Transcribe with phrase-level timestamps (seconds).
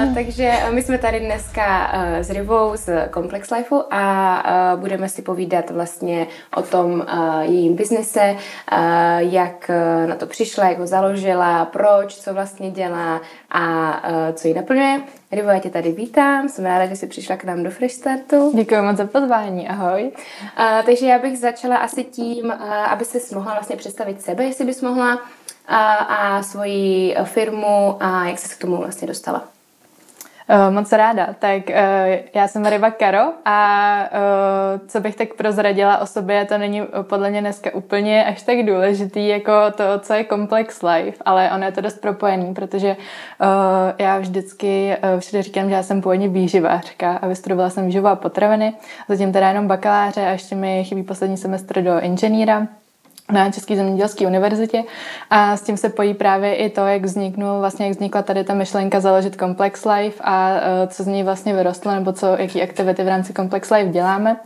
[0.14, 5.22] Takže my jsme tady dneska uh, s Rivou z Complex Lifeu a uh, budeme si
[5.22, 6.26] povídat vlastně
[6.56, 7.06] o tom
[7.40, 8.36] jejím biznise,
[9.18, 9.70] jak
[10.06, 14.02] na to přišla, jak ho založila, proč, co vlastně dělá a
[14.32, 15.00] co ji naplňuje.
[15.32, 18.52] Rivo, já tě tady vítám, jsem ráda, že jsi přišla k nám do Fresh Startu.
[18.54, 20.12] Děkuji moc za pozvání, ahoj.
[20.12, 24.64] Uh, takže já bych začala asi tím, uh, aby se mohla vlastně představit sebe, jestli
[24.64, 25.20] bys mohla, uh,
[26.08, 29.59] a svoji firmu a jak jsi k tomu vlastně dostala.
[30.50, 31.26] Uh, moc ráda.
[31.38, 31.74] Tak uh,
[32.34, 37.30] já jsem Riva Karo a uh, co bych tak prozradila o sobě, to není podle
[37.30, 41.72] mě dneska úplně až tak důležitý jako to, co je Complex Life, ale ono je
[41.72, 42.96] to dost propojený, protože
[43.98, 48.74] já vždycky všude říkám, že já jsem původně výživářka a vystudovala jsem výživu a potraviny,
[49.08, 52.66] zatím teda jenom bakaláře a ještě mi chybí poslední semestr do inženýra
[53.30, 54.82] na České zemědělské univerzitě
[55.30, 58.54] a s tím se pojí právě i to, jak vzniknul, vlastně jak vznikla tady ta
[58.54, 63.04] myšlenka založit Complex Life a uh, co z ní vlastně vyrostlo, nebo co, jaký aktivity
[63.04, 64.36] v rámci Complex Life děláme.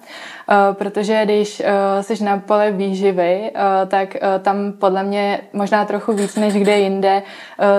[0.48, 1.66] Uh, protože když uh,
[2.02, 3.50] jsi na pole výživy,
[3.88, 7.22] tak tam podle mě možná trochu víc než kde jinde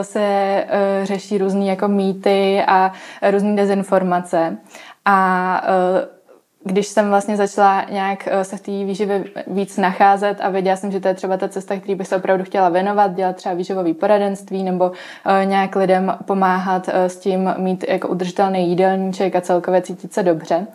[0.01, 0.63] se
[1.03, 2.91] řeší různý jako mýty a
[3.31, 4.57] různé dezinformace.
[5.05, 5.61] A
[6.67, 10.91] když jsem vlastně začala nějak eh, se v té výživě víc nacházet a věděla jsem,
[10.91, 13.93] že to je třeba ta cesta, který bych se opravdu chtěla věnovat, dělat třeba výživový
[13.93, 14.91] poradenství nebo
[15.25, 20.23] eh, nějak lidem pomáhat eh, s tím mít jako udržitelný jídelníček a celkově cítit se
[20.23, 20.67] dobře.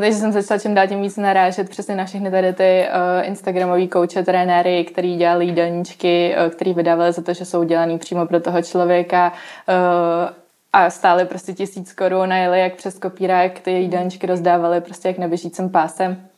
[0.00, 2.86] Takže jsem začala čím dál tím víc narážet přesně na všechny tady ty
[3.22, 8.40] Instagramové kouče, trenéry, který dělali jídelníčky, který vydávali za to, že jsou dělaný přímo pro
[8.40, 9.32] toho člověka
[10.72, 15.18] a stály prostě tisíc korun a jeli jak přes kopírák, ty jídelníčky rozdávali prostě jak
[15.18, 16.28] na běžícím pásem.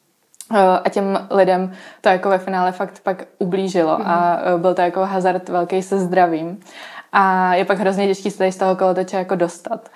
[0.55, 4.81] Eh, a těm lidem to jako ve finále fakt pak ublížilo a eh, byl to
[4.81, 6.61] jako hazard velký se zdravím.
[7.13, 9.89] A je pak hrozně těžký se tady z toho kolotoče jako dostat.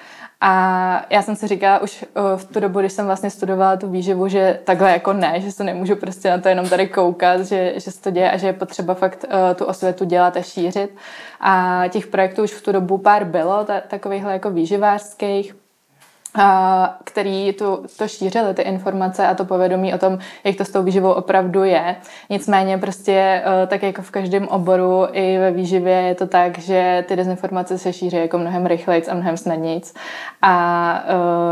[0.44, 3.90] A já jsem si říkala už uh, v tu dobu, když jsem vlastně studovala tu
[3.90, 7.72] výživu, že takhle jako ne, že se nemůžu prostě na to jenom tady koukat, že,
[7.76, 10.96] že se to děje a že je potřeba fakt uh, tu osvětu dělat a šířit.
[11.40, 15.54] A těch projektů už v tu dobu pár bylo, ta, takovýchhle jako výživářských
[17.04, 20.82] který tu, to šířili, ty informace a to povědomí o tom, jak to s tou
[20.82, 21.96] výživou opravdu je.
[22.30, 27.04] Nicméně prostě eh, tak jako v každém oboru i ve výživě je to tak, že
[27.08, 29.94] ty dezinformace se šíří jako mnohem rychleji a mnohem snadnějc.
[30.42, 31.04] A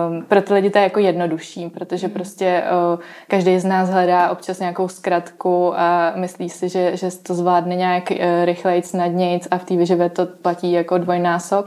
[0.08, 2.14] um, pro ty lidi to je jako jednodušší, protože mhm.
[2.14, 2.62] prostě
[2.94, 7.76] uh, každý z nás hledá občas nějakou zkratku a myslí si, že, že to zvládne
[7.76, 11.66] nějak uh, rychleji, snadnějc a v té výživě to platí jako dvojnásob.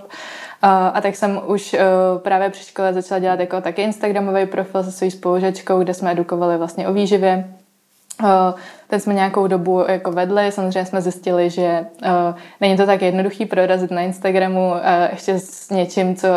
[0.65, 1.75] A tak jsem už
[2.17, 6.57] právě při škole začala dělat jako taky Instagramový profil se svou spolužačkou, kde jsme edukovali
[6.57, 7.53] vlastně o výživě.
[8.87, 11.85] Ten jsme nějakou dobu jako vedli, samozřejmě jsme zjistili, že
[12.61, 14.73] není to tak jednoduchý prorazit na Instagramu
[15.11, 16.27] ještě s něčím, co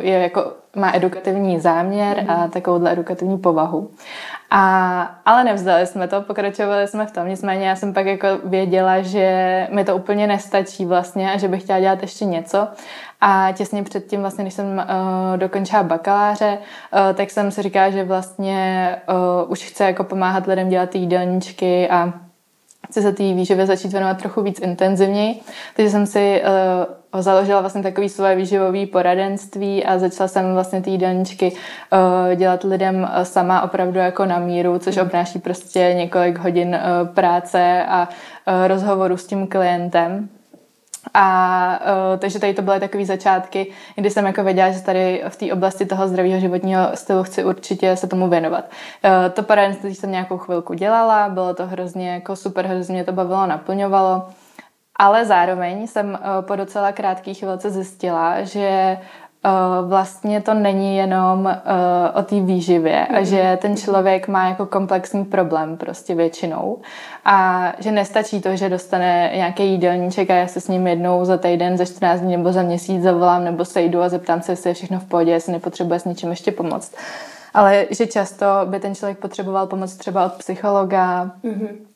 [0.00, 2.50] je jako má edukativní záměr a mhm.
[2.50, 3.90] takovouhle edukativní povahu.
[4.50, 9.00] A, ale nevzdali jsme to, pokračovali jsme v tom, nicméně já jsem pak jako věděla,
[9.00, 12.68] že mi to úplně nestačí vlastně a že bych chtěla dělat ještě něco.
[13.20, 18.04] A těsně předtím, vlastně, když jsem uh, dokončila bakaláře, uh, tak jsem si říkala, že
[18.04, 18.96] vlastně
[19.44, 22.12] uh, už chce jako pomáhat lidem dělat jídelníčky a
[22.88, 25.40] chci se té výživě začít věnovat trochu víc intenzivněji.
[25.76, 26.42] Takže jsem si
[27.12, 32.64] uh, založila vlastně takový svoje výživové poradenství a začala jsem vlastně ty jídelníčky uh, dělat
[32.64, 38.66] lidem sama opravdu jako na míru, což obnáší prostě několik hodin uh, práce a uh,
[38.66, 40.28] rozhovoru s tím klientem.
[41.14, 41.80] A
[42.12, 45.52] uh, takže tady to byly takové začátky, kdy jsem jako věděla, že tady v té
[45.52, 48.64] oblasti toho zdravého životního stylu chci určitě se tomu věnovat.
[49.04, 53.12] Uh, to poradenství jsem nějakou chvilku dělala, bylo to hrozně jako super, hrozně mě to
[53.12, 54.28] bavilo, naplňovalo.
[54.96, 58.98] Ale zároveň jsem uh, po docela krátkých chvilce zjistila, že
[59.82, 65.24] vlastně to není jenom uh, o té výživě a že ten člověk má jako komplexní
[65.24, 66.78] problém prostě většinou.
[67.24, 71.36] A že nestačí to, že dostane nějaký jídelníček a já se s ním jednou za
[71.36, 74.74] týden, za 14 dní nebo za měsíc zavolám nebo sejdu a zeptám se, jestli je
[74.74, 76.94] všechno v pohodě, jestli nepotřebuje s něčím ještě pomoct.
[77.54, 81.89] Ale že často by ten člověk potřeboval pomoc třeba od psychologa, mm-hmm Eh,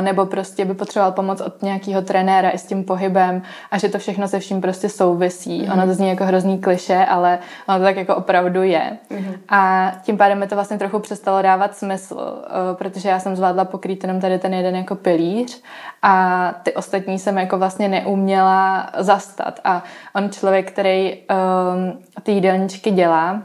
[0.00, 3.98] nebo prostě by potřeboval pomoc od nějakého trenéra i s tím pohybem a že to
[3.98, 5.62] všechno se vším prostě souvisí.
[5.62, 5.72] Mm.
[5.72, 7.38] Ono to zní jako hrozný kliše, ale
[7.68, 8.98] ono to tak jako opravdu je.
[9.10, 9.34] Mm.
[9.48, 13.64] A tím pádem mi to vlastně trochu přestalo dávat smysl, eh, protože já jsem zvládla
[13.64, 15.62] pokrýt jenom tady ten jeden jako pilíř
[16.02, 19.60] a ty ostatní jsem jako vlastně neuměla zastat.
[19.64, 19.84] A
[20.14, 23.42] on člověk, který um, ty jídelníčky dělá,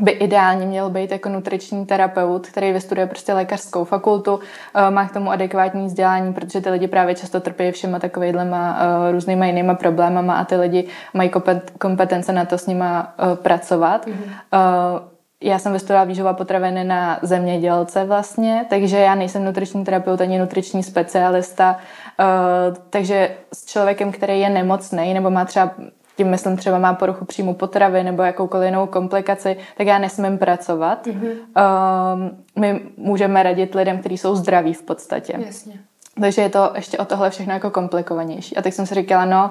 [0.00, 4.40] by ideálně měl být jako nutriční terapeut, který vystuduje prostě lékařskou fakultu,
[4.74, 9.12] eh, má k tomu adekvátní vzdělání, protože ty lidi právě často trpí všema takovýhlema uh,
[9.12, 11.30] různýma jinýma problémama a ty lidi mají
[11.78, 14.06] kompetence na to s nima uh, pracovat.
[14.06, 15.00] Mm-hmm.
[15.42, 20.82] Já jsem vystudovala výžova potraviny na zemědělce vlastně, takže já nejsem nutriční terapeut ani nutriční
[20.82, 21.76] specialista,
[22.90, 25.70] takže s člověkem, který je nemocný nebo má třeba
[26.20, 31.06] tím myslím třeba má poruchu příjmu potravy nebo jakoukoliv jinou komplikaci, tak já nesmím pracovat.
[31.06, 31.32] Mm-hmm.
[32.14, 35.34] Um, my můžeme radit lidem, kteří jsou zdraví v podstatě.
[35.46, 35.72] Jasně.
[36.20, 38.56] Takže je to ještě o tohle všechno jako komplikovanější.
[38.56, 39.50] A tak jsem si říkala, no,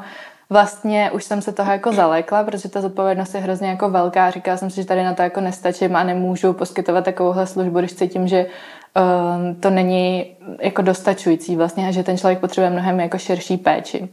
[0.50, 4.32] vlastně už jsem se toho jako zalekla, protože ta zodpovědnost je hrozně jako velká.
[4.32, 7.94] Říkala jsem si, že tady na to jako nestačím a nemůžu poskytovat takovouhle službu, když
[7.94, 13.18] cítím, že um, to není jako dostačující vlastně a že ten člověk potřebuje mnohem jako
[13.18, 14.10] širší péči.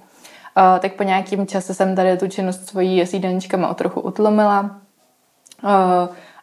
[0.80, 4.70] Tak po nějakém čase jsem tady tu činnost svojí s jídelníčkama o trochu utlumila.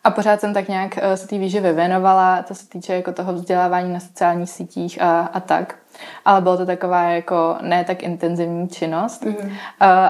[0.03, 3.33] A pořád jsem tak nějak uh, se té výživy věnovala, to se týče jako toho
[3.33, 5.75] vzdělávání na sociálních sítích a, a tak.
[6.25, 9.25] Ale bylo to taková jako ne tak intenzivní činnost.
[9.25, 9.33] Uh,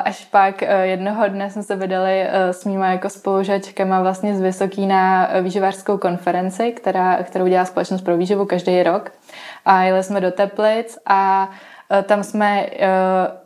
[0.05, 4.41] až pak uh, jednoho dne jsme se vydali uh, s mýma jako spolužačkama vlastně z
[4.41, 9.11] Vysoký na výživářskou konferenci, která, kterou dělá Společnost pro výživu každý rok.
[9.65, 11.49] A jeli jsme do Teplic a
[12.03, 12.75] tam jsme uh,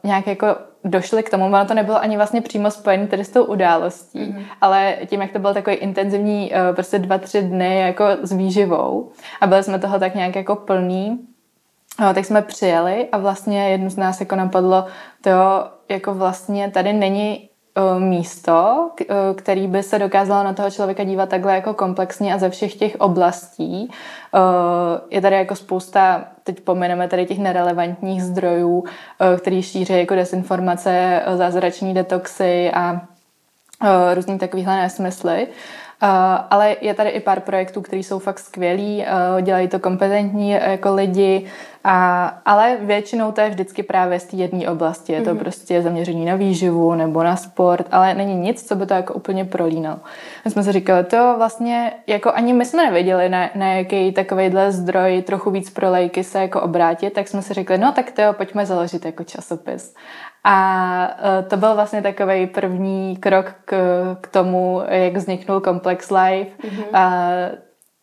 [0.04, 0.48] nějak jako
[0.84, 4.46] došli k tomu, ono to nebylo ani vlastně přímo spojené tedy s tou událostí, mm-hmm.
[4.62, 9.12] ale tím, jak to byl takový intenzivní uh, prostě dva, tři dny jako s výživou
[9.42, 11.20] a byli jsme toho tak nějak jako plný,
[12.00, 14.86] uh, tak jsme přijeli a vlastně jednu z nás jako napadlo,
[15.22, 15.30] to
[15.90, 19.06] jako vlastně tady není Eh, místo, eh,
[19.36, 22.96] který by se dokázalo na toho člověka dívat takhle jako komplexně a ze všech těch
[23.00, 23.92] oblastí.
[24.36, 24.40] Eh,
[25.10, 28.84] je tady jako spousta, teď pomeneme tady těch nerelevantních zdrojů,
[29.38, 33.02] který šíří jako desinformace, zázrační detoxy a
[34.14, 35.48] různý takovýhle nesmysly.
[36.04, 36.10] Uh,
[36.50, 40.96] ale je tady i pár projektů, které jsou fakt skvělí, uh, dělají to kompetentní jako
[40.96, 41.46] lidi,
[41.84, 45.14] a, ale většinou to je vždycky právě z té jedné oblasti.
[45.14, 45.40] Je to mm-hmm.
[45.40, 49.46] prostě zaměření na výživu nebo na sport, ale není nic, co by to jako úplně
[49.46, 50.00] prolínalo.
[50.46, 54.72] My jsme si říkali, to vlastně, jako ani my jsme nevěděli, na, na jaký takovýhle
[54.72, 58.22] zdroj trochu víc pro lejky se jako obrátit, tak jsme si řekli, no tak to
[58.34, 59.96] pojďme založit jako časopis.
[60.50, 63.76] A e, to byl vlastně takový první krok k,
[64.22, 66.86] k tomu, jak vzniknul Complex Life mm-hmm.
[66.94, 67.32] a,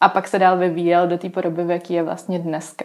[0.00, 2.84] a pak se dál vyvíjel do té podoby, v jaký je vlastně dneska.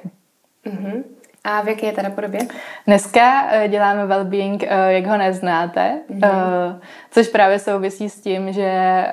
[0.66, 1.04] Mm-hmm.
[1.44, 2.40] A v jaké je teda podobě?
[2.88, 6.80] Dneska e, děláme well-being, e, jak ho neznáte, mm-hmm.
[7.12, 9.06] což právě souvisí s tím, že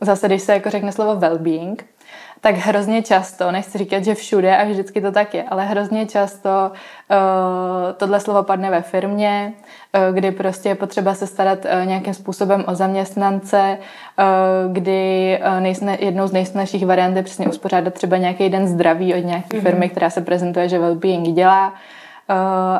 [0.00, 1.76] zase, když se jako řekne slovo well-being,
[2.44, 6.48] tak hrozně často, nechci říkat, že všude a vždycky to tak je, ale hrozně často
[6.70, 7.16] uh,
[7.96, 9.52] tohle slovo padne ve firmě,
[10.08, 15.60] uh, kdy prostě je potřeba se starat uh, nějakým způsobem o zaměstnance, uh, kdy uh,
[15.60, 19.62] nejsne, jednou z nejsnažších variant je přesně uspořádat třeba nějaký den zdraví od nějaké mm-hmm.
[19.62, 21.68] firmy, která se prezentuje, že well-being dělá.
[21.68, 21.74] Uh,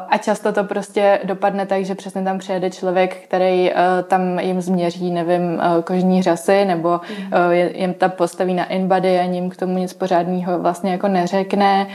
[0.09, 4.61] a často to prostě dopadne tak, že přesně tam přijede člověk, který uh, tam jim
[4.61, 7.53] změří, nevím, uh, kožní řasy, nebo mm.
[7.53, 11.87] jim ta postaví na inbody a jim k tomu nic pořádného vlastně jako neřekne.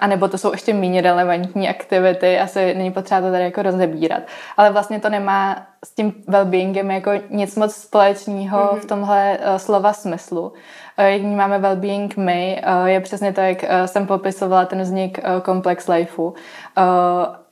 [0.00, 4.22] A nebo to jsou ještě méně relevantní aktivity, asi není potřeba to tady jako rozebírat.
[4.56, 8.78] Ale vlastně to nemá s tím well-beingem jako nic moc společného mm-hmm.
[8.78, 10.52] v tomhle uh, slova smyslu.
[10.98, 15.20] Uh, jak máme well-being my, uh, je přesně to, jak uh, jsem popisovala ten vznik
[15.44, 16.34] Complex Lifeu.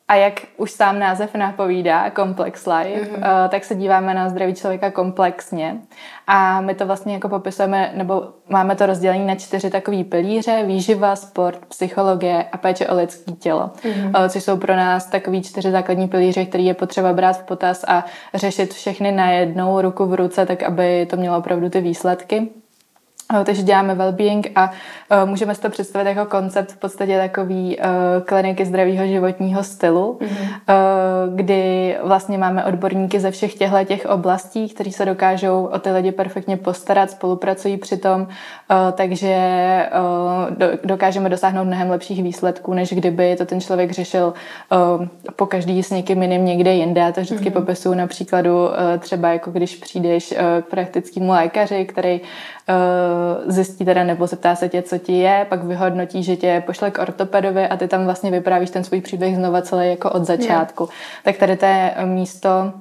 [0.09, 3.49] A jak už sám název napovídá, Complex Life, mm-hmm.
[3.49, 5.77] tak se díváme na zdraví člověka komplexně.
[6.27, 11.17] A my to vlastně jako popisujeme, nebo máme to rozdělení na čtyři takové pilíře, výživa,
[11.17, 13.71] sport, psychologie a péče o lidské tělo.
[13.83, 14.29] Mm-hmm.
[14.29, 18.05] Což jsou pro nás takový čtyři základní pilíře, které je potřeba brát v potaz a
[18.35, 22.49] řešit všechny najednou, ruku v ruce, tak aby to mělo opravdu ty výsledky.
[23.45, 24.71] Takže děláme well-being a
[25.23, 27.85] uh, můžeme si to představit jako koncept v podstatě takový uh,
[28.25, 30.29] kliniky zdravého životního stylu, mm-hmm.
[30.29, 35.91] uh, kdy vlastně máme odborníky ze všech těchto těch oblastí, kteří se dokážou o ty
[35.91, 38.27] lidi perfektně postarat, spolupracují přitom, uh,
[38.93, 39.37] takže
[39.99, 44.35] uh, do, dokážeme dosáhnout mnohem lepších výsledků, než kdyby to ten člověk řešil
[44.73, 45.07] uh,
[45.37, 47.01] po každý s někým jiným někde jinde.
[47.01, 47.53] Já to vždycky mm-hmm.
[47.53, 52.21] popisuju na příkladu uh, třeba jako když přijdeš uh, k praktickému lékaři, který
[53.47, 56.99] zjistí teda nebo zeptá se tě, co ti je, pak vyhodnotí, že tě pošle k
[56.99, 60.83] ortopedovi a ty tam vlastně vyprávíš ten svůj příběh znova celý jako od začátku.
[60.83, 60.95] Yeah.
[61.25, 62.73] Tak tady to je místo,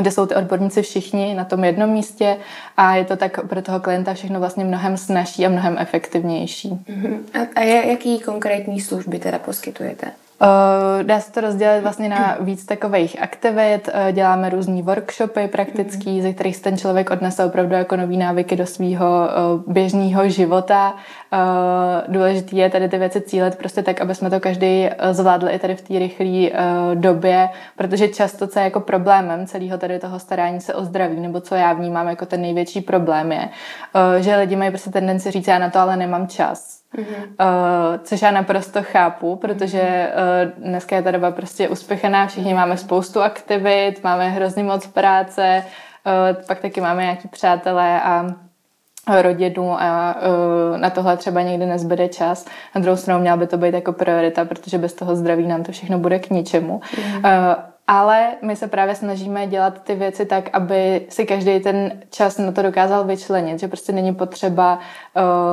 [0.00, 2.36] kde jsou ty odborníci všichni na tom jednom místě
[2.76, 6.70] a je to tak pro toho klienta všechno vlastně mnohem snažší a mnohem efektivnější.
[6.70, 7.18] Uh-huh.
[7.34, 10.06] A, a jaký konkrétní služby teda poskytujete?
[11.02, 13.88] Dá se to rozdělit vlastně na víc takových aktivit.
[14.12, 19.06] Děláme různý workshopy praktický, ze kterých ten člověk odnese opravdu jako nový návyky do svého
[19.66, 20.94] běžného života.
[22.08, 25.74] Důležité je tady ty věci cílet prostě tak, aby jsme to každý zvládli i tady
[25.74, 26.50] v té rychlé
[26.94, 31.40] době, protože často, co je jako problémem celého tady toho starání se o zdraví, nebo
[31.40, 33.48] co já vnímám jako ten největší problém je,
[34.20, 36.83] že lidi mají prostě tendenci říct, já na to ale nemám čas.
[36.94, 37.24] Mm-hmm.
[37.24, 40.12] Uh, což já naprosto chápu, protože
[40.60, 45.64] uh, dneska je ta doba prostě uspěchaná, všichni máme spoustu aktivit, máme hrozně moc práce,
[46.06, 48.26] uh, pak taky máme nějaký přátelé a
[49.20, 52.46] rodinu a uh, na tohle třeba někdy nezbyde čas.
[52.74, 55.72] Na druhou stranu měla by to být jako priorita, protože bez toho zdraví nám to
[55.72, 56.80] všechno bude k ničemu.
[56.98, 57.14] Mm.
[57.16, 57.22] Uh,
[57.86, 62.52] ale my se právě snažíme dělat ty věci tak, aby si každý ten čas na
[62.52, 64.78] to dokázal vyčlenit, že prostě není potřeba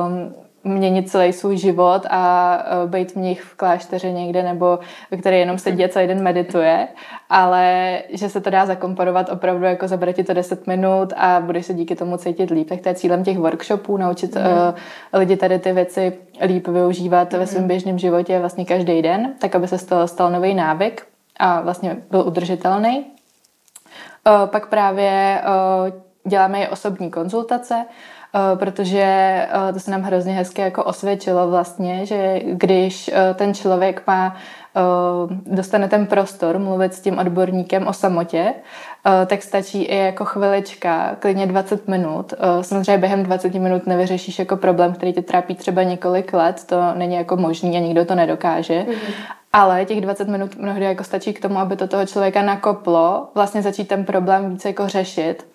[0.06, 4.78] um, měnit celý svůj život a uh, být v nich v klášteře někde, nebo
[5.20, 6.88] který jenom sedí a celý den medituje,
[7.30, 11.66] ale že se to dá zakomponovat opravdu, jako zabrat ti to 10 minut a budeš
[11.66, 12.68] se díky tomu cítit líp.
[12.68, 14.42] Tak to je cílem těch workshopů, naučit mm.
[14.42, 14.50] uh,
[15.12, 16.12] lidi tady ty věci
[16.46, 17.38] líp využívat mm.
[17.38, 21.06] ve svém běžném životě vlastně každý den, tak aby se z toho stal nový návyk
[21.36, 23.04] a vlastně byl udržitelný.
[24.26, 27.84] Uh, pak právě uh, děláme i osobní konzultace,
[28.54, 34.02] protože eh, to se nám hrozně hezky jako osvědčilo vlastně, že když eh, ten člověk
[34.06, 34.36] má
[35.46, 38.54] dostane ten prostor mluvit s tím odborníkem o samotě,
[39.26, 42.34] tak stačí i jako chvilička, klidně 20 minut.
[42.60, 47.14] Samozřejmě během 20 minut nevyřešíš jako problém, který tě trápí třeba několik let, to není
[47.14, 48.86] jako možný a nikdo to nedokáže.
[48.88, 49.12] Mm-hmm.
[49.52, 53.62] Ale těch 20 minut mnohdy jako stačí k tomu, aby to toho člověka nakoplo, vlastně
[53.62, 55.51] začít ten problém více jako řešit Eh,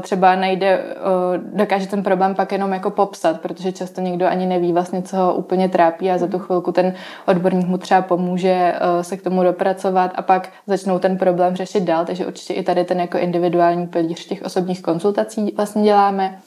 [0.00, 4.72] třeba najde, eh, dokáže ten problém pak jenom jako popsat, protože často někdo ani neví
[4.72, 6.94] vlastně, co ho úplně trápí a za tu chvilku ten
[7.26, 11.80] odborník mu třeba pomůže eh, se k tomu dopracovat a pak začnou ten problém řešit
[11.80, 16.38] dál, takže určitě i tady ten jako individuální pilíř těch osobních konzultací vlastně děláme.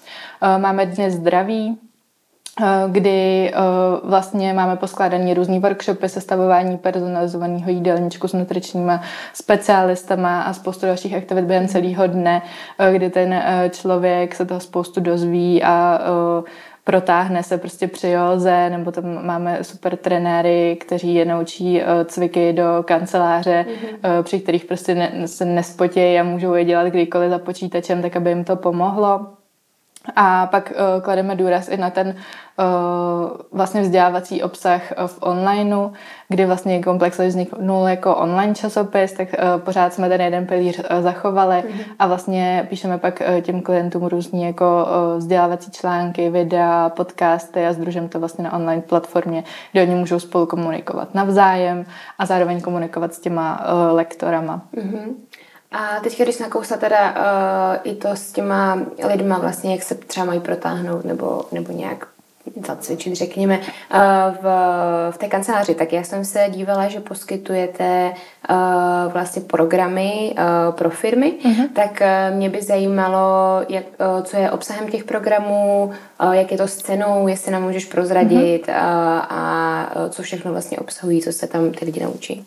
[0.58, 1.85] Máme dnes zdraví, Eh,
[2.88, 3.57] kdy eh,
[4.03, 9.01] vlastně máme poskládaný různý workshopy, sestavování personalizovaného jídelníčku s nutričníma
[9.33, 12.41] specialistama a spoustu dalších aktivit během celého dne,
[12.79, 16.00] eh, kdy ten člověk se toho spoustu dozví a
[16.83, 22.83] protáhne se prostě při józe, nebo tam máme super trenéry, kteří je naučí cviky do
[22.85, 24.24] kanceláře, mm-hmm.
[24.24, 28.29] při kterých prostě ne, se nespotějí a můžou je dělat kdykoliv za počítačem, tak aby
[28.29, 29.27] jim to pomohlo.
[30.15, 32.13] A pak uh, klademe důraz i na ten uh,
[33.51, 35.91] vlastně vzdělávací obsah v onlineu,
[36.29, 41.55] kdy vlastně Komplex vzniknul jako online časopis, tak uh, pořád jsme ten jeden pilíř zachovali
[41.55, 41.85] mm-hmm.
[42.00, 48.19] a vlastně píšeme pak těm klientům různý jako vzdělávací články, videa, podcasty a združujeme to
[48.19, 51.85] vlastně na online platformě, kde oni můžou spolu komunikovat navzájem
[52.19, 54.62] a zároveň komunikovat s těma lektorama.
[54.75, 55.13] Mm-hmm.
[55.71, 57.17] A teď, když nakousla teda uh,
[57.83, 62.07] i to s těma lidma vlastně, jak se třeba mají protáhnout nebo, nebo nějak
[62.67, 64.00] zacvičit, řekněme, uh,
[64.41, 64.43] v,
[65.12, 68.13] v té kanceláři, tak já jsem se dívala, že poskytujete
[68.50, 68.55] uh,
[69.13, 71.67] vlastně programy uh, pro firmy, uh-huh.
[71.74, 72.01] tak
[72.33, 73.83] mě by zajímalo, jak,
[74.24, 75.91] co je obsahem těch programů,
[76.31, 78.71] jak je to s cenou, jestli nám můžeš prozradit uh-huh.
[78.71, 82.45] uh, a uh, co všechno vlastně obsahují, co se tam ty lidi naučí.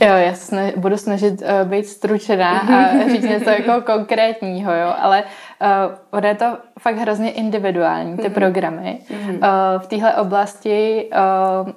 [0.00, 5.24] Jo, já se budu snažit uh, být stručená a říct něco jako konkrétního, jo, ale
[5.60, 8.32] uh, ono je to fakt hrozně individuální, ty mm-hmm.
[8.32, 8.98] programy.
[9.08, 9.34] Mm-hmm.
[9.34, 11.08] Uh, v téhle oblasti
[11.64, 11.70] uh,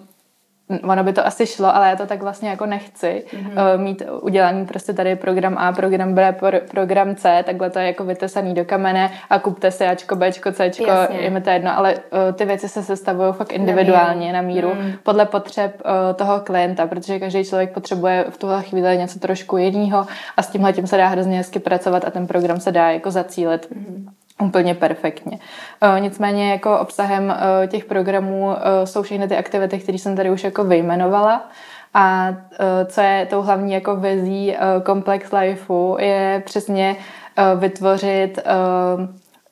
[0.83, 3.77] ono by to asi šlo, ale já to tak vlastně jako nechci mm-hmm.
[3.77, 8.03] mít udělaný prostě tady program A, program B, pro, program C, takhle to je jako
[8.03, 11.17] vytesaný do kamene a kupte si Ačko, Bčko, Cčko, Jasně.
[11.17, 11.99] je mi to jedno, ale uh,
[12.33, 14.93] ty věci se sestavují fakt individuálně na míru, na míru mm.
[15.03, 20.05] podle potřeb uh, toho klienta, protože každý člověk potřebuje v tuhle chvíli něco trošku jiného
[20.37, 23.11] a s tímhle tím se dá hrozně hezky pracovat a ten program se dá jako
[23.11, 23.67] zacílit.
[23.71, 24.09] Mm
[24.43, 25.39] úplně perfektně.
[25.83, 30.29] Uh, nicméně jako obsahem uh, těch programů uh, jsou všechny ty aktivity, které jsem tady
[30.31, 31.49] už jako vyjmenovala.
[31.95, 32.35] A
[32.85, 36.95] co je tou hlavní jako vizí Complex Lifeu, je přesně
[37.55, 38.39] vytvořit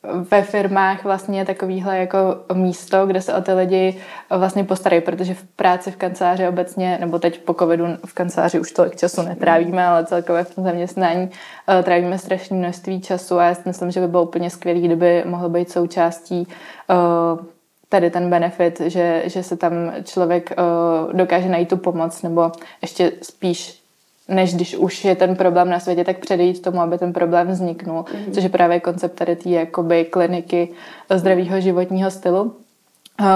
[0.04, 2.18] ve firmách vlastně takovýhle jako
[2.54, 7.20] místo, kde se o ty lidi vlastně postarají, protože v práci v kanceláři obecně, nebo
[7.20, 11.84] teď po covidu v kanceláři už tolik času netrávíme, ale celkově v tom zaměstnání uh,
[11.84, 15.50] trávíme strašné množství času a já si myslím, že by bylo úplně skvělé, kdyby mohl
[15.50, 16.48] být součástí
[16.90, 17.46] uh,
[17.90, 23.12] tady ten benefit, že, že se tam člověk uh, dokáže najít tu pomoc, nebo ještě
[23.22, 23.81] spíš
[24.32, 28.02] než když už je ten problém na světě, tak předejít tomu, aby ten problém vzniknul,
[28.02, 28.34] mm-hmm.
[28.34, 30.70] což je právě koncept tady té jakoby kliniky
[31.16, 32.56] zdravého životního stylu.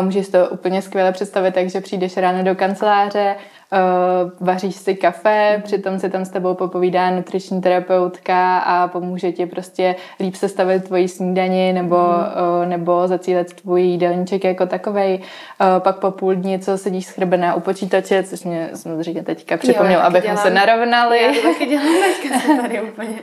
[0.02, 3.36] Můžeš to úplně skvěle představit, takže přijdeš ráno do kanceláře,
[3.75, 5.62] uh, vaříš si kafe, mm.
[5.62, 11.08] přitom si tam s tebou popovídá nutriční terapeutka a pomůže ti prostě líp sestavit tvoji
[11.08, 15.20] snídani nebo, uh, nebo zacílit tvůj jídelníček jako takovej.
[15.20, 20.00] Uh, pak po půl dní, co sedíš schrbená u počítače, což mě samozřejmě teďka připomněl,
[20.01, 21.24] abychom se narovnali.
[21.24, 23.15] Já to taky dělám teďka tady úplně.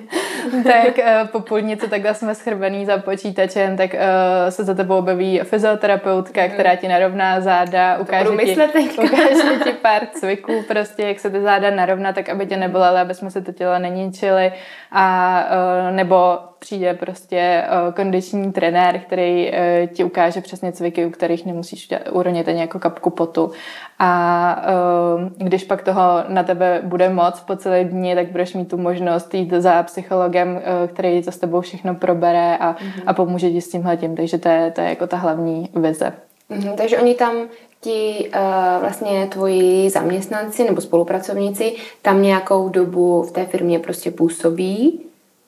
[0.65, 0.99] tak
[1.33, 4.01] po půl dní, co takhle jsme schrbený za počítačem, tak uh,
[4.49, 6.51] se za tebou objeví fyzioterapeutka, mm.
[6.51, 8.57] která ti narovná záda, ukáže ti,
[8.99, 13.15] ukáže ti pár cviků, prostě jak se ty záda narovná, tak aby tě nebolely, aby
[13.15, 14.53] jsme se to tělo neníčili
[14.93, 15.45] a
[15.89, 19.57] uh, nebo přijde prostě uh, kondiční trenér, který uh,
[19.95, 23.51] ti ukáže přesně cviky, u kterých nemusíš uronit ani jako kapku potu.
[23.99, 24.65] A
[25.37, 29.35] když pak toho na tebe bude moc po celé dní, tak budeš mít tu možnost
[29.35, 30.63] jít za psychologem,
[30.95, 33.03] který to s tebou všechno probere a, mm-hmm.
[33.07, 34.17] a pomůže ti s tímhle tím.
[34.17, 36.13] Takže to je, to je jako ta hlavní vize.
[36.51, 37.35] Mm-hmm, takže oni tam
[37.85, 38.41] ti uh,
[38.81, 45.01] vlastně tvoji zaměstnanci nebo spolupracovníci tam nějakou dobu v té firmě prostě působí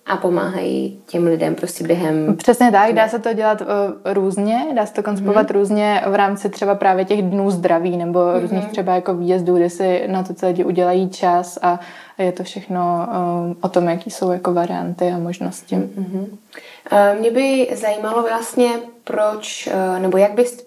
[0.07, 2.37] a pomáhají těm lidem prostě během...
[2.37, 3.67] Přesně tak, dá se to dělat uh,
[4.12, 5.57] různě, dá se to koncipovat mm.
[5.57, 8.41] různě v rámci třeba právě těch dnů zdraví nebo mm.
[8.41, 11.81] různých třeba jako výjezdů, kde si na to celé lidi udělají čas a
[12.19, 15.76] je to všechno uh, o tom, jaký jsou jako varianty a možnosti.
[15.76, 16.26] Mm-hmm.
[16.93, 18.69] Uh, mě by zajímalo vlastně,
[19.05, 20.63] proč, uh, nebo jak bys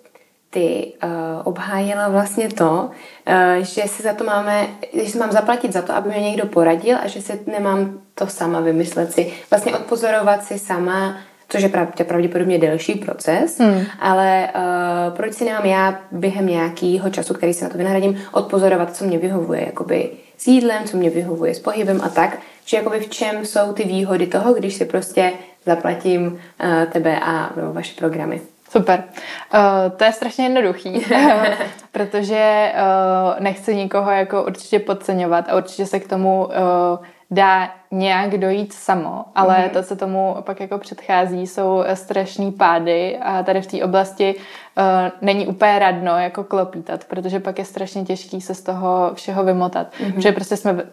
[0.57, 1.09] ty uh,
[1.43, 2.89] obhájila vlastně to,
[3.27, 4.67] uh, že si za to máme,
[5.03, 8.27] že si mám zaplatit za to, aby mě někdo poradil a že si nemám to
[8.27, 11.17] sama vymyslet si, vlastně odpozorovat si sama,
[11.49, 11.69] což je
[12.03, 13.85] pravděpodobně delší proces, hmm.
[13.99, 18.95] ale uh, proč si nemám já během nějakého času, který si na to vynahradím, odpozorovat,
[18.95, 22.99] co mě vyhovuje jakoby s jídlem, co mě vyhovuje s pohybem a tak, že jakoby
[22.99, 25.33] v čem jsou ty výhody toho, když si prostě
[25.65, 28.41] zaplatím uh, tebe a no, vaše programy.
[28.69, 29.03] Super.
[29.53, 31.05] Uh, to je strašně jednoduchý,
[31.91, 36.51] protože uh, nechci nikoho jako určitě podceňovat a určitě se k tomu uh,
[37.31, 39.69] dá nějak dojít samo, ale mm-hmm.
[39.69, 44.83] to, co tomu pak jako předchází, jsou strašný pády a tady v té oblasti uh,
[45.21, 49.87] není úplně radno jako klopítat, protože pak je strašně těžký se z toho všeho vymotat.
[49.93, 50.13] Mm-hmm.
[50.13, 50.83] Protože prostě jsme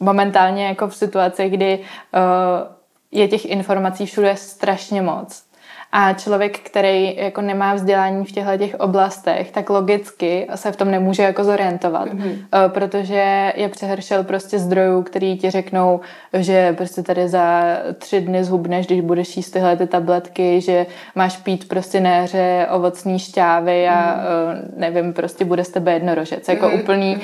[0.00, 2.78] momentálně jako v situaci, kdy uh,
[3.10, 5.47] je těch informací všude strašně moc
[5.92, 10.90] a člověk, který jako nemá vzdělání v těchto těch oblastech, tak logicky se v tom
[10.90, 12.68] nemůže jako zorientovat, mm-hmm.
[12.68, 16.00] protože je přehršel prostě zdrojů, který ti řeknou,
[16.32, 17.62] že prostě tady za
[17.98, 22.66] tři dny zhubneš, když budeš jíst tyhle ty tabletky, že máš pít prostě na jaře
[22.70, 24.62] ovocní šťávy a mm-hmm.
[24.76, 26.48] nevím, prostě bude z tebe jednorožec.
[26.48, 26.80] Jako mm-hmm.
[26.80, 27.22] úplný uh,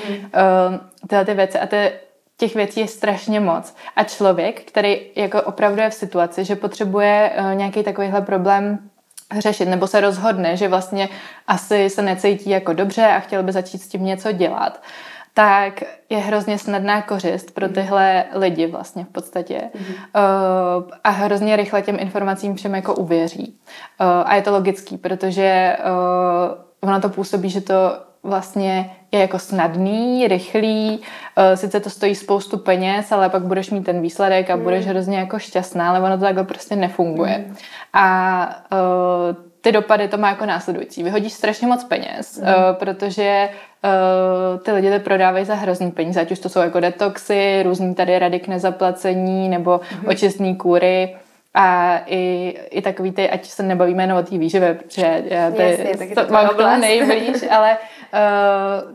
[1.09, 1.59] tyhle ty věci.
[1.59, 1.92] A to je
[2.37, 3.75] těch věcí je strašně moc.
[3.97, 8.79] A člověk, který jako opravdu je v situaci, že potřebuje uh, nějaký takovýhle problém
[9.38, 11.09] řešit, nebo se rozhodne, že vlastně
[11.47, 14.83] asi se necítí jako dobře a chtěl by začít s tím něco dělat,
[15.35, 17.75] tak je hrozně snadná kořist pro mhm.
[17.75, 19.61] tyhle lidi vlastně v podstatě.
[19.75, 19.94] Mm-hmm.
[19.94, 23.59] Uh, a hrozně rychle těm informacím všem jako uvěří.
[24.01, 27.75] Uh, a je to logický, protože uh, ono to působí, že to
[28.24, 33.84] vlastně je jako snadný, rychlý, uh, sice to stojí spoustu peněz, ale pak budeš mít
[33.84, 34.62] ten výsledek a mm.
[34.62, 37.44] budeš hrozně jako šťastná, ale ono to takhle prostě nefunguje.
[37.48, 37.56] Mm.
[37.92, 41.02] A uh, ty dopady to má jako následující.
[41.02, 42.74] Vyhodíš strašně moc peněz, mm.
[42.74, 43.48] protože
[44.64, 48.18] ty lidi to prodávají za hrozný peníze, ať už to jsou jako detoxy, různý tady
[48.18, 50.08] rady k nezaplacení nebo mm.
[50.08, 51.16] očistní kůry.
[51.56, 55.62] A i, i takový ty, ať se nebavíme jenom o té výživě, protože já ty,
[55.62, 57.93] Jasně, to, to mám k nejblíž, ale uh,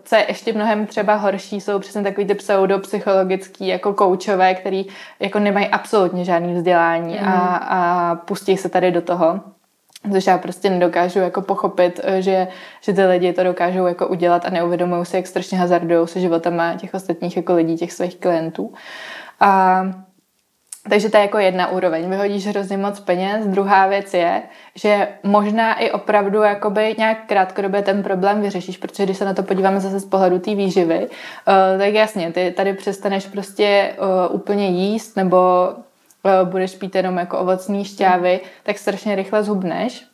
[0.04, 4.86] co je ještě mnohem třeba horší, jsou přesně takový ty pseudopsychologický jako koučové, který
[5.20, 7.28] jako nemají absolutně žádný vzdělání mm.
[7.28, 9.40] a, a pustí se tady do toho.
[10.12, 12.48] Což já prostě nedokážu jako pochopit, eh, že,
[12.82, 16.76] že ty lidi to dokážou jako udělat a neuvědomují si, jak strašně hazardují se životama
[16.76, 18.74] těch ostatních jako lidí, těch svých klientů.
[19.40, 19.82] A
[20.90, 23.48] takže to je jako jedna úroveň, vyhodíš hrozně moc peněz.
[23.48, 24.42] Druhá věc je,
[24.76, 29.44] že možná i opravdu jakoby nějak krátkodobě ten problém vyřešíš, protože když se na to
[29.44, 33.96] podíváme zase z pohledu té výživy, uh, tak jasně, ty tady přestaneš prostě
[34.30, 35.70] uh, úplně jíst nebo
[36.24, 40.09] uh, budeš pít jenom jako ovocní šťávy, tak strašně rychle zhubneš.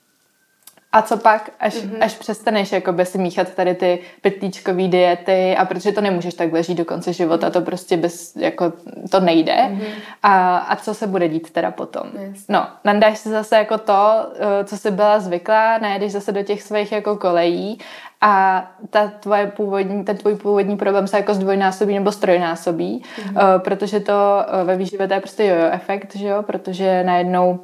[0.95, 1.97] A co pak, až, mm-hmm.
[2.01, 6.77] až přestaneš jakoby si míchat tady ty pytlíčkové diety a protože to nemůžeš tak ležít
[6.77, 8.73] do konce života, to prostě bez, jako,
[9.11, 9.55] to nejde.
[9.55, 9.85] Mm-hmm.
[10.23, 12.03] A, a co se bude dít teda potom?
[12.19, 12.47] Yes.
[12.49, 16.61] No, nandáš si zase jako to, eh, co jsi byla zvyklá, najedeš zase do těch
[16.61, 17.79] svých jako kolejí
[18.21, 23.59] a ta tvoje původní, ten tvůj původní problém se jako zdvojnásobí nebo strojnásobí, mm-hmm.
[23.59, 27.59] protože to uh, ve výživě to je prostě jojo efekt, že jo, protože najednou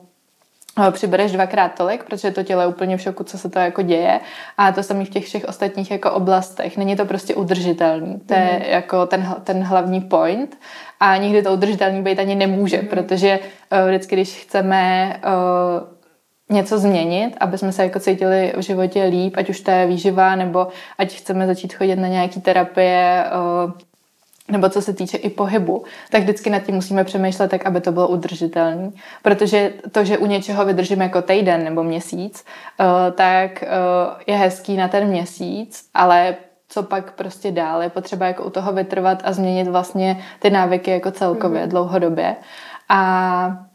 [0.92, 4.20] přibereš dvakrát tolik, protože to tělo je úplně v šoku, co se to jako děje
[4.58, 6.78] a to samé v těch všech ostatních jako oblastech.
[6.78, 8.20] Není to prostě udržitelný.
[8.20, 8.72] To je mm.
[8.72, 10.58] jako ten, ten hlavní point
[11.00, 12.88] a nikdy to udržitelný být ani nemůže, mm.
[12.88, 19.04] protože uh, vždycky, když chceme uh, něco změnit, aby jsme se jako cítili v životě
[19.04, 23.26] líp, ať už to je výživa, nebo ať chceme začít chodit na nějaký terapie,
[23.66, 23.72] uh,
[24.52, 27.92] nebo co se týče i pohybu, tak vždycky nad tím musíme přemýšlet tak, aby to
[27.92, 28.92] bylo udržitelné.
[29.22, 32.46] Protože to, že u něčeho vydržíme jako týden nebo měsíc,
[32.80, 32.86] uh,
[33.16, 36.36] tak uh, je hezký na ten měsíc, ale
[36.70, 40.92] co pak prostě dál, je potřeba jako u toho vytrvat a změnit vlastně ty návyky
[40.92, 41.70] jako celkově, mm.
[41.70, 42.36] dlouhodobě.
[42.90, 43.71] A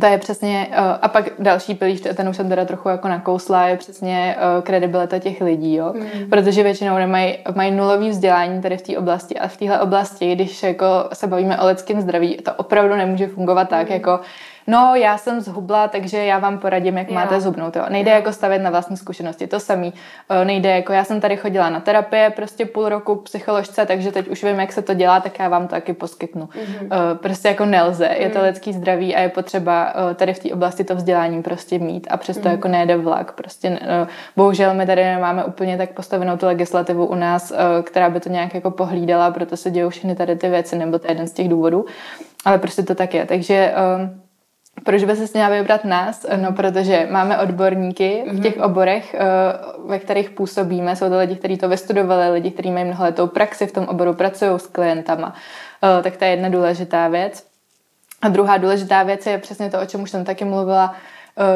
[0.00, 3.68] to je přesně, eh, a pak další pilíř, ten už jsem teda trochu jako nakousla,
[3.68, 5.92] je přesně eh, kredibilita těch lidí, jo.
[5.94, 6.30] Mm.
[6.30, 10.62] Protože většinou nemají, mají nulový vzdělání tady v té oblasti a v téhle oblasti, když
[10.62, 13.92] jako se bavíme o lidském zdraví, to opravdu nemůže fungovat tak, mm.
[13.92, 14.20] jako
[14.66, 17.14] no já jsem zhubla, takže já vám poradím, jak jo.
[17.14, 17.76] máte zhubnout.
[17.76, 17.84] Jo.
[17.88, 18.16] Nejde jo.
[18.16, 19.92] jako stavět na vlastní zkušenosti, to samý.
[20.30, 24.12] Eh, nejde jako já jsem tady chodila na terapie prostě půl roku k psycholožce, takže
[24.12, 26.46] teď už vím, jak se to dělá, tak já vám to taky poskytnu.
[26.46, 27.16] Mm-hmm.
[27.16, 28.46] Prostě jako nelze, je to mhm.
[28.46, 32.16] lidský zdraví a je potřeba eh, tady v té oblasti to vzdělání prostě mít a
[32.16, 32.52] přesto mm-hmm.
[32.52, 33.32] jako nejde vlak.
[33.32, 33.78] Prostě
[34.36, 37.52] bohužel my tady nemáme úplně tak postavenou tu legislativu u nás,
[37.82, 41.06] která by to nějak jako pohlídala, proto se dějou všechny tady ty věci, nebo to
[41.06, 41.86] je jeden z těch důvodů.
[42.44, 43.26] Ale prostě to tak je.
[43.26, 43.74] Takže
[44.84, 46.26] proč by se měla vybrat nás?
[46.36, 48.64] No, protože máme odborníky v těch mhm.
[48.64, 49.22] oborech, eh,
[49.86, 50.96] ve kterých působíme.
[50.96, 54.50] Jsou to lidi, kteří to vystudovali, lidi, kteří mají mnoholetou praxi v tom oboru, pracují
[54.58, 55.34] s klientama.
[55.98, 57.46] Eh, tak to je jedna důležitá věc.
[58.22, 60.94] A druhá důležitá věc je přesně to, o čem už jsem taky mluvila,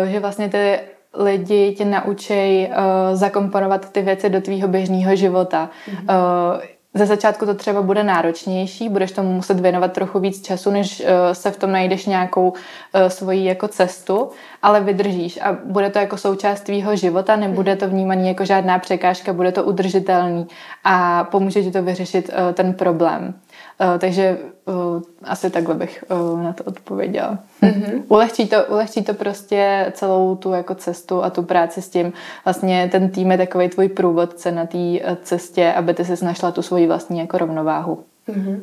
[0.02, 0.80] eh, že vlastně ty
[1.14, 2.70] lidi tě naučí
[3.12, 5.70] zakomponovat ty věci do tvýho běžného života.
[5.90, 6.60] Mm-hmm
[6.94, 11.34] ze začátku to třeba bude náročnější, budeš tomu muset věnovat trochu víc času, než eh,
[11.34, 12.52] se v tom najdeš nějakou
[12.94, 14.30] eh, svoji jako cestu,
[14.62, 19.32] ale vydržíš a bude to jako součást tvýho života, nebude to vnímaný jako žádná překážka,
[19.32, 20.46] bude to udržitelný
[20.84, 23.34] a pomůže ti to vyřešit eh, ten problém.
[23.80, 27.38] Uh, takže uh, asi takhle bych uh, na to odpověděla.
[27.62, 28.02] Mm-hmm.
[28.08, 32.12] Ulehčí, to, ulehčí to prostě celou tu jako cestu a tu práci s tím.
[32.44, 34.78] Vlastně ten tým je takový tvůj průvodce na té
[35.22, 38.04] cestě, aby ty si našla tu svoji vlastní jako rovnováhu.
[38.28, 38.58] Mm-hmm.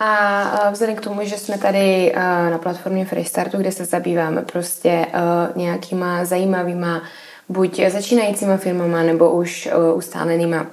[0.00, 2.12] A vzhledem k tomu, že jsme tady
[2.50, 5.06] na platformě Freestartu, kde se zabýváme prostě
[5.56, 7.02] nějakýma zajímavýma
[7.48, 10.66] buď začínajícíma firmama nebo už ustálenýma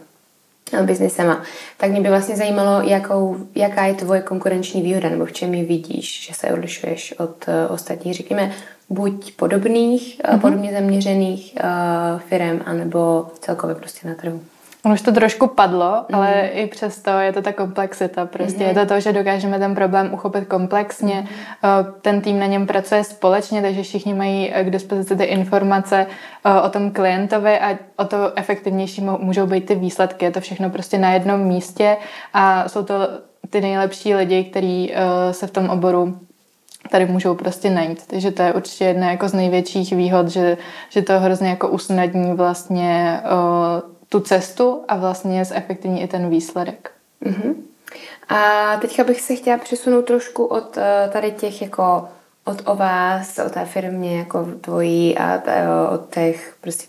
[0.82, 1.44] biznesema,
[1.78, 5.64] tak mě by vlastně zajímalo, jakou, jaká je tvoje konkurenční výhoda, nebo v čem ji
[5.64, 8.52] vidíš, že se odlišuješ od uh, ostatních, řekněme,
[8.90, 10.40] buď podobných, mm-hmm.
[10.40, 14.42] podobně zaměřených uh, firm, anebo celkově prostě na trhu.
[14.86, 16.16] On už to trošku padlo, mm.
[16.16, 18.26] ale i přesto je to ta komplexita.
[18.26, 18.70] Prostě mm.
[18.70, 21.16] je to to, že dokážeme ten problém uchopit komplexně.
[21.16, 21.94] Mm.
[22.02, 26.08] Ten tým na něm pracuje společně, takže všichni mají k dispozici ty informace
[26.64, 30.26] o tom klientovi a o to efektivnější můžou být ty výsledky.
[30.26, 31.98] Je to všechno prostě na jednom místě
[32.34, 32.96] a jsou to
[33.50, 36.20] ty nejlepší lidi, kteří eh, se v tom oboru
[36.92, 38.08] tady můžou prostě najít.
[38.08, 40.58] Takže to je určitě jedna jako z největších výhod, že,
[40.90, 43.22] že to hrozně jako usnadní vlastně
[44.16, 46.92] tu cestu a vlastně zefektivní i ten výsledek.
[47.26, 47.54] Mm-hmm.
[48.30, 52.08] A teďka bych se chtěla přesunout trošku od uh, tady těch jako
[52.46, 56.88] od o vás, o té firmě jako tvojí a t, uh, od těch prostě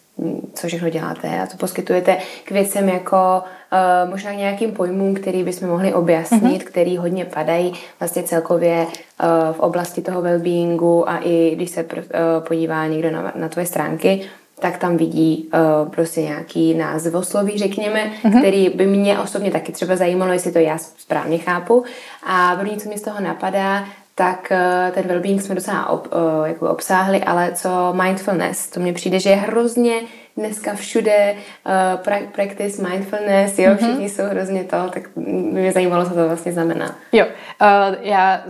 [0.54, 5.68] co všechno děláte a co poskytujete k věcem jako uh, možná nějakým pojmům, který bychom
[5.68, 6.66] mohli objasnit, mm-hmm.
[6.66, 12.00] který hodně padají vlastně celkově uh, v oblasti toho wellbeingu a i když se uh,
[12.48, 14.28] podívá někdo na, na tvoje stránky,
[14.60, 18.38] tak tam vidí uh, prostě nějaký názvosloví, řekněme, mm-hmm.
[18.38, 21.84] který by mě osobně taky třeba zajímalo, jestli to já správně chápu.
[22.26, 26.46] A první, co mi z toho napadá, tak uh, ten well-being jsme docela ob, uh,
[26.46, 30.00] jako obsáhli, ale co mindfulness, to mně přijde, že je hrozně
[30.36, 33.76] dneska všude uh, pra- practice mindfulness, jo, mm-hmm.
[33.76, 36.96] všichni jsou hrozně to, tak mě zajímalo, co to vlastně znamená.
[37.12, 38.40] Jo, uh, já,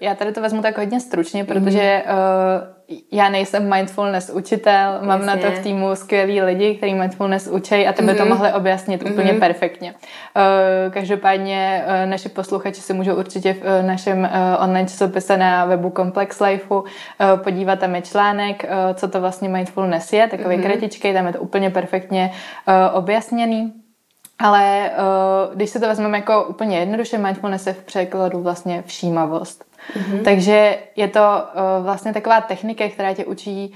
[0.00, 2.75] já tady to vezmu tak hodně stručně, protože uh,
[3.12, 5.26] já nejsem mindfulness učitel, mám Jasně.
[5.26, 8.16] na to v týmu skvělý lidi, kteří mindfulness učí a tebe mm-hmm.
[8.16, 8.32] to mhm.
[8.32, 9.12] mohli objasnit mm-hmm.
[9.12, 9.94] úplně perfektně.
[9.94, 15.92] Uh, každopádně uh, naši posluchači si můžou určitě v uh, našem online časopise na webu
[15.96, 16.84] Complex Lifeu
[17.36, 20.62] podívat, tam je článek, co to vlastně mindfulness je, takový mm-hmm.
[20.62, 22.32] kratičkej, tam je to úplně perfektně
[22.92, 23.72] objasněný.
[24.38, 24.90] Ale
[25.54, 29.64] když se to vezmeme jako úplně jednoduše, mindfulness je v překladu vlastně všímavost.
[29.92, 30.22] Mm-hmm.
[30.24, 33.74] Takže je to uh, vlastně taková technika, která tě učí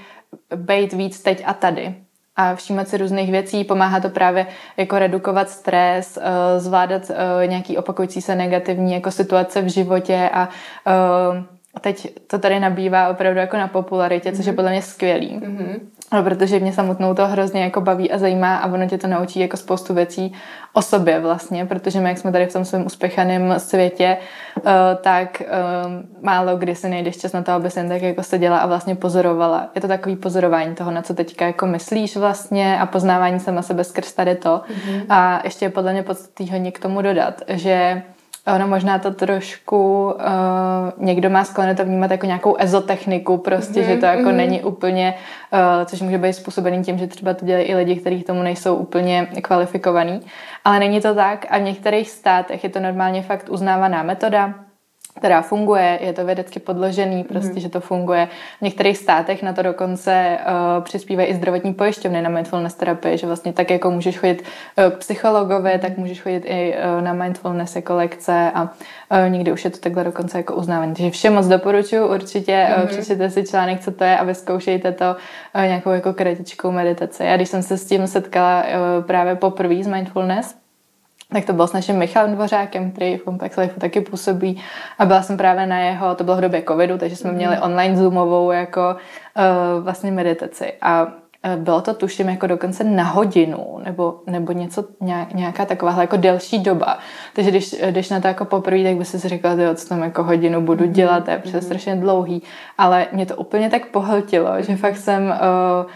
[0.55, 1.95] být víc teď a tady
[2.35, 3.63] a všímat si různých věcí.
[3.63, 4.47] Pomáhá to právě
[4.77, 6.23] jako redukovat stres, uh,
[6.57, 7.15] zvládat uh,
[7.47, 10.49] nějaký opakující se negativní jako situace v životě a
[11.81, 14.55] teď to tady nabývá opravdu jako na popularitě, což je mhm.
[14.55, 15.39] podle mě skvělý.
[15.39, 15.79] Mm-hmm.
[16.13, 19.39] No, protože mě samotnou to hrozně jako baví a zajímá a ono tě to naučí
[19.39, 20.33] jako spoustu věcí
[20.73, 24.17] o sobě vlastně, protože my, jak jsme tady v tom svém uspěchaném světě,
[24.55, 24.63] uh,
[25.01, 25.41] tak
[25.85, 28.95] um, málo kdy si nejdeš čas na to, aby jen tak jako seděla a vlastně
[28.95, 29.69] pozorovala.
[29.75, 33.83] Je to takový pozorování toho, na co teďka jako myslíš vlastně a poznávání sama sebe
[33.83, 34.61] skrz tady to.
[34.69, 35.05] Mm-hmm.
[35.09, 38.03] A ještě je podle mě podstatný hodně k tomu dodat, že
[38.47, 43.87] Ono možná to trošku uh, někdo má sklony to vnímat jako nějakou ezotechniku prostě, mm-hmm,
[43.87, 44.35] že to jako mm-hmm.
[44.35, 45.13] není úplně,
[45.53, 48.43] uh, což může být způsobený tím, že třeba to dělají i lidi, kteří k tomu
[48.43, 50.21] nejsou úplně kvalifikovaní.
[50.65, 54.53] Ale není to tak a v některých státech je to normálně fakt uznávaná metoda
[55.17, 57.59] která funguje, je to vědecky podložený, prostě, mm.
[57.59, 58.27] že to funguje.
[58.57, 60.37] V některých státech na to dokonce
[60.77, 64.93] uh, přispívají i zdravotní pojišťovny na mindfulness terapii, že vlastně tak jako můžeš chodit uh,
[64.93, 68.69] k psychologovi, tak můžeš chodit i uh, na mindfulness jako lekce a uh,
[69.29, 70.93] někdy už je to takhle dokonce jako uznávaný.
[70.93, 72.83] Takže všem moc doporučuji, určitě mm.
[72.83, 75.15] uh, přečtěte si článek, co to je a vyzkoušejte to
[75.55, 77.23] uh, nějakou jako kritičkou meditaci.
[77.23, 80.60] Já když jsem se s tím setkala uh, právě poprvé z mindfulness,
[81.33, 84.61] tak to bylo s naším Michalem Dvořákem, který v Complex Life taky působí
[84.99, 87.63] a byla jsem právě na jeho, to bylo v době covidu, takže jsme měli mhm.
[87.63, 88.81] online zoomovou jako
[89.37, 91.11] uh, vlastně meditaci a uh,
[91.55, 94.85] bylo to tuším jako dokonce na hodinu nebo, nebo něco,
[95.33, 96.97] nějaká taková jako delší doba.
[97.33, 100.23] Takže když, když na to jako poprvé, tak by si řekla, že co tam jako
[100.23, 100.93] hodinu budu mhm.
[100.93, 101.59] dělat, to je mm-hmm.
[101.59, 102.43] strašně dlouhý.
[102.77, 105.91] Ale mě to úplně tak pohltilo, že fakt jsem uh,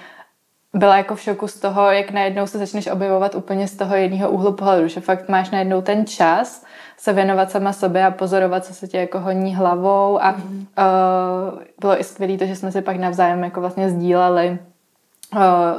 [0.76, 4.30] byla jako v šoku z toho, jak najednou se začneš objevovat úplně z toho jedného
[4.30, 6.66] úhlu pohledu, že fakt máš najednou ten čas
[6.98, 10.68] se věnovat sama sobě a pozorovat, co se tě jako honí hlavou a mm.
[10.78, 14.60] uh, bylo i skvělé to, že jsme si pak navzájem jako vlastně sdíleli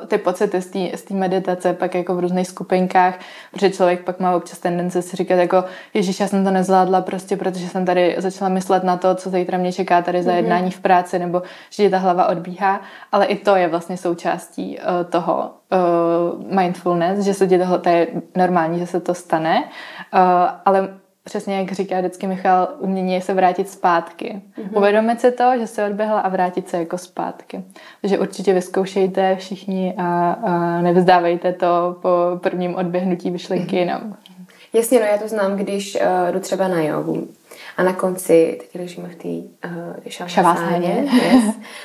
[0.06, 0.60] ty pocity
[0.94, 3.18] z té meditace pak jako v různých skupinkách,
[3.52, 7.36] protože člověk pak má občas tendence si říkat jako Ježíš, já jsem to nezvládla prostě,
[7.36, 10.36] protože jsem tady začala myslet na to, co zítra mě čeká tady za mhm.
[10.36, 12.80] jednání v práci, nebo že ta hlava odbíhá,
[13.12, 17.88] ale i to je vlastně součástí uh, toho uh, mindfulness, že se ti tohle, to
[17.88, 18.06] je
[18.36, 20.20] normální, že se to stane, uh,
[20.64, 20.88] ale
[21.26, 24.42] přesně jak říká vždycky Michal, umění je se vrátit zpátky.
[24.58, 24.78] Mm-hmm.
[24.78, 27.64] Uvědomit si to, že se odběhla a vrátit se jako zpátky.
[28.00, 32.08] Takže určitě vyzkoušejte všichni a, a nevzdávejte to po
[32.42, 34.16] prvním odběhnutí vyšlenky jinam.
[34.72, 37.28] Jasně, no já to znám, když uh, jdu třeba na jogu
[37.76, 39.28] a na konci, teď ležíme v té
[39.68, 41.44] uh, šavásáně, yes.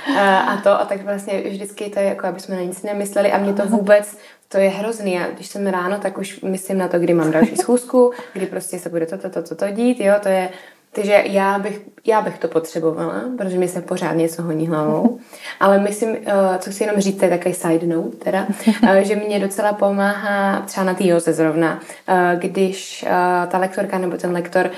[0.09, 3.31] uh, a to, a tak vlastně vždycky to je jako, aby jsme na nic nemysleli
[3.31, 4.17] a mě to vůbec
[4.51, 5.19] to je hrozný.
[5.19, 8.79] A když jsem ráno, tak už myslím na to, kdy mám další schůzku, kdy prostě
[8.79, 10.49] se bude toto, toto, toto dít, jo, to je
[10.93, 15.19] takže já bych, já bych to potřebovala, protože mi se pořád něco honí hlavou.
[15.59, 18.47] Ale myslím, eh, co chci jenom říct, to je takový side note, teda,
[18.89, 23.05] eh, že mě docela pomáhá třeba na té joze zrovna, eh, když
[23.47, 24.69] ta lektorka nebo ten lektor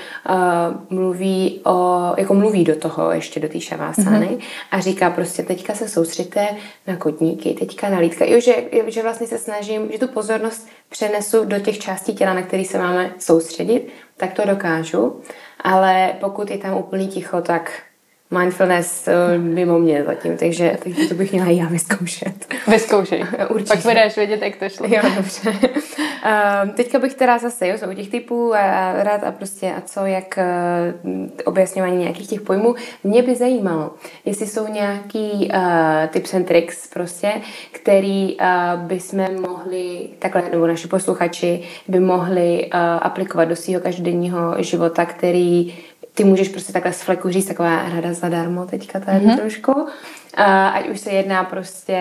[0.90, 4.44] mluví o, jako mluví do toho, ještě do té šavásány mm-hmm.
[4.70, 6.48] a říká prostě teďka se soustřeďte
[6.86, 8.24] na kotníky, teďka na lítka.
[8.24, 8.54] Jo, že,
[8.86, 12.78] že vlastně se snažím, že tu pozornost přenesu do těch částí těla, na které se
[12.78, 15.20] máme soustředit, tak to dokážu
[15.64, 17.82] ale pokud je tam úplný ticho, tak
[18.38, 22.54] mindfulness uh, mimo mě zatím, takže, takže to bych měla i já vyzkoušet.
[22.68, 23.24] Vyzkoušej.
[23.48, 23.74] Určitě.
[23.74, 24.86] Pak vydáš vědět, jak to šlo.
[24.86, 25.50] Jo, dobře.
[25.50, 30.06] Um, teďka bych teda zase, jo, jsou těch typů a rád a prostě a co,
[30.06, 30.38] jak
[31.04, 31.10] uh,
[31.44, 32.74] objasňování nějakých těch pojmů.
[33.04, 33.94] Mě by zajímalo,
[34.24, 37.32] jestli jsou nějaký uh, tips and tricks prostě,
[37.72, 43.80] který uh, by jsme mohli, takhle, nebo naši posluchači by mohli uh, aplikovat do svého
[43.80, 45.74] každodenního života, který
[46.14, 49.36] ty můžeš prostě takhle z fleku říct taková rada zadarmo teďka tady mm-hmm.
[49.36, 49.86] trošku.
[50.36, 51.98] A ať už se jedná prostě,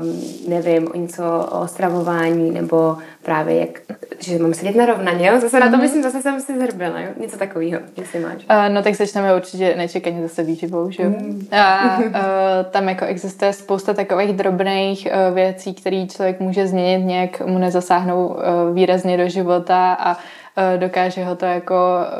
[0.00, 3.68] um, nevím, o něco o stravování, nebo právě jak,
[4.18, 5.40] že mám sedět na rovnaně, jo?
[5.40, 5.60] Zase mm-hmm.
[5.60, 5.80] na to mhm.
[5.80, 7.08] myslím, zase jsem si zhrbila, jo?
[7.20, 8.34] Něco takového, jestli máš.
[8.34, 11.08] Uh, no tak začneme určitě nečekaně zase výživou, že jo?
[11.08, 11.46] Mm.
[11.52, 12.12] A uh,
[12.70, 18.26] tam jako existuje spousta takových drobných uh, věcí, které člověk může změnit, nějak mu nezasáhnou
[18.26, 18.36] uh,
[18.74, 20.16] výrazně do života a
[20.76, 21.74] dokáže ho to jako,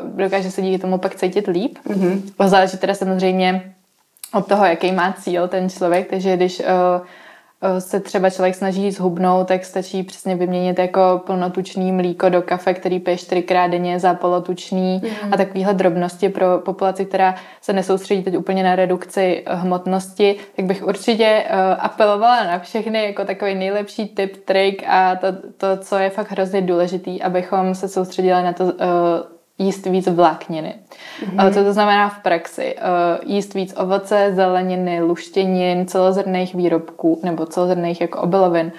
[0.05, 1.79] dokáže se díky tomu pak cítit líp.
[1.87, 2.49] Mm-hmm.
[2.49, 3.75] Záleží teda samozřejmě
[4.35, 7.07] od toho, jaký má cíl ten člověk, takže když uh, Eh,
[7.79, 12.99] se třeba člověk snaží zhubnout, tak stačí přesně vyměnit jako plnotučný mlíko do kafe, který
[13.01, 15.33] pije čtyřikrát denně za polotučný mm.
[15.33, 20.87] a takovéhle drobnosti pro populaci, která se nesoustředí teď úplně na redukci hmotnosti, tak bych
[20.87, 26.11] určitě uh, apelovala na všechny jako takový nejlepší tip, trik a to, to, co je
[26.11, 28.70] fakt hrozně důležitý, abychom se soustředili na to uh,
[29.61, 30.75] jíst víc vlákniny.
[31.25, 31.55] Mm-hmm.
[31.55, 32.75] Co to znamená v praxi?
[32.79, 38.73] Eh, jíst víc ovoce, zeleniny, luštěnin, celozrnných výrobků nebo celozrnných jako obilovin.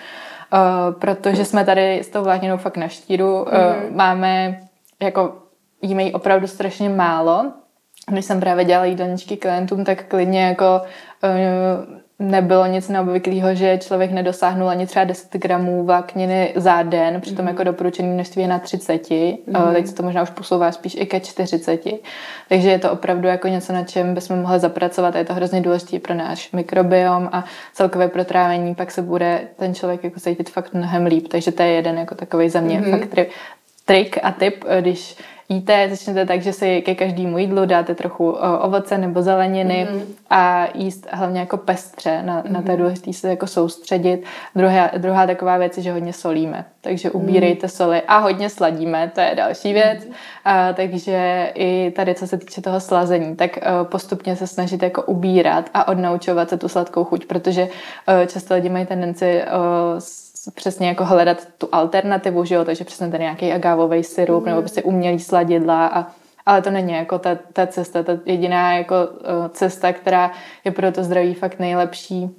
[0.53, 0.57] Eh,
[0.99, 3.43] protože jsme tady s tou vlákninou fakt na štíru.
[3.43, 3.95] Mm-hmm.
[3.95, 4.59] Máme
[5.01, 5.33] jako
[5.81, 7.51] jíme jí opravdu strašně málo
[8.11, 10.81] když jsem právě dělala jídelníčky klientům, tak klidně jako
[12.21, 17.49] nebylo nic neobvyklého, že člověk nedosáhnul ani třeba 10 gramů vlákniny za den, přitom mm.
[17.49, 19.73] jako doporučené množství je na 30, mm.
[19.73, 21.83] teď se to možná už posouvá spíš i ke 40,
[22.49, 25.61] takže je to opravdu jako něco, na čem bychom mohli zapracovat a je to hrozně
[25.61, 30.73] důležité pro náš mikrobiom a celkové protrávení, pak se bude ten člověk jako cítit fakt
[30.73, 32.91] mnohem líp, takže to je jeden jako takový za mě mm.
[32.91, 33.29] fakt
[33.85, 35.17] trik a tip, když
[35.51, 40.01] jíte, začnete tak, že si ke každému jídlu dáte trochu ovoce nebo zeleniny mm-hmm.
[40.29, 42.51] a jíst hlavně jako pestře, na, mm-hmm.
[42.51, 44.23] na to je důležité se jako soustředit.
[44.55, 47.75] Druhá, druhá taková věc je, že hodně solíme, takže ubírejte mm-hmm.
[47.75, 50.03] soli a hodně sladíme, to je další věc.
[50.03, 50.13] Mm-hmm.
[50.45, 55.01] A, takže i tady, co se týče toho slazení, tak uh, postupně se snažit jako
[55.01, 59.99] ubírat a odnaučovat se tu sladkou chuť, protože uh, často lidi mají tendenci uh,
[60.55, 64.49] přesně jako hledat tu alternativu, že jo, takže přesně ten nějaký agávový syrup mm.
[64.49, 66.11] nebo prostě umělý sladidla a
[66.45, 70.31] ale to není jako ta, ta cesta, ta jediná jako uh, cesta, která
[70.65, 72.29] je pro to zdraví fakt nejlepší,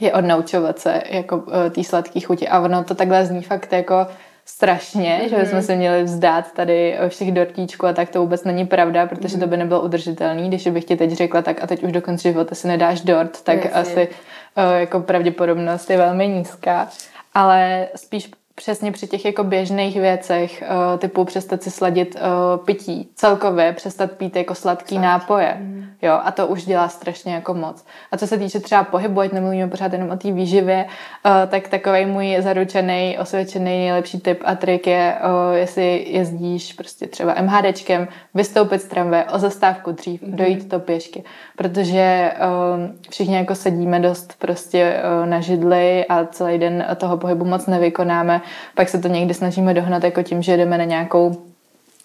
[0.00, 2.48] je odnaučovat se jako uh, tý sladký chuti.
[2.48, 4.06] A ono to takhle zní fakt jako
[4.46, 5.28] strašně, mm-hmm.
[5.28, 9.36] že bychom se měli vzdát tady všech dortíčků a tak to vůbec není pravda, protože
[9.36, 9.40] mm-hmm.
[9.40, 10.48] to by nebylo udržitelný.
[10.48, 13.42] Když bych ti teď řekla, tak a teď už do konce života si nedáš dort,
[13.42, 13.80] tak Jasně.
[13.80, 16.88] asi uh, jako pravděpodobnost je velmi nízká
[17.34, 23.08] ale spíš přesně při těch jako běžných věcech, uh, typu přestat si sladit uh, pití,
[23.14, 25.06] celkově přestat pít jako sladký Sladký.
[25.06, 25.56] nápoje.
[25.60, 25.84] Mm.
[26.02, 27.84] Jo, a to už dělá strašně jako moc.
[28.12, 31.68] A co se týče třeba pohybu, ať nemluvíme pořád jenom o té výživě, uh, tak
[31.68, 38.08] takový můj zaručený, osvědčený nejlepší tip a trik je, uh, jestli jezdíš prostě třeba MHDčkem,
[38.34, 40.36] vystoupit z tramvaje o zastávku dřív, mm.
[40.36, 41.24] dojít to pěšky.
[41.56, 47.44] Protože uh, všichni jako sedíme dost prostě uh, na židli a celý den toho pohybu
[47.44, 48.40] moc nevykonáme
[48.74, 51.36] pak se to někdy snažíme dohnat jako tím, že jdeme na nějakou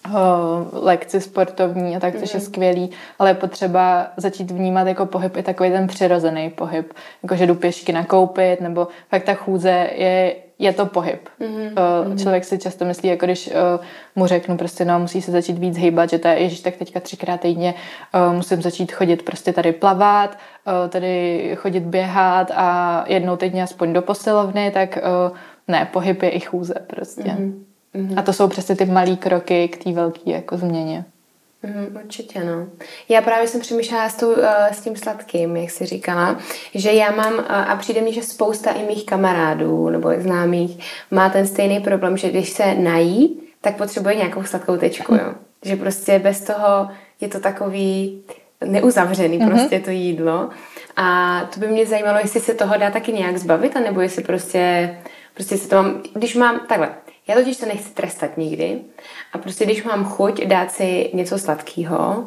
[0.06, 0.12] uh,
[0.72, 2.38] lekci sportovní a tak, což mm.
[2.38, 2.46] je mhm.
[2.46, 7.46] skvělý, ale je potřeba začít vnímat jako pohyb i takový ten přirozený pohyb, jako že
[7.46, 11.28] jdu pěšky nakoupit, nebo fakt ta chůze je je to pohyb.
[11.40, 13.54] Uh, člověk si často myslí, jako když uh,
[14.16, 17.00] mu řeknu prostě, no musí se začít víc hýbat, že to je, ježiš, tak teďka
[17.00, 17.74] třikrát týdně
[18.32, 20.38] musím začít chodit prostě tady plavat,
[20.88, 24.98] tady chodit běhat a jednou týdně aspoň do posilovny, tak
[25.70, 27.22] ne, pohyb je i chůze prostě.
[27.22, 28.14] Mm-hmm.
[28.16, 31.04] A to jsou přesně ty malé kroky k té velké jako změně.
[31.62, 32.66] Mm, určitě, no.
[33.08, 36.38] Já právě jsem přemýšlela s, tou, uh, s tím sladkým, jak jsi říkala,
[36.74, 40.78] že já mám, uh, a přijde mi, že spousta i mých kamarádů nebo známých
[41.10, 45.34] má ten stejný problém, že když se nají, tak potřebuje nějakou sladkou tečku, jo.
[45.62, 46.88] Že prostě bez toho
[47.20, 48.22] je to takový
[48.64, 49.50] neuzavřený mm-hmm.
[49.50, 50.48] prostě to jídlo.
[50.96, 54.94] A to by mě zajímalo, jestli se toho dá taky nějak zbavit, anebo jestli prostě
[55.34, 56.94] Prostě si to mám, když mám, takhle,
[57.28, 58.80] já totiž to nechci trestat nikdy
[59.32, 62.26] a prostě když mám chuť dát si něco sladkého,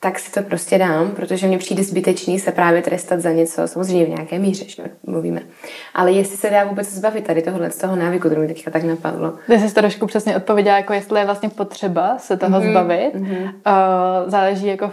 [0.00, 4.04] tak si to prostě dám, protože mně přijde zbytečný se právě trestat za něco, samozřejmě
[4.04, 5.42] v nějaké míře, že mluvíme.
[5.94, 8.82] Ale jestli se dá vůbec zbavit tady tohle z toho návyku, to mi teďka tak
[8.82, 9.34] napadlo.
[9.46, 12.70] Ty jsi to trošku přesně odpověděla, jako jestli je vlastně potřeba se toho mm-hmm.
[12.70, 13.14] zbavit.
[13.14, 13.44] Mm-hmm.
[13.44, 14.92] Uh, záleží jako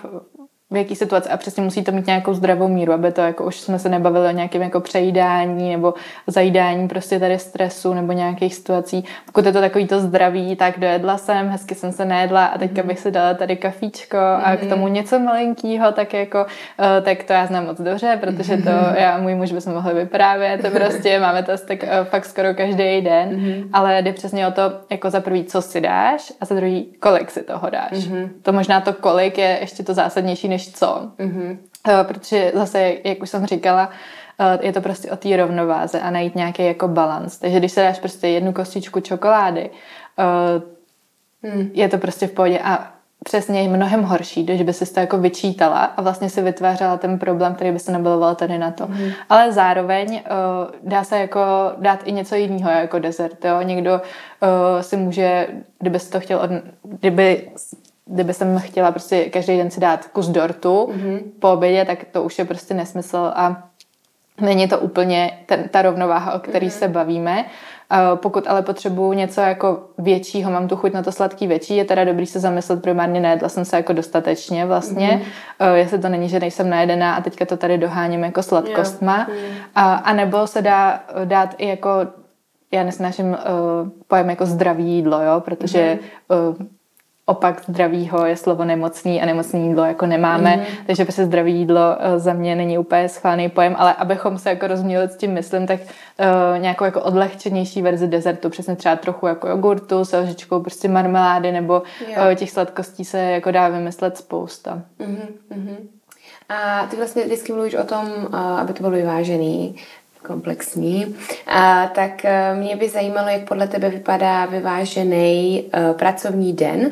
[0.71, 3.59] v jaký situaci a přesně musí to mít nějakou zdravou míru, aby to jako už
[3.59, 5.93] jsme se nebavili o nějakém jako přejídání nebo
[6.27, 9.05] zajídání prostě tady stresu nebo nějakých situací.
[9.25, 12.83] Pokud je to takový to zdraví, tak dojedla jsem, hezky jsem se nejedla a teďka
[12.83, 16.45] bych si dala tady kafíčko a k tomu něco malinkýho, tak jako,
[16.79, 19.93] uh, tak to já znám moc dobře, protože to já a můj muž bychom mohli
[19.93, 23.41] vyprávět, to prostě máme to tak uh, fakt skoro každý den,
[23.73, 27.31] ale jde přesně o to, jako za prvý, co si dáš a za druhý, kolik
[27.31, 27.91] si toho dáš.
[28.41, 31.11] To možná to kolik je ještě to zásadnější než než co.
[31.19, 31.57] Mm-hmm.
[32.03, 33.89] Protože zase, jak už jsem říkala,
[34.39, 37.37] eh, je to prostě o té rovnováze a najít nějaký jako balans.
[37.37, 39.69] Takže když se dáš prostě jednu kostičku čokolády,
[41.43, 41.69] mm.
[41.73, 42.91] je to prostě v pohodě a
[43.23, 47.19] přesně je mnohem horší, když by si to jako vyčítala a vlastně si vytvářela ten
[47.19, 48.87] problém, který by se nebyloval tady na to.
[48.87, 49.11] Mm.
[49.29, 51.39] Ale zároveň uh, dá se jako
[51.77, 53.45] dát i něco jiného jako desert.
[53.45, 53.61] Jo?
[53.61, 55.47] Někdo uh, si může,
[55.79, 56.49] kdyby si to chtěl, od,
[56.83, 57.51] kdyby
[58.11, 61.19] kdyby jsem chtěla prostě každý den si dát kus dortu mm-hmm.
[61.39, 63.63] po obědě, tak to už je prostě nesmysl a
[64.41, 66.79] není to úplně ten, ta rovnováha, o který mm-hmm.
[66.79, 67.45] se bavíme.
[68.15, 72.03] Pokud ale potřebuju něco jako většího, mám tu chuť na to sladký větší, je teda
[72.03, 75.21] dobrý se zamyslet primárně, nejedla jsem se jako dostatečně vlastně,
[75.59, 75.73] mm-hmm.
[75.73, 79.15] jestli to není, že nejsem najedená a teďka to tady doháním jako sladkostma.
[79.17, 79.97] Yeah.
[79.99, 81.89] Uh, a nebo se dá dát i jako,
[82.71, 83.35] já nesnáším uh,
[84.07, 86.49] pojem jako zdravý jídlo, jo, protože mm-hmm.
[86.49, 86.55] uh,
[87.25, 90.63] opak zdravýho je slovo nemocný a nemocný jídlo jako nemáme, mm.
[90.87, 94.67] takže prostě zdravý jídlo eh, za mě není úplně schválný pojem, ale abychom se jako
[94.67, 99.47] rozuměli s tím myslím, tak uh, nějakou jako odlehčenější verzi dezertu, přesně třeba trochu jako
[99.47, 104.81] jogurtu s lžičkou prostě marmelády nebo uh, těch sladkostí se jako dá vymyslet spousta.
[104.99, 105.77] Mm-hmm.
[106.49, 109.75] A ty vlastně vždycky mluvíš o tom, uh, aby to bylo vyvážený,
[110.27, 111.15] komplexní.
[111.47, 112.11] A, tak
[112.53, 116.91] mě by zajímalo, jak podle tebe vypadá vyvážený uh, pracovní den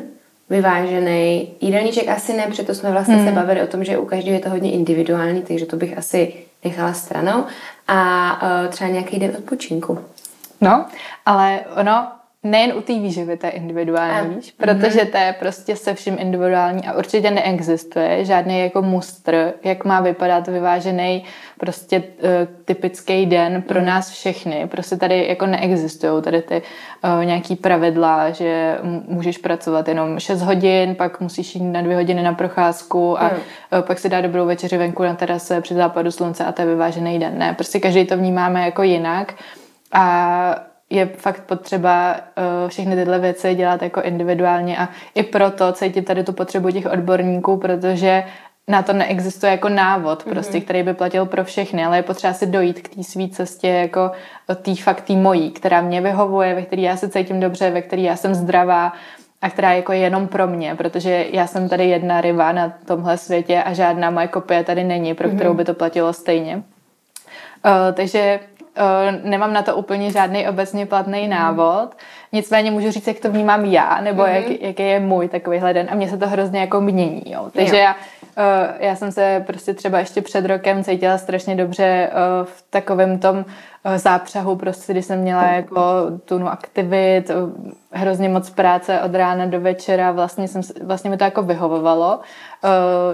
[0.50, 1.48] vyvážený.
[1.60, 3.26] Jídelníček asi ne, protože to jsme vlastně hmm.
[3.26, 6.32] se bavili o tom, že u každého je to hodně individuální, takže to bych asi
[6.64, 7.44] nechala stranou.
[7.88, 9.98] A uh, třeba nějaký den odpočinku.
[10.60, 10.86] No,
[11.26, 12.08] ale ono,
[12.42, 16.86] nejen u té výživy, to je individuální, víš, protože to je prostě se vším individuální
[16.86, 21.24] a určitě neexistuje žádný jako mustr, jak má vypadat vyvážený
[21.58, 22.04] prostě uh,
[22.64, 23.86] typický den pro mm.
[23.86, 24.68] nás všechny.
[24.68, 26.62] Prostě tady jako neexistují tady ty
[27.18, 28.78] uh, nějaký pravidla, že
[29.08, 33.30] můžeš pracovat jenom 6 hodin, pak musíš jít na dvě hodiny na procházku a mm.
[33.30, 36.68] uh, pak si dá dobrou večeři venku na terase při západu slunce a to je
[36.68, 37.38] vyvážený den.
[37.38, 39.34] Ne, prostě každý to vnímáme jako jinak
[39.92, 46.04] a je fakt potřeba uh, všechny tyhle věci dělat jako individuálně a i proto cítím
[46.04, 48.24] tady tu potřebu těch odborníků, protože
[48.68, 50.64] na to neexistuje jako návod, prostě, mm-hmm.
[50.64, 54.10] který by platil pro všechny, ale je potřeba si dojít k té své cestě, jako
[54.62, 58.02] té fakt tý mojí, která mě vyhovuje, ve které já se cítím dobře, ve které
[58.02, 58.92] já jsem zdravá
[59.42, 63.16] a která je jako jenom pro mě, protože já jsem tady jedna ryba na tomhle
[63.16, 65.56] světě a žádná moje kopie tady není, pro kterou mm-hmm.
[65.56, 66.56] by to platilo stejně.
[66.56, 66.62] Uh,
[67.94, 68.40] takže
[69.22, 71.96] nemám na to úplně žádný obecně platný návod.
[72.32, 74.28] Nicméně můžu říct, jak to vnímám já, nebo mm.
[74.28, 75.88] jak, jaký je můj takovýhle den.
[75.90, 77.22] A mně se to hrozně jako mění.
[77.26, 77.50] Jo.
[77.52, 77.82] Takže jo.
[77.82, 82.64] já, uh, já jsem se prostě třeba ještě před rokem cítila strašně dobře uh, v
[82.70, 83.44] takovém tom
[83.96, 85.80] zápřahu, prostě, když jsem měla jako
[86.24, 87.30] tunu aktivit,
[87.92, 92.20] hrozně moc práce od rána do večera, vlastně, jsem, vlastně mi to jako vyhovovalo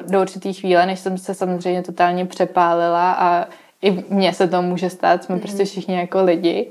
[0.09, 3.47] do určitý chvíle, než jsem se samozřejmě totálně přepálila a
[3.83, 5.41] i mně se to může stát, jsme mm-hmm.
[5.41, 6.71] prostě všichni jako lidi.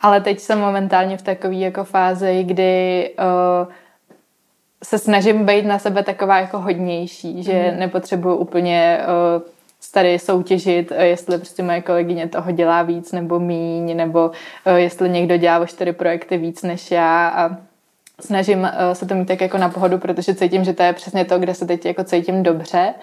[0.00, 3.72] Ale teď jsem momentálně v takové jako fázi, kdy uh,
[4.84, 7.78] se snažím být na sebe taková jako hodnější, že mm-hmm.
[7.78, 9.42] nepotřebuju úplně uh,
[9.94, 14.30] tady soutěžit, uh, jestli prostě moje kolegyně toho dělá víc nebo míň, nebo
[14.66, 17.56] uh, jestli někdo dělá o čtyři projekty víc než já a
[18.20, 21.24] snažím uh, se to mít tak jako na pohodu, protože cítím, že to je přesně
[21.24, 22.94] to, kde se teď jako cítím dobře.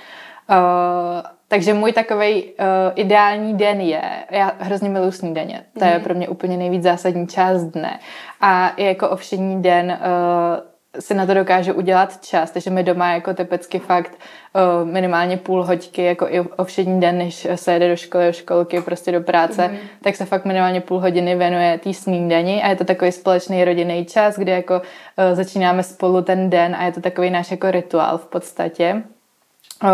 [0.49, 2.51] Uh, takže můj takový uh,
[2.95, 5.91] ideální den je, já hrozně miluji snídaně, to mm.
[5.91, 6.03] je mhm.
[6.03, 7.99] pro mě úplně nejvíc zásadní část dne.
[8.41, 13.33] A jako ovšení den uh, si na to dokážu udělat čas, takže mi doma jako
[13.33, 18.25] typicky fakt uh, minimálně půl hoďky, jako i ovšední den, než se jede do školy,
[18.25, 19.77] do školky, prostě do práce, mm.
[20.01, 24.05] tak se fakt minimálně půl hodiny věnuje té snídani a je to takový společný rodinný
[24.05, 28.17] čas, kdy jako uh, začínáme spolu ten den a je to takový náš jako rituál
[28.17, 29.03] v podstatě.
[29.83, 29.89] Uh,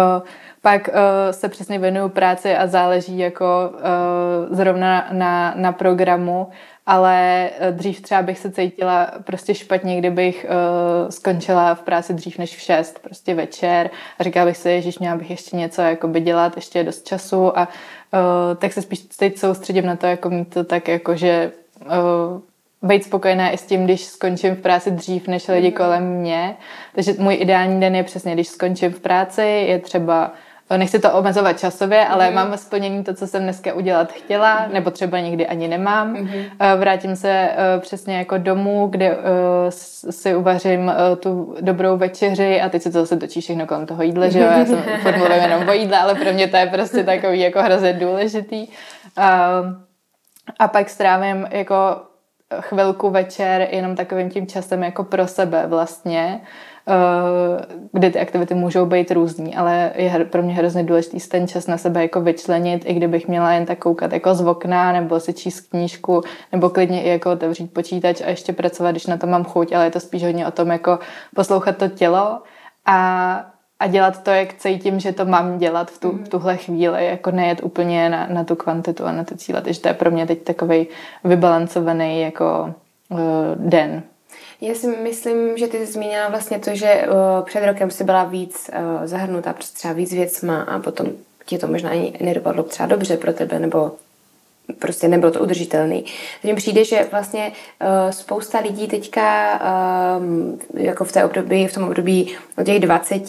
[0.62, 0.96] pak uh,
[1.32, 6.48] se přesně věnuju práci a záleží jako uh, zrovna na, na programu,
[6.86, 12.38] ale uh, dřív třeba bych se cítila prostě špatně, kdybych uh, skončila v práci dřív
[12.38, 13.90] než v 6, prostě večer
[14.20, 17.08] a říkala bych si, že měla bych ještě něco jako by dělat, ještě je dost
[17.08, 21.16] času a uh, tak se spíš teď soustředím na to, jako mít to tak jako,
[21.16, 21.52] že
[21.86, 22.42] uh,
[22.82, 25.74] být spokojená i s tím, když skončím v práci dřív než lidi mm.
[25.74, 26.58] kolem mě.
[26.96, 30.34] Takže můj ideální den je přesně, když skončím v práci, je třeba
[30.78, 32.36] Nechci to omezovat časově, ale mm.
[32.36, 36.14] mám splnění to, co jsem dneska udělat chtěla, nebo třeba někdy ani nemám.
[36.14, 36.30] Mm.
[36.78, 39.72] Vrátím se eh, přesně jako domů, kde eh,
[40.12, 44.30] si uvařím tu dobrou večeři a teď se to zase točí všechno kolem toho jídla,
[44.30, 44.46] že jo?
[44.46, 47.94] Já jsem furt jenom o jídle, ale pro mě to je prostě takový jako hrozně
[47.94, 48.68] důležitý.
[50.60, 51.76] A pak strávím jako
[52.60, 56.71] chvilku večer jenom takovým tím časem jako pro sebe vlastně Eh,
[57.92, 61.78] kde ty aktivity můžou být různý, ale je pro mě hrozně důležitý ten čas na
[61.78, 65.62] sebe jako vyčlenit, i kdybych měla jen tak koukat jako z okna, nebo si číst
[65.62, 66.22] knížku,
[66.52, 69.86] nebo klidně i jako otevřít počítač a ještě pracovat, když na to mám chuť, ale
[69.86, 71.00] je to spíš hodně o tom jako
[71.36, 72.42] poslouchat to tělo
[72.86, 73.52] a
[73.82, 77.32] a dělat to, jak cítím, že to mám dělat v, tu, v tuhle chvíli, jako
[77.32, 79.62] nejet úplně na, na tu kvantitu a na ty cíle.
[79.62, 80.88] Takže to je pro mě teď takový
[81.24, 82.74] vybalancovaný jako
[83.10, 83.20] uh,
[83.56, 84.04] den.
[84.62, 88.24] Já si myslím, že ty jsi zmínila vlastně to, že uh, před rokem si byla
[88.24, 91.08] víc uh, zahrnutá prostě třeba víc věcma a potom
[91.46, 93.92] ti to možná ani nedopadlo třeba dobře pro tebe, nebo
[94.80, 96.06] prostě nebylo to udržitelný.
[96.42, 99.60] Takže mi přijde, že vlastně uh, spousta lidí teďka
[100.18, 103.24] um, jako v té období, v tom období od těch 20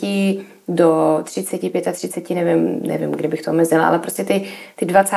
[0.69, 5.17] do 35 30, nevím, nevím, kde bych to omezila, ale prostě ty, ty 20.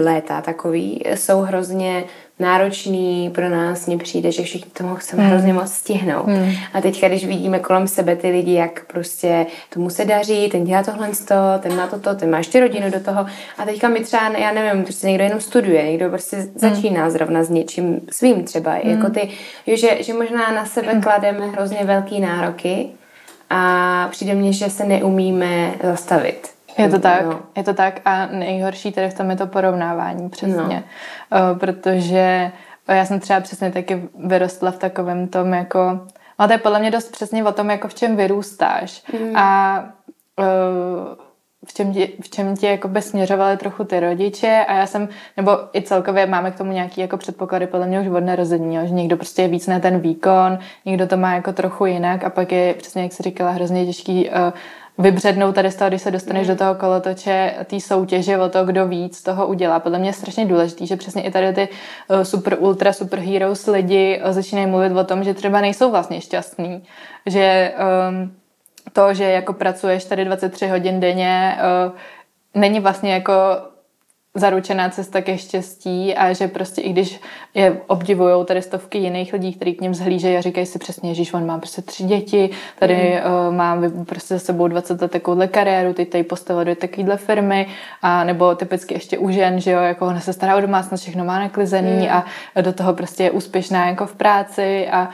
[0.00, 2.04] léta takový jsou hrozně
[2.40, 5.32] náročný pro nás, mně přijde, že všichni tomu chceme hmm.
[5.32, 6.26] hrozně moc stihnout.
[6.26, 6.52] Hmm.
[6.74, 10.82] A teď, když vidíme kolem sebe ty lidi, jak prostě tomu se daří, ten dělá
[10.82, 11.08] tohle,
[11.60, 13.26] ten má toto, ten má ještě rodinu do toho.
[13.58, 16.52] A teďka mi třeba, já nevím, prostě někdo jenom studuje, někdo prostě hmm.
[16.54, 18.72] začíná zrovna s něčím svým třeba.
[18.72, 18.90] Hmm.
[18.90, 19.28] Jako ty,
[19.66, 21.02] jo, že, že možná na sebe hmm.
[21.02, 22.86] klademe hrozně velký nároky
[23.50, 26.48] a přijde mně, že se neumíme zastavit.
[26.82, 27.40] Je to tak, no.
[27.56, 30.84] je to tak a nejhorší tedy v tom je to porovnávání přesně,
[31.32, 31.54] no.
[31.54, 32.52] protože
[32.88, 36.00] já jsem třeba přesně taky vyrostla v takovém tom jako,
[36.40, 39.36] no to je podle mě dost přesně o tom, jako v čem vyrůstáš mm.
[39.36, 39.84] a
[41.66, 45.58] v čem, tě, v čem tě jakoby směřovaly trochu ty rodiče a já jsem, nebo
[45.72, 49.16] i celkově máme k tomu nějaký jako předpoklady podle mě už od narození, že někdo
[49.16, 52.74] prostě je víc na ten výkon, někdo to má jako trochu jinak a pak je
[52.74, 54.34] přesně, jak jsi říkala, hrozně těžký uh,
[54.98, 56.54] vybřednout tady z toho, když se dostaneš mm.
[56.54, 59.80] do toho kolotoče té soutěže o to, kdo víc toho udělá.
[59.80, 61.68] Podle mě je strašně důležité, že přesně i tady ty
[62.08, 66.20] uh, super ultra super heroes lidi uh, začínají mluvit o tom, že třeba nejsou vlastně
[66.20, 66.84] šťastní,
[67.26, 67.72] že
[68.08, 68.32] um,
[68.92, 71.92] to, že jako pracuješ tady 23 hodin denně, uh,
[72.54, 73.32] není vlastně jako
[74.34, 77.20] zaručená cesta ke štěstí a že prostě i když
[77.54, 81.32] je obdivují tady stovky jiných lidí, kteří k něm zhlížejí a říkají si přesně, že
[81.32, 83.48] on má prostě tři děti, tady mm.
[83.48, 87.66] uh, mám prostě za sebou 20 let takovouhle kariéru, teď tady postavil do takovýhle firmy
[88.02, 91.24] a nebo typicky ještě u žen, že jo, jako ona se stará o domácnost, všechno
[91.24, 92.08] má naklizený mm.
[92.10, 92.24] a
[92.60, 95.10] do toho prostě je úspěšná jako v práci a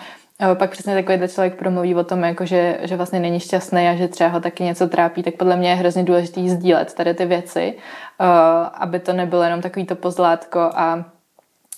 [0.55, 4.09] pak přesně takový člověk promluví o tom, jako že, že vlastně není šťastný a že
[4.09, 7.75] třeba ho taky něco trápí, tak podle mě je hrozně důležité sdílet tady ty věci,
[8.21, 8.27] uh,
[8.75, 10.95] aby to nebylo jenom takový to pozlátko a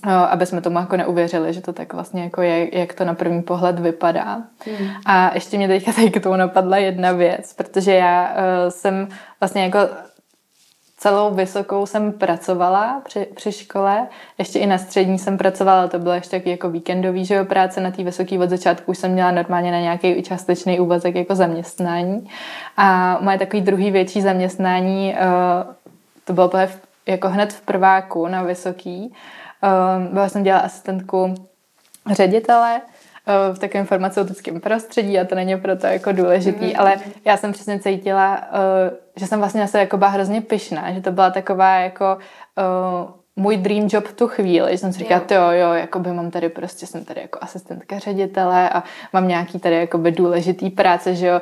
[0.07, 3.15] uh, aby jsme tomu jako neuvěřili, že to tak vlastně jako je, jak to na
[3.15, 4.43] první pohled vypadá.
[4.67, 4.89] Hmm.
[5.07, 9.09] A ještě mě teďka tady k tomu napadla jedna věc, protože já uh, jsem
[9.41, 9.79] vlastně jako
[10.99, 14.07] celou vysokou jsem pracovala při, při škole,
[14.39, 17.81] ještě i na střední jsem pracovala, to bylo ještě taky jako víkendový, že jo, práce
[17.81, 22.31] na té vysoké od začátku už jsem měla normálně na nějaký částečný úvazek jako zaměstnání.
[22.77, 25.75] A moje takový druhý větší zaměstnání, uh,
[26.25, 26.51] to bylo
[27.07, 29.13] jako hned v prváku na vysoký.
[29.63, 31.35] Uh, byla jsem dělala asistentku
[32.13, 32.81] ředitele,
[33.29, 36.81] Eh, v takovém farmaceutickém prostředí a to není proto jako důležitý, mm-hmm.
[36.81, 40.93] ale já jsem přesně cítila, eh, že jsem vlastně na sebe jako byla hrozně pyšná,
[40.93, 42.19] že to byla taková jako
[42.59, 46.31] eh, můj dream job tu chvíli, že jsem si říkala, jo, jo, jako by mám
[46.31, 51.15] tady prostě, jsem tady jako asistentka ředitele a mám nějaký tady jako by důležitý práce,
[51.15, 51.41] že jo,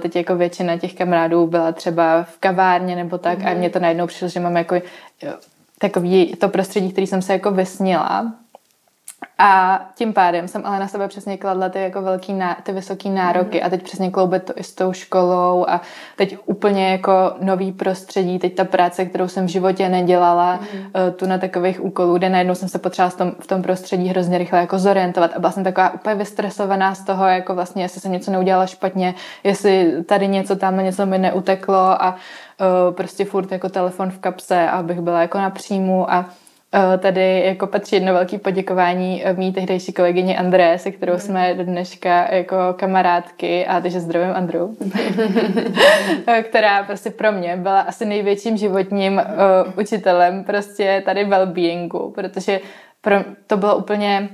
[0.00, 3.46] teď jako většina těch kamarádů byla třeba v kavárně nebo tak mm-hmm.
[3.46, 3.58] a mhm.
[3.58, 4.76] mně to najednou přišlo, že mám jako
[5.78, 8.32] takový to prostředí, který jsem se jako vysnila
[9.38, 13.10] a tím pádem jsem ale na sebe přesně kladla ty jako velký, ná, ty vysoký
[13.10, 13.66] nároky mm.
[13.66, 15.80] a teď přesně kloubit to i s tou školou a
[16.16, 20.92] teď úplně jako nový prostředí, teď ta práce, kterou jsem v životě nedělala, mm.
[21.16, 24.38] tu na takových úkolů, kde najednou jsem se potřebovala v tom, v tom prostředí hrozně
[24.38, 28.12] rychle jako zorientovat a byla jsem taková úplně vystresovaná z toho, jako vlastně, jestli jsem
[28.12, 29.14] něco neudělala špatně,
[29.44, 32.16] jestli tady něco, tam něco mi neuteklo a
[32.60, 36.24] uh, prostě furt jako telefon v kapse, abych byla jako na příjmu a
[36.98, 41.64] tady jako patří jedno velké poděkování eh, mý tehdejší kolegyně André, se kterou jsme do
[41.64, 44.76] dneška jako kamarádky, a takže zdravím Andru,
[46.26, 52.60] eh, která prostě pro mě byla asi největším životním uh, učitelem prostě tady well-beingu, protože
[53.00, 53.16] pro,
[53.46, 54.28] to bylo úplně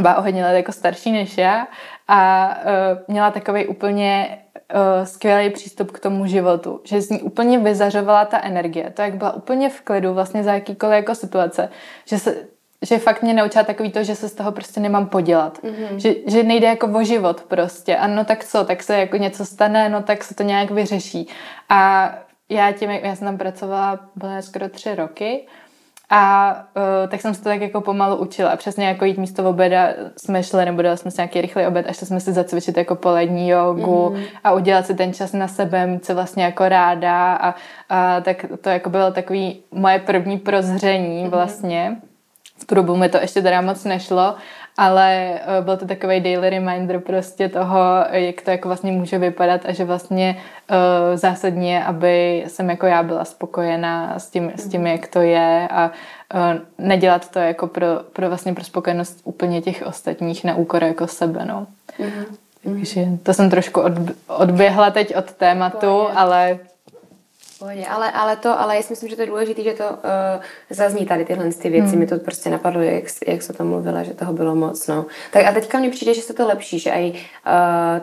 [0.00, 1.66] byla o hodně let jako starší než já
[2.08, 4.38] a uh, měla takový úplně
[4.74, 9.14] uh, skvělý přístup k tomu životu, že z ní úplně vyzařovala ta energie, to jak
[9.14, 11.68] byla úplně v klidu vlastně za jakýkoliv jako situace,
[12.06, 12.36] že se
[12.84, 15.58] že fakt mě naučila takový to, že se z toho prostě nemám podělat.
[15.58, 15.96] Mm-hmm.
[15.96, 17.96] Že, že nejde jako o život prostě.
[17.96, 21.28] A no tak co, tak se jako něco stane, no tak se to nějak vyřeší.
[21.68, 22.12] A
[22.48, 25.46] já tím, já jsem tam pracovala, byla skoro tři roky
[26.14, 28.56] a uh, tak jsem se to tak jako pomalu učila.
[28.56, 31.92] Přesně jako jít místo oběda jsme šli, nebo dali jsme si nějaký rychlý oběd a
[31.92, 34.24] šli jsme si zacvičit jako polední jogu mm-hmm.
[34.44, 37.54] a udělat si ten čas na sebe, mít se vlastně jako ráda a,
[37.88, 41.30] a tak to jako bylo takový moje první prozření mm-hmm.
[41.30, 41.96] vlastně.
[42.58, 44.34] V tu dobu mi to ještě teda moc nešlo,
[44.76, 49.60] ale uh, byl to takový daily reminder prostě toho, jak to jako vlastně může vypadat
[49.64, 50.36] a že vlastně
[50.70, 50.76] uh,
[51.16, 55.90] zásadně, aby jsem jako já byla spokojená s tím, s tím jak to je a
[56.34, 56.40] uh,
[56.78, 61.44] nedělat to jako pro, pro vlastně pro spokojenost úplně těch ostatních na úkor jako sebe,
[61.44, 61.66] no.
[61.98, 62.24] Mm-hmm.
[62.64, 63.92] Takže to jsem trošku od,
[64.26, 66.58] odběhla teď od tématu, ale
[67.62, 70.42] pohodě, ale, ale to, ale já si myslím, že to je důležité, že to uh,
[70.70, 71.88] zazní tady tyhle ty věci.
[71.88, 71.98] Hmm.
[71.98, 74.86] Mi to prostě napadlo, jak, jak se to mluvila, že toho bylo moc.
[74.86, 75.06] No.
[75.32, 77.18] Tak a teďka mně přijde, že se to lepší, že i uh,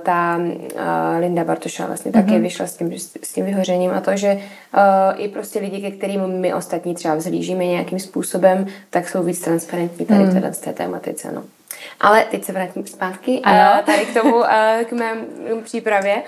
[0.03, 2.23] ta uh, Linda Bartošová vlastně hmm.
[2.23, 4.41] také vyšla s tím, s tím vyhořením a to, že uh,
[5.17, 10.05] i prostě lidi, ke kterým my ostatní třeba vzlížíme nějakým způsobem, tak jsou víc transparentní
[10.05, 10.29] tady hmm.
[10.29, 11.31] v této té tématice.
[11.31, 11.43] No.
[12.01, 13.81] Ale teď se vrátím zpátky ano.
[13.85, 14.43] tady k tomu,
[14.89, 15.15] k mé
[15.63, 16.23] přípravě.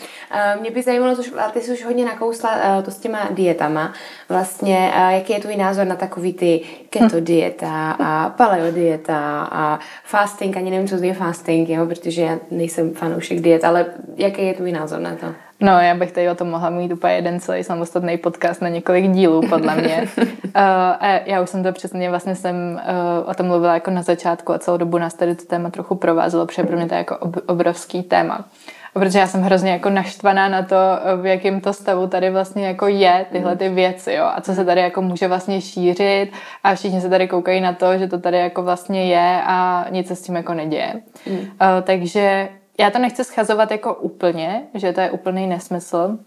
[0.60, 3.94] Mě by zajímalo, což ty jsi už hodně nakousla to s těma dietama.
[4.30, 7.24] Vlastně, jaký je tvůj názor na takový ty keto hm.
[7.24, 12.94] dieta a paleo dieta a fasting, ani nevím, co je fasting, jo, protože já nejsem
[12.94, 13.86] fanoušek diet, ale
[14.16, 15.28] jaký je tvůj názor na to?
[15.62, 19.12] No, já bych tady o tom mohla mít úplně jeden celý samostatný podcast na několik
[19.12, 20.08] dílů, podle mě.
[20.18, 20.24] uh,
[20.56, 22.82] a já už jsem to přesně, vlastně jsem
[23.24, 25.96] uh, o tom mluvila jako na začátku a celou dobu nás tady to téma trochu
[25.96, 28.46] provázelo, protože pro mě to je jako ob, obrovský téma.
[28.94, 30.76] Protože já jsem hrozně jako naštvaná na to,
[31.22, 34.66] v jakém to stavu tady vlastně jako je tyhle ty věci, jo, a co se
[34.66, 36.32] tady jako může vlastně šířit
[36.64, 40.08] a všichni se tady koukají na to, že to tady jako vlastně je a nic
[40.08, 40.94] se s tím jako neděje.
[41.30, 41.38] Mm.
[41.38, 41.46] Uh,
[41.84, 42.50] takže
[42.80, 46.18] já to nechci schazovat jako úplně, že to je úplný nesmysl.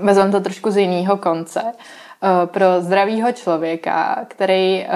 [0.00, 1.72] Vezmeme to trošku z jiného konce.
[2.22, 4.88] Eh, pro zdravého člověka, který eh,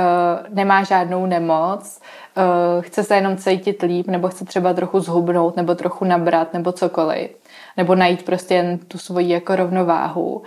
[0.48, 2.00] nemá žádnou nemoc,
[2.36, 2.42] eh,
[2.82, 7.30] chce se jenom cítit líp, nebo chce třeba trochu zhubnout, nebo trochu nabrat, nebo cokoliv,
[7.76, 10.42] nebo najít prostě jen tu svoji jako rovnováhu,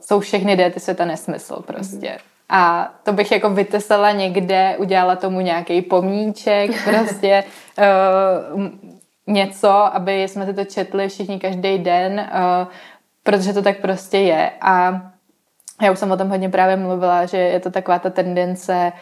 [0.00, 2.06] jsou všechny diety světa nesmysl prostě.
[2.06, 2.20] Mm-hmm.
[2.48, 7.44] A to bych jako vytesala někde, udělala tomu nějaký pomníček, prostě
[9.26, 12.68] něco, aby jsme si to četli všichni každý den, uh,
[13.22, 14.50] protože to tak prostě je.
[14.60, 15.02] A
[15.82, 18.92] já už jsem o tom hodně právě mluvila, že je to taková ta tendence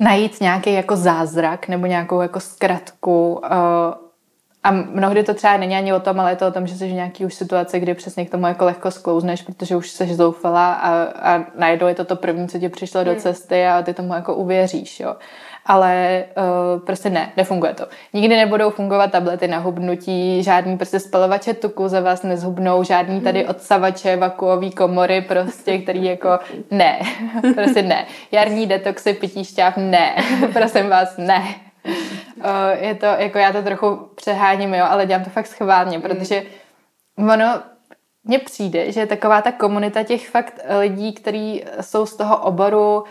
[0.00, 3.48] najít nějaký jako zázrak nebo nějakou jako zkratku uh,
[4.62, 6.88] a mnohdy to třeba není ani o tom, ale je to o tom, že jsi
[6.88, 10.74] v nějaký už situaci, kdy přesně k tomu jako lehko sklouzneš, protože už jsi zoufala
[10.74, 13.14] a, a najednou je to to první, co ti přišlo hmm.
[13.14, 15.16] do cesty a ty tomu jako uvěříš, jo
[15.66, 17.86] ale uh, prostě ne, nefunguje to.
[18.12, 23.40] Nikdy nebudou fungovat tablety na hubnutí, žádný prostě spalovače tuku za vás nezhubnou, žádný tady
[23.40, 23.50] hmm.
[23.50, 26.38] odsavače, vakuový komory prostě, který jako
[26.70, 27.00] ne,
[27.54, 28.06] prostě ne.
[28.32, 30.16] Jarní detoxy, pití šťáv, ne,
[30.52, 31.44] prosím vás, ne.
[32.36, 36.42] Uh, je to, jako já to trochu přeháním, jo, ale dělám to fakt schválně, protože
[37.18, 37.60] ono,
[38.24, 43.04] mně přijde, že taková ta komunita těch fakt lidí, kteří jsou z toho oboru,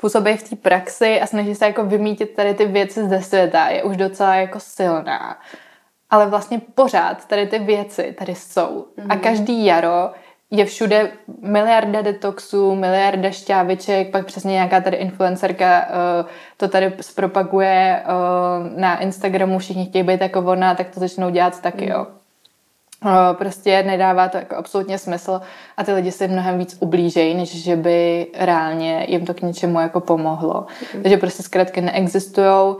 [0.00, 3.82] působí v té praxi a snaží se jako vymítit tady ty věci ze světa, je
[3.82, 5.38] už docela jako silná.
[6.10, 8.86] Ale vlastně pořád tady ty věci tady jsou.
[8.98, 9.06] Mm-hmm.
[9.08, 9.20] A mhm.
[9.20, 10.10] každý jaro
[10.50, 11.10] je všude
[11.42, 19.00] miliarda detoxů, miliarda šťáviček, pak přesně nějaká tady influencerka uh, to tady zpropaguje uh, na
[19.00, 21.92] Instagramu, všichni chtějí být jako ona, tak to začnou dělat taky, mm.
[21.92, 22.06] jo.
[23.32, 25.40] Prostě nedává to jako absolutně smysl
[25.76, 29.80] a ty lidi si mnohem víc ublížejí, než že by reálně jim to k něčemu
[29.80, 30.66] jako pomohlo.
[30.94, 31.02] Mm.
[31.02, 32.76] Takže prostě zkrátka neexistují.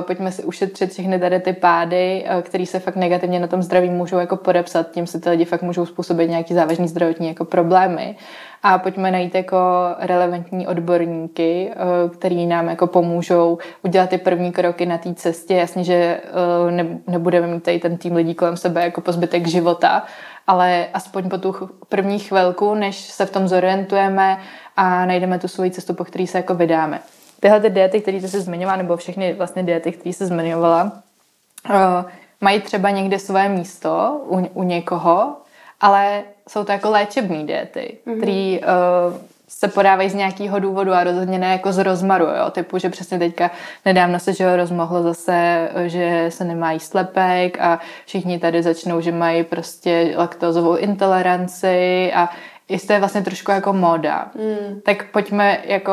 [0.00, 4.18] Pojďme si ušetřit všechny tady ty pády, které se fakt negativně na tom zdraví můžou
[4.18, 4.90] jako podepsat.
[4.90, 8.16] Tím se ty lidi fakt můžou způsobit nějaký závažný zdravotní jako problémy
[8.62, 9.58] a pojďme najít jako
[9.98, 11.76] relevantní odborníky, eh,
[12.08, 15.54] který nám jako pomůžou udělat ty první kroky na té cestě.
[15.54, 20.04] Jasně, že eh, nebudeme mít tady ten tým lidí kolem sebe jako po zbytek života,
[20.46, 21.54] ale aspoň po tu
[21.88, 24.38] první chvilku, než se v tom zorientujeme
[24.76, 27.00] a najdeme tu svoji cestu, po který se jako vydáme.
[27.42, 30.92] Tyhle ty diety, které ty jsi zmiňovala, nebo všechny vlastně diety, které jsi zmiňovala,
[31.70, 32.04] eh,
[32.40, 35.36] mají třeba někde své místo u, u někoho,
[35.80, 38.16] ale jsou to jako léčebné diety, mm-hmm.
[38.16, 39.16] které uh,
[39.48, 43.18] se podávají z nějakého důvodu a rozhodně ne jako z rozmaru, jo, typu, že přesně
[43.18, 43.50] teďka
[43.84, 49.12] nedávno se, že rozmohlo zase, že se nemá jíst lepek a všichni tady začnou, že
[49.12, 52.28] mají prostě laktózovou intoleranci a
[52.68, 54.30] jestli je vlastně trošku jako móda.
[54.34, 54.80] Mm.
[54.80, 55.92] Tak pojďme jako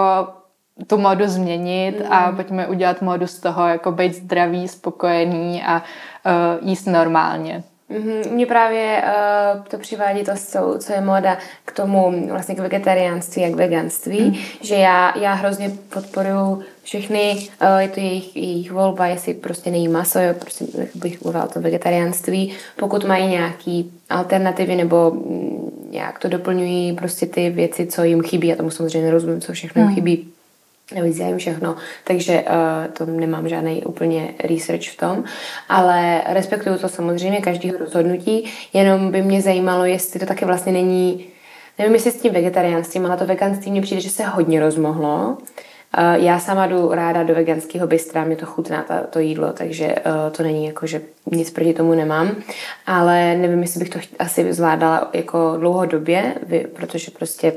[0.87, 2.13] tu modu změnit mm.
[2.13, 5.83] a pojďme udělat modu z toho, jako být zdravý, spokojený a
[6.25, 7.63] uh, jíst normálně.
[7.91, 8.31] Mm-hmm.
[8.31, 13.45] Mně právě uh, to přivádí to, co, co je moda k tomu vlastně k vegetariánství
[13.45, 14.35] a k veganství, mm.
[14.61, 19.87] že já, já hrozně podporuji všechny, uh, je to jejich, jejich volba, jestli prostě nejí
[19.87, 20.65] maso, jo, prostě
[20.95, 27.25] bych mluvila o tom vegetariánství, pokud mají nějaký alternativy nebo mm, nějak to doplňují prostě
[27.25, 29.95] ty věci, co jim chybí, já tomu samozřejmě nerozumím, co všechno jim mm.
[29.95, 30.33] chybí,
[30.95, 35.23] nevyzývám všechno, takže uh, to nemám žádný úplně research v tom,
[35.69, 41.25] ale respektuju to samozřejmě každého rozhodnutí, jenom by mě zajímalo, jestli to taky vlastně není,
[41.79, 45.37] nevím jestli s tím vegetariánstvím, ale to veganství mně přijde, že se hodně rozmohlo.
[45.97, 49.87] Uh, já sama jdu ráda do veganského bystra, mě to chutná ta, to jídlo, takže
[49.87, 52.35] uh, to není jako, že nic proti tomu nemám,
[52.85, 56.35] ale nevím, jestli bych to asi zvládala jako dlouhodobě,
[56.73, 57.53] protože prostě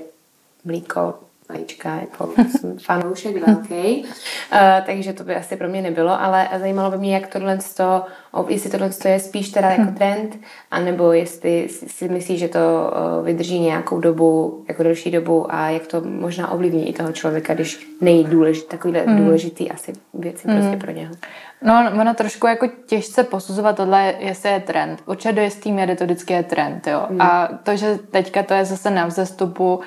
[0.64, 1.14] mlíko
[1.48, 6.90] vajíčka, jako jsem fanoušek velký, uh, takže to by asi pro mě nebylo, ale zajímalo
[6.90, 8.04] by mě, jak tohle to,
[8.48, 9.94] jestli tohle je spíš teda jako hmm.
[9.94, 10.38] trend,
[10.70, 15.86] anebo jestli si myslíš, že to uh, vydrží nějakou dobu, jako delší dobu a jak
[15.86, 19.24] to možná ovlivní i toho člověka, když nejí důležitý, takovýhle hmm.
[19.24, 20.60] důležitý asi věci hmm.
[20.60, 21.14] prostě pro něho.
[21.64, 25.02] No, ono trošku jako těžce posuzovat tohle, jestli je trend.
[25.06, 27.06] Určitě do jistý míry to vždycky je trend, jo.
[27.08, 27.20] Hmm.
[27.20, 29.80] A to, že teďka to je zase na vzestupu,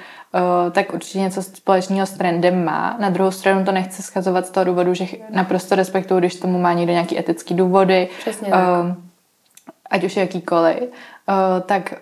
[0.71, 2.97] tak určitě něco společného s trendem má.
[2.99, 6.73] Na druhou stranu to nechci schazovat z toho důvodu, že naprosto respektuju, když tomu má
[6.73, 8.59] někdo nějaký etický důvody, Přesně tak.
[8.67, 8.93] Uh,
[9.89, 10.88] ať už jakýkoliv, uh,
[11.65, 11.93] tak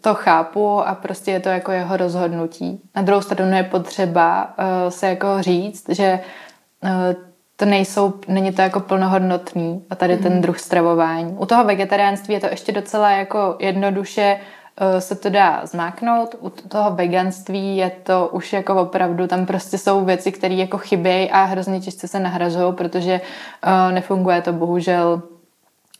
[0.00, 2.80] to chápu a prostě je to jako jeho rozhodnutí.
[2.96, 4.54] Na druhou stranu je potřeba
[4.88, 6.20] se jako říct, že
[7.56, 10.22] to nejsou, není to jako plnohodnotný a tady mm.
[10.22, 10.40] ten mhm.
[10.40, 11.32] druh stravování.
[11.32, 14.59] U toho vegetariánství je to ještě docela jako jednoduše Eh,
[14.98, 16.34] se to dá zmáknout.
[16.40, 21.30] U toho veganství je to už jako opravdu, tam prostě jsou věci, které jako chybějí
[21.30, 23.20] a hrozně těžce se nahrazují, protože
[23.66, 25.22] uh, nefunguje to bohužel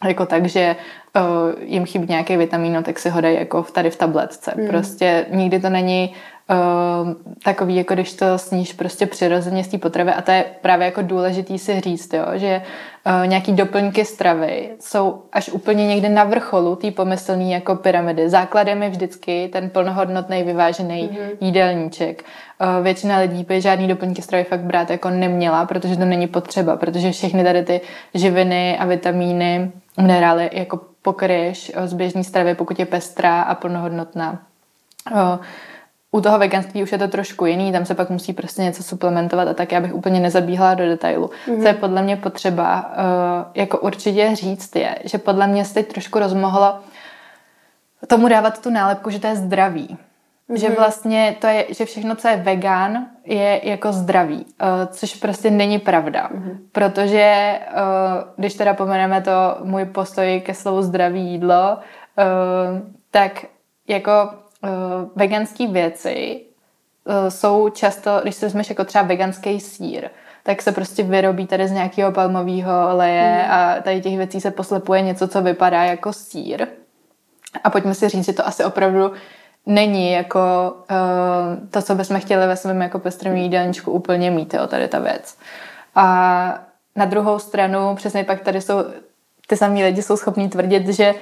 [0.05, 0.77] jako tak, že
[1.17, 4.53] uh, jim chybí nějaký vitamín, no, tak si ho dají jako tady v tabletce.
[4.57, 4.69] Hmm.
[4.69, 6.15] Prostě nikdy to není
[6.51, 7.13] uh,
[7.45, 11.03] takový, jako když to sníš prostě přirozeně z té potravy a to je právě jako
[11.03, 12.63] důležitý si říct, jo, že
[13.07, 18.29] uh, nějaký doplňky stravy jsou až úplně někde na vrcholu té pomyslný jako pyramidy.
[18.29, 21.37] Základem je vždycky ten plnohodnotný vyvážený mm-hmm.
[21.41, 22.25] jídelníček.
[22.61, 26.77] Uh, většina lidí by žádný doplňky stravy fakt brát jako neměla, protože to není potřeba,
[26.77, 27.81] protože všechny tady ty
[28.15, 34.39] živiny a vitamíny, minerály jako pokryješ z běžné stravy, pokud je pestrá a plnohodnotná.
[35.13, 35.39] Uh,
[36.13, 39.49] u toho veganství už je to trošku jiný, tam se pak musí prostě něco suplementovat
[39.49, 41.27] a tak já bych úplně nezabíhala do detailu.
[41.27, 41.63] Mm-hmm.
[41.63, 45.93] Co je podle mě potřeba uh, jako určitě říct je, že podle mě se teď
[45.93, 46.79] trošku rozmohlo
[48.07, 49.89] tomu dávat tu nálepku, že to je zdravý.
[50.51, 50.57] Mm-hmm.
[50.57, 55.51] Že vlastně to je, že všechno, co je vegan, je jako zdravý, uh, což prostě
[55.51, 56.29] není pravda.
[56.29, 56.59] Mm-hmm.
[56.73, 57.79] Protože uh,
[58.37, 63.45] když teda pomeneme to můj postoj ke slovu zdravý jídlo, uh, tak
[63.89, 64.31] jako
[64.63, 64.71] uh,
[65.17, 66.41] veganské věci
[67.05, 70.09] uh, jsou často, když se vezmeš jako třeba veganský sír,
[70.43, 73.53] tak se prostě vyrobí tady z nějakého palmového oleje mm.
[73.53, 76.67] a tady těch věcí se poslepuje něco, co vypadá jako sír.
[77.65, 79.13] A pojďme si říct, že to asi opravdu
[79.67, 80.41] není jako
[80.91, 84.99] uh, to, co bychom chtěli ve svém jako pestrém jídelníčku úplně mít, jo, tady ta
[84.99, 85.37] věc.
[85.95, 86.65] A
[86.97, 88.85] na druhou stranu, přesně pak tady jsou,
[89.47, 91.15] ty samý lidi jsou schopní tvrdit, že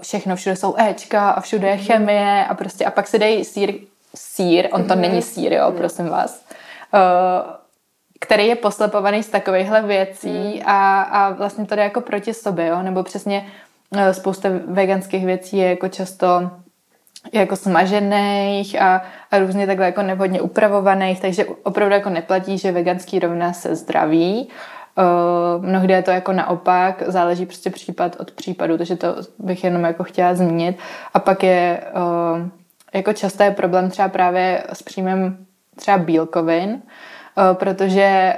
[0.00, 3.74] všechno, všude jsou Ečka a všude je chemie a prostě a pak si dej sír,
[4.14, 5.00] sír, on to mm-hmm.
[5.00, 6.44] není sír, jo, prosím vás,
[6.94, 7.52] uh,
[8.20, 10.62] který je poslepovaný z takovýchhle věcí mm.
[10.64, 13.46] a, a vlastně to jde jako proti sobě, jo, nebo přesně
[13.90, 16.50] uh, spousta veganských věcí je jako často
[17.32, 23.18] jako smažených a, a různě takhle jako nevhodně upravovaných, takže opravdu jako neplatí, že veganský
[23.18, 24.48] rovná se zdraví.
[24.48, 24.75] Uh,
[25.60, 30.04] mnohdy je to jako naopak, záleží prostě případ od případu, takže to bych jenom jako
[30.04, 30.78] chtěla zmínit.
[31.14, 32.48] A pak je uh,
[32.94, 38.36] jako často je problém třeba právě s příjmem třeba bílkovin, uh, protože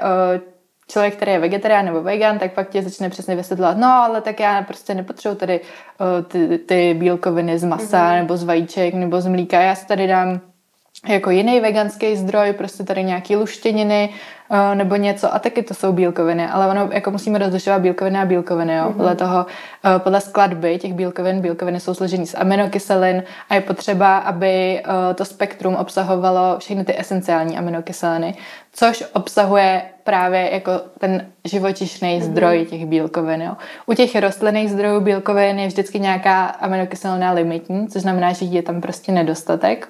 [0.90, 4.40] člověk, který je vegetarián nebo vegan, tak pak tě začne přesně vysvětlovat, no ale tak
[4.40, 5.60] já prostě nepotřebuji tady
[6.28, 8.16] ty, ty bílkoviny z masa mm-hmm.
[8.16, 10.40] nebo z vajíček nebo z mlíka, já si tady dám
[11.06, 14.10] jako jiný veganský zdroj, prostě tady nějaký luštěniny
[14.50, 18.24] uh, nebo něco a taky to jsou bílkoviny, ale ono jako musíme rozlišovat bílkoviny a
[18.24, 18.96] bílkoviny, jo, mm-hmm.
[18.96, 24.18] podle toho, uh, podle skladby těch bílkovin, bílkoviny jsou složení z aminokyselin a je potřeba,
[24.18, 28.34] aby uh, to spektrum obsahovalo všechny ty esenciální aminokyseliny,
[28.72, 32.24] což obsahuje právě jako ten živočišný mm-hmm.
[32.24, 33.42] zdroj těch bílkovin.
[33.42, 33.56] Jo.
[33.86, 38.80] U těch rostlinných zdrojů bílkovin je vždycky nějaká aminokyselina limitní, což znamená, že je tam
[38.80, 39.88] prostě nedostatek.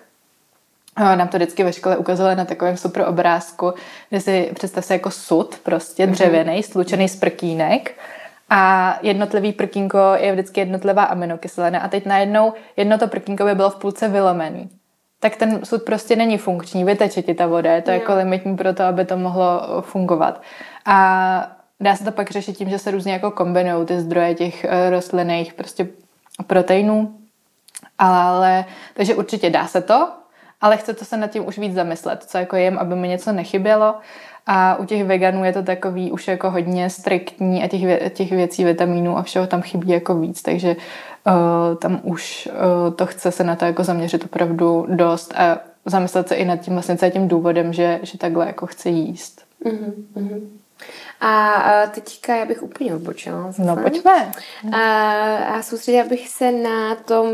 [0.98, 3.74] Nám to vždycky ve škole ukazovali na takovém super obrázku,
[4.08, 6.12] kde si představ se jako sud, prostě mhm.
[6.12, 7.94] dřevěný, slučený z prkínek
[8.50, 13.70] a jednotlivý prkínko je vždycky jednotlivá aminokyselina a teď najednou jedno to prkínko by bylo
[13.70, 14.70] v půlce vylomený.
[15.20, 18.74] Tak ten sud prostě není funkční, vyteče ti ta voda, je to jako limitní pro
[18.74, 20.42] to, aby to mohlo fungovat.
[20.84, 24.64] A dá se to pak řešit tím, že se různě jako kombinují ty zdroje těch
[24.64, 25.88] eh, rostlinných prostě
[26.46, 27.14] proteinů.
[27.98, 30.08] Ale, takže určitě dá se to,
[30.60, 33.32] ale chce to se nad tím už víc zamyslet, co jako jem, aby mi něco
[33.32, 33.94] nechybělo.
[34.46, 38.30] A u těch veganů je to takový už jako hodně striktní a těch, vě- těch
[38.30, 40.76] věcí, vitamínů a všeho tam chybí jako víc, takže
[41.26, 46.28] uh, tam už uh, to chce se na to jako zaměřit opravdu dost a zamyslet
[46.28, 49.44] se i nad tím vlastně tím důvodem, že, že takhle jako chce jíst.
[49.64, 50.40] Mm-hmm.
[51.20, 53.42] A teďka já bych úplně odbočila.
[53.46, 53.62] Zase.
[53.62, 54.32] No pojďme.
[54.72, 57.26] A, a soustředila bych se na, tom,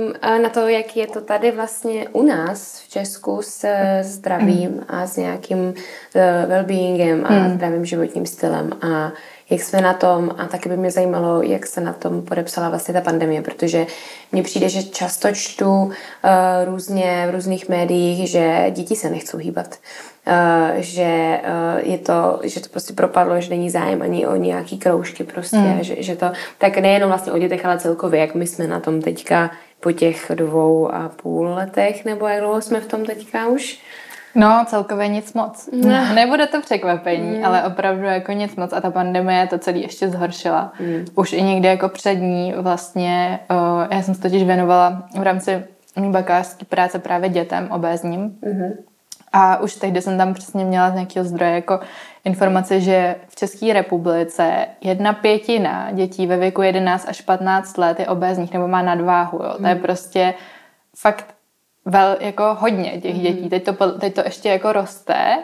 [0.42, 3.66] na to, jak je to tady vlastně u nás v Česku s
[4.00, 5.74] zdravím a s nějakým
[6.14, 7.54] e, well-beingem a hmm.
[7.54, 9.12] zdravým životním stylem a
[9.50, 12.94] jak jsme na tom a taky by mě zajímalo, jak se na tom podepsala vlastně
[12.94, 13.86] ta pandemie, protože
[14.32, 15.90] mně přijde, že často čtu uh,
[16.64, 19.78] různě v různých médiích, že děti se nechcou hýbat.
[20.26, 20.34] Uh,
[20.76, 25.24] že uh, je to, že to prostě propadlo, že není zájem ani o nějaký kroužky
[25.24, 25.84] prostě, mm.
[25.84, 26.26] že, že to,
[26.58, 30.30] tak nejenom vlastně o dětech, ale celkově, jak my jsme na tom teďka po těch
[30.34, 33.78] dvou a půl letech, nebo jak dlouho jsme v tom teďka už?
[34.34, 35.68] No, celkově nic moc.
[35.72, 36.14] No.
[36.14, 37.44] Nebude to překvapení, mm.
[37.44, 40.72] ale opravdu jako nic moc a ta pandemie to celý ještě zhoršila.
[40.80, 41.04] Mm.
[41.14, 45.64] Už i někdy jako před ní vlastně, uh, já jsem se totiž věnovala v rámci
[45.96, 48.20] mý bakalářské práce právě dětem obézním.
[48.20, 48.72] Mm.
[49.32, 51.80] A už tehdy jsem tam přesně měla z nějakého zdroje jako
[52.24, 58.06] informace, že v České republice jedna pětina dětí ve věku 11 až 15 let je
[58.06, 59.38] obézních nebo má nadváhu.
[59.42, 59.54] Jo.
[59.56, 59.80] To je mm.
[59.80, 60.34] prostě
[60.96, 61.33] fakt
[61.84, 63.42] vel, jako hodně těch dětí.
[63.42, 63.48] Mm.
[63.48, 65.38] Teď to, teď to ještě jako roste.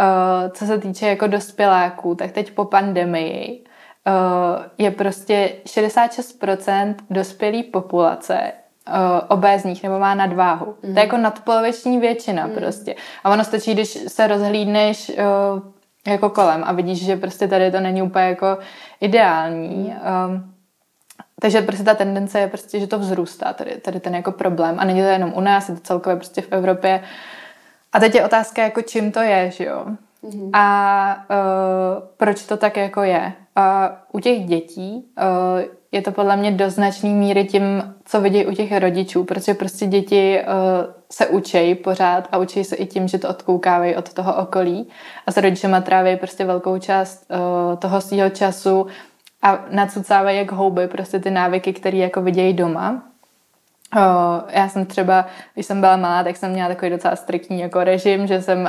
[0.00, 3.64] Uh, co se týče jako dospěláků, tak teď po pandemii
[4.06, 8.52] uh, je prostě 66% dospělé populace
[8.88, 8.94] uh,
[9.28, 10.66] obézních nebo má nadváhu.
[10.66, 10.74] Mm.
[10.80, 10.98] To je mhm.
[10.98, 12.54] jako nadpoloviční většina mm.
[12.54, 12.94] prostě.
[13.24, 15.62] A ono stačí, když se rozhlídneš uh,
[16.06, 18.58] jako kolem a vidíš, že prostě tady to není úplně jako
[19.00, 19.94] ideální.
[20.26, 20.55] Um,
[21.40, 24.76] takže prostě ta tendence je prostě, že to vzrůstá, tady, tady ten jako problém.
[24.78, 27.02] A není to jenom u nás, je to celkově prostě v Evropě.
[27.92, 29.86] A teď je otázka, jako čím to je, že jo?
[30.24, 30.50] Mm-hmm.
[30.52, 33.32] A uh, proč to tak jako je?
[33.56, 38.46] A u těch dětí uh, je to podle mě do značné míry tím, co vidí
[38.46, 43.08] u těch rodičů, protože prostě děti uh, se učejí pořád a učí se i tím,
[43.08, 44.88] že to odkoukávají od toho okolí
[45.26, 48.86] a s rodičema tráví prostě velkou část uh, toho svého času
[49.42, 53.02] a nacucávají jak houby prostě ty návyky, které jako vidějí doma.
[53.96, 54.02] Uh,
[54.50, 58.26] já jsem třeba, když jsem byla malá, tak jsem měla takový docela striktní jako režim,
[58.26, 58.68] že jsem uh,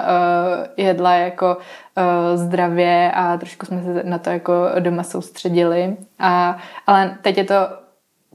[0.77, 5.97] jedla jako uh, zdravě a trošku jsme se na to jako doma soustředili.
[6.19, 6.57] A,
[6.87, 7.55] ale teď je to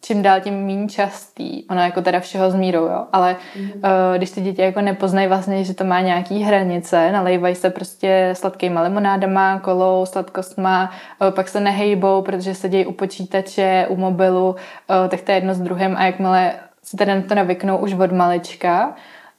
[0.05, 1.65] čím dál tím méně častý.
[1.65, 3.07] Ono jako teda všeho s mírou, jo.
[3.13, 3.75] Ale mm-hmm.
[3.75, 8.31] uh, když ty děti jako nepoznají vlastně, že to má nějaký hranice, nalejvají se prostě
[8.33, 10.91] sladkýma limonádama, kolou, sladkostma,
[11.21, 15.55] uh, pak se nehejbou, protože sedějí u počítače, u mobilu, uh, tak to je jedno
[15.55, 18.95] s druhým a jakmile si teda to navyknou už od malička,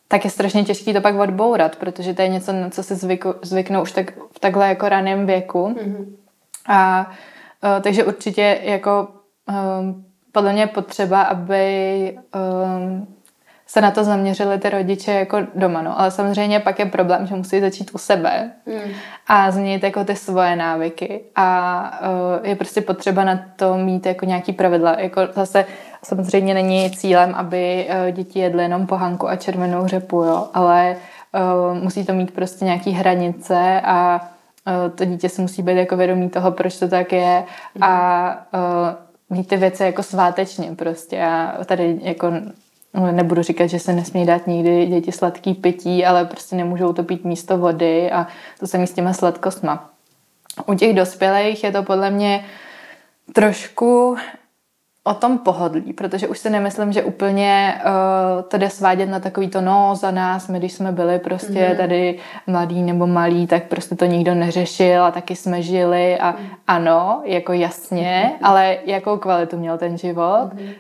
[0.07, 3.33] tak je strašně těžký to pak odbourat, protože to je něco, na co si zvyku,
[3.41, 5.75] zvyknou už tak, v takhle jako raném věku.
[5.77, 6.05] Mm-hmm.
[6.67, 7.11] A
[7.63, 9.07] uh, takže určitě jako
[9.79, 13.07] um, podle mě je potřeba, aby um,
[13.67, 15.81] se na to zaměřili ty rodiče jako doma.
[15.81, 15.99] No.
[15.99, 18.91] Ale samozřejmě pak je problém, že musí začít u sebe mm.
[19.27, 21.21] a změnit jako ty svoje návyky.
[21.35, 21.99] A
[22.39, 24.95] uh, je prostě potřeba na to mít jako nějaký pravidla.
[24.99, 25.65] Jako zase
[26.03, 30.47] samozřejmě není cílem, aby uh, děti jedly jenom pohanku a červenou řepu, jo.
[30.53, 30.95] ale
[31.33, 34.29] uh, musí to mít prostě nějaký hranice a
[34.67, 37.43] uh, to dítě si musí být jako vědomí toho, proč to tak je
[37.75, 37.83] mm.
[37.83, 39.03] a uh,
[39.33, 41.15] mít ty věci jako svátečně prostě.
[41.15, 42.31] Já tady jako
[42.93, 47.03] no, nebudu říkat, že se nesmí dát nikdy děti sladký pití, ale prostě nemůžou to
[47.03, 48.27] pít místo vody a
[48.59, 49.89] to se s těma sladkostma.
[50.65, 52.45] U těch dospělých je to podle mě
[53.33, 54.17] trošku
[55.03, 59.47] o tom pohodlí, protože už si nemyslím, že úplně uh, to jde svádět na takový
[59.47, 61.77] to no za nás, my když jsme byli prostě mm.
[61.77, 66.47] tady mladí nebo malí, tak prostě to nikdo neřešil a taky jsme žili a mm.
[66.67, 68.45] ano, jako jasně, mm.
[68.45, 70.59] ale jakou kvalitu měl ten život, mm.
[70.59, 70.73] uh,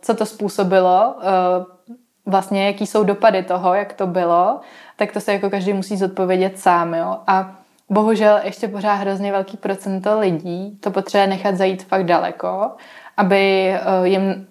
[0.00, 1.94] co to způsobilo, uh,
[2.26, 4.60] vlastně jaký jsou dopady toho, jak to bylo,
[4.96, 7.16] tak to se jako každý musí zodpovědět sám, jo.
[7.26, 7.54] A
[7.90, 12.70] bohužel ještě pořád hrozně velký procento lidí to potřebuje nechat zajít fakt daleko
[13.16, 14.46] aby eh, jim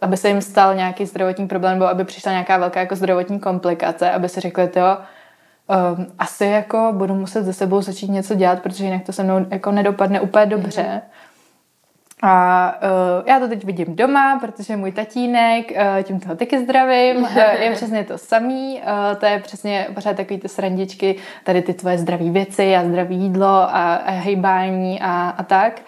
[0.00, 4.10] aby se jim stal nějaký zdravotní problém, nebo aby přišla nějaká velká jako zdravotní komplikace,
[4.10, 4.96] aby si řekli, jo,
[5.96, 9.46] um, asi jako budu muset ze sebou začít něco dělat, protože jinak to se mnou
[9.50, 10.82] jako nedopadne úplně dobře.
[10.82, 11.00] Mm.
[12.22, 17.16] A uh, já to teď vidím doma, protože můj tatínek, uh, tím toho taky zdravím,
[17.22, 18.80] uh, je přesně to samý.
[18.82, 23.16] Uh, to je přesně pořád takový ty srandičky, tady ty tvoje zdraví věci a zdraví
[23.16, 25.80] jídlo a, a hejbání a, a tak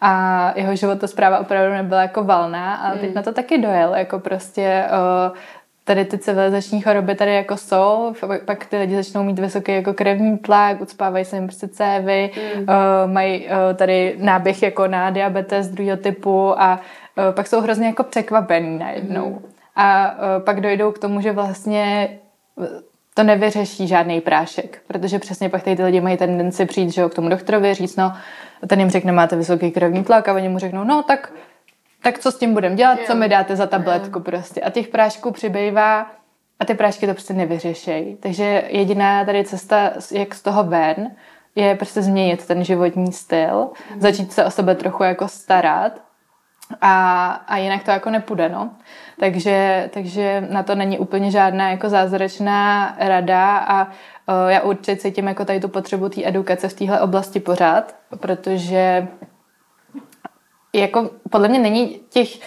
[0.00, 3.14] a jeho životospráva opravdu nebyla jako valná a teď mm.
[3.14, 4.84] na to taky dojel, jako prostě
[5.30, 5.36] uh,
[5.84, 10.38] tady ty civilizační choroby tady jako jsou, pak ty lidi začnou mít vysoký jako krevní
[10.38, 12.60] tlak, ucpávají se jim prostě cévy, mm.
[12.60, 12.66] uh,
[13.12, 16.80] mají uh, tady náběh jako na diabetes druhého typu a
[17.18, 19.28] uh, pak jsou hrozně jako překvapený najednou.
[19.28, 19.38] Mm.
[19.76, 22.08] A uh, pak dojdou k tomu, že vlastně
[23.20, 27.08] to nevyřeší žádný prášek, protože přesně pak tady ty lidi mají tendenci přijít že jo,
[27.08, 28.12] k tomu doktorovi, říct, no,
[28.66, 31.32] ten jim řekne, máte vysoký krevní tlak a oni mu řeknou, no, tak,
[32.02, 34.60] tak co s tím budeme dělat, co mi dáte za tabletku prostě.
[34.60, 36.10] A těch prášků přibývá
[36.60, 38.16] a ty prášky to prostě nevyřešejí.
[38.16, 41.10] Takže jediná tady cesta, jak z toho ven,
[41.54, 44.00] je prostě změnit ten životní styl, mm.
[44.00, 46.02] začít se o sebe trochu jako starat
[46.80, 48.70] a, a jinak to jako nepůjde, no.
[49.20, 53.90] Takže, takže na to není úplně žádná jako zázračná rada a uh,
[54.48, 59.08] já určitě cítím jako tady tu potřebu té edukace v téhle oblasti pořád, protože
[60.74, 62.42] jako podle mě není těch uh,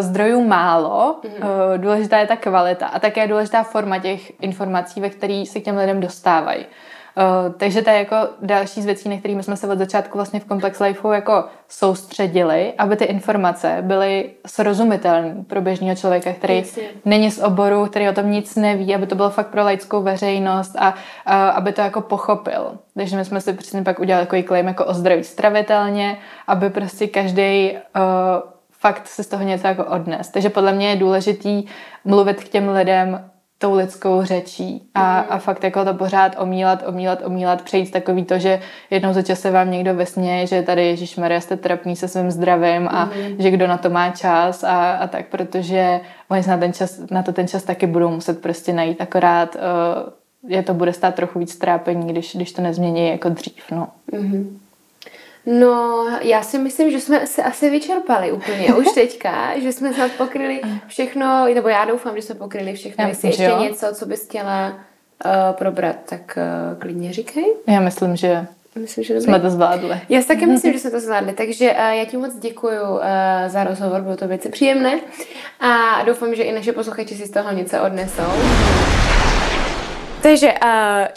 [0.00, 1.30] zdrojů málo, mm.
[1.30, 5.60] uh, důležitá je ta kvalita a také je důležitá forma těch informací, ve které se
[5.60, 6.66] k těm lidem dostávají.
[7.18, 10.40] Uh, takže to je jako další z věcí, na kterými jsme se od začátku vlastně
[10.40, 16.82] v Complex Lifeu jako soustředili, aby ty informace byly srozumitelné pro běžného člověka, který Jasně.
[17.04, 20.76] není z oboru, který o tom nic neví, aby to bylo fakt pro laickou veřejnost
[20.78, 20.94] a,
[21.26, 22.78] a aby to jako pochopil.
[22.94, 27.06] Takže my jsme si přesně pak udělali takový claim jako o zdraví stravitelně, aby prostě
[27.06, 27.78] každý uh,
[28.70, 30.28] fakt se z toho něco jako odnes.
[30.28, 31.64] Takže podle mě je důležitý
[32.04, 35.26] mluvit k těm lidem tou lidskou řečí a, mm.
[35.28, 39.40] a fakt jako to pořád omílat, omílat, omílat, přejít takový to, že jednou za čas
[39.40, 43.36] se vám někdo vysměje, že tady Ježíš Maria jste trapný se svým zdravím a mm.
[43.38, 47.22] že kdo na to má čas a, a tak, protože oni na, ten čas, na
[47.22, 51.38] to ten čas taky budou muset prostě najít, akorát uh, je to bude stát trochu
[51.38, 53.88] víc trápení, když, když to nezmění jako dřív, no.
[54.12, 54.58] Mm.
[55.48, 60.12] No, já si myslím, že jsme se asi vyčerpali úplně už teďka, že jsme snad
[60.12, 63.02] pokryli všechno, nebo já doufám, že jsme pokryli všechno.
[63.02, 63.58] Já Jestli ještě jo.
[63.62, 66.38] něco, co bys chtěla uh, probrat, tak
[66.72, 67.44] uh, klidně říkej.
[67.66, 70.00] Já myslím, že Myslím, že jsme to zvládli.
[70.08, 73.00] Já si taky myslím, že jsme to zvládli, takže uh, já ti moc děkuji uh,
[73.46, 75.00] za rozhovor, bylo to věci příjemné
[75.60, 78.22] a doufám, že i naše posluchači si z toho něco odnesou.
[80.28, 80.58] Takže uh,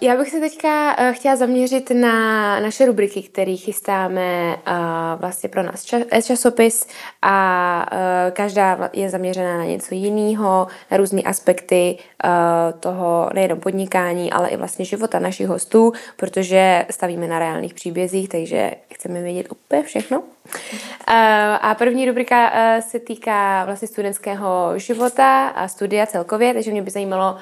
[0.02, 4.74] já bych se teďka uh, chtěla zaměřit na naše rubriky, které chystáme uh,
[5.20, 6.88] vlastně pro nás ča- časopis
[7.22, 14.32] a uh, každá je zaměřená na něco jiného, na různé aspekty uh, toho nejenom podnikání,
[14.32, 19.84] ale i vlastně života našich hostů, protože stavíme na reálných příbězích, takže chceme vědět úplně
[19.84, 20.24] všechno.
[20.54, 21.16] Uh,
[21.62, 26.92] a první rubrika uh, se týká vlastně studentského života a studia celkově, takže mě by
[26.92, 27.40] zajímalo, uh,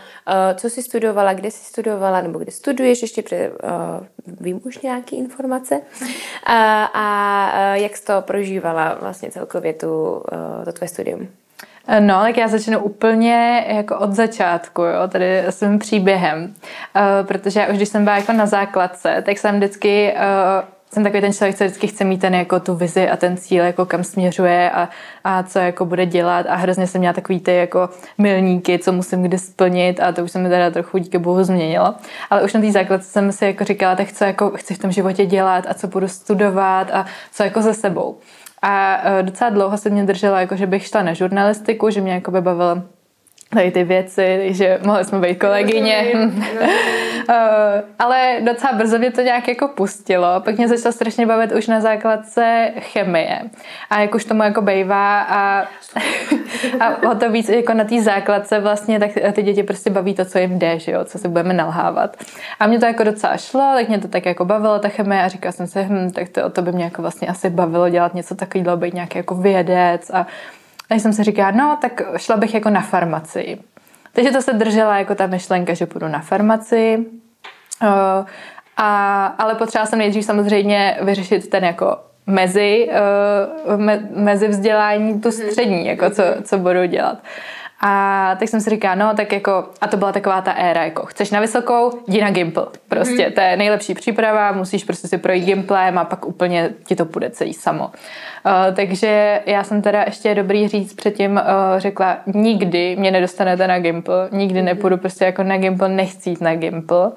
[0.55, 3.51] co jsi studovala, kde jsi studovala, nebo kde studuješ, ještě před,
[4.27, 5.81] vím už nějaké informace,
[6.93, 10.23] a jak jsi to prožívala vlastně celkově tu,
[10.65, 11.27] to tvoje studium.
[11.99, 17.67] No, tak já začnu úplně jako od začátku, jo, tady svým příběhem, uh, protože já
[17.67, 20.19] už když jsem byla jako na základce, tak jsem vždycky uh,
[20.93, 23.63] jsem takový ten člověk, co vždycky chce mít ten jako tu vizi a ten cíl,
[23.63, 24.89] jako kam směřuje a,
[25.23, 29.23] a co jako bude dělat a hrozně jsem měla takový ty jako milníky, co musím
[29.23, 31.95] kdy splnit a to už se mi teda trochu díky bohu změnilo.
[32.29, 34.91] Ale už na té základce jsem si jako říkala, tak co jako chci v tom
[34.91, 38.17] životě dělat a co budu studovat a co jako ze sebou.
[38.61, 42.13] A e, docela dlouho se mě držela, jako že bych šla na žurnalistiku, že mě
[42.13, 42.83] jako by bavilo
[43.49, 46.05] tady ty věci, že mohli jsme být kolegyně.
[47.31, 50.27] Eh, ale docela brzo mě to nějak jako pustilo.
[50.39, 53.41] Pak mě začalo strašně bavit už na základce chemie.
[53.89, 55.65] A jak už tomu jako bejvá a,
[56.79, 60.25] a o to víc jako na té základce vlastně, tak ty děti prostě baví to,
[60.25, 62.17] co jim jde, že jo, co si budeme nalhávat.
[62.59, 65.27] A mě to jako docela šlo, tak mě to tak jako bavilo, ta chemie a
[65.27, 68.13] říkala jsem si, hm, tak to, o to by mě jako vlastně asi bavilo dělat
[68.13, 70.27] něco takového, být nějaký jako vědec a
[70.89, 73.57] tak jsem si říkala, no, tak šla bych jako na farmaci.
[74.13, 77.05] Takže to se držela jako ta myšlenka, že půjdu na farmaci.
[77.81, 78.25] Uh,
[78.77, 82.89] a, ale potřeba jsem nejdřív samozřejmě vyřešit ten jako mezi,
[83.67, 85.37] uh, me, mezi vzdělání, tu mhm.
[85.37, 87.17] střední, jako co, co budu dělat.
[87.81, 91.05] A tak jsem si říkala, no tak jako, a to byla taková ta éra, jako
[91.05, 92.67] chceš na vysokou, jdi na Gimple.
[92.87, 93.33] Prostě, mm.
[93.33, 97.29] to je nejlepší příprava, musíš prostě si projít Gimplem a pak úplně ti to půjde
[97.29, 97.85] celý samo.
[97.85, 101.39] Uh, takže já jsem teda ještě dobrý říct předtím uh,
[101.77, 106.55] řekla, nikdy mě nedostanete na Gimple, nikdy nepůjdu prostě jako na Gimple, nechci jít na
[106.55, 107.11] Gimple.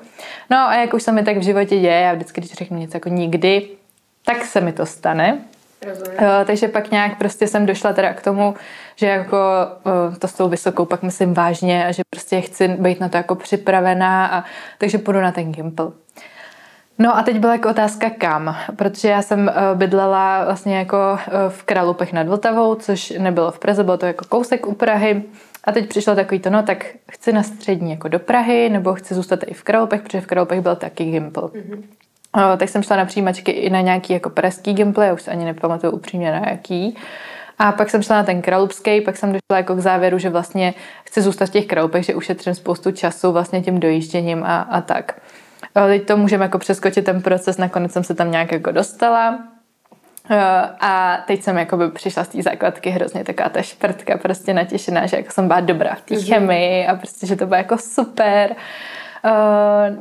[0.50, 2.96] No a jak už se mi tak v životě děje, já vždycky, když řeknu něco
[2.96, 3.68] jako nikdy,
[4.24, 5.38] tak se mi to stane.
[5.86, 8.54] Uh, takže pak nějak prostě jsem došla teda k tomu,
[8.96, 9.36] že jako
[9.84, 13.16] uh, to s tou vysokou pak myslím vážně a že prostě chci být na to
[13.16, 14.44] jako připravená a
[14.78, 15.90] takže půjdu na ten Gimple.
[16.98, 21.18] No a teď byla jako otázka kam, protože já jsem uh, bydlela vlastně jako
[21.48, 25.22] v Kralupech nad Vltavou, což nebylo v Praze, bylo to jako kousek u Prahy.
[25.64, 29.14] A teď přišlo takový to, no tak chci na střední jako do Prahy, nebo chci
[29.14, 31.42] zůstat i v Kralupech, protože v Kralupech byl taky Gimple.
[31.42, 31.82] Mm-hmm.
[32.36, 35.44] Uh, tak jsem šla na přijímačky i na nějaký jako pražský já už se ani
[35.44, 36.96] nepamatuju upřímně na jaký.
[37.58, 40.74] A pak jsem šla na ten kralupský, pak jsem došla jako k závěru, že vlastně
[41.04, 45.20] chci zůstat v těch kralupech, že ušetřím spoustu času vlastně tím dojížděním a, a tak.
[45.74, 49.38] A teď to můžeme jako přeskočit ten proces, nakonec jsem se tam nějak jako dostala.
[50.80, 55.06] A teď jsem jako by přišla z té základky hrozně taková ta šprtka prostě natěšená,
[55.06, 56.24] že jako jsem byla dobrá v té mhm.
[56.24, 58.50] chemii a prostě, že to bylo jako super.
[58.50, 58.56] Uh,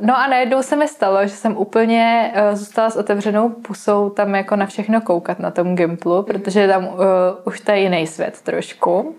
[0.00, 4.34] no a najednou se mi stalo, že jsem úplně uh, zůstala s otevřenou pusou tam
[4.34, 6.94] jako na všechno koukat na tom Gimplu, protože tam uh,
[7.44, 9.14] už to je jiný svět trošku.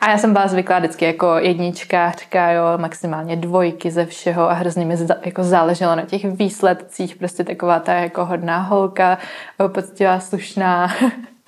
[0.00, 4.86] A já jsem byla zvyklá vždycky jako jedničkářka, jo, maximálně dvojky ze všeho a hrozně
[4.86, 9.18] mi jako záleželo na těch výsledcích, prostě taková ta jako hodná holka,
[9.68, 10.88] poctivá, slušná.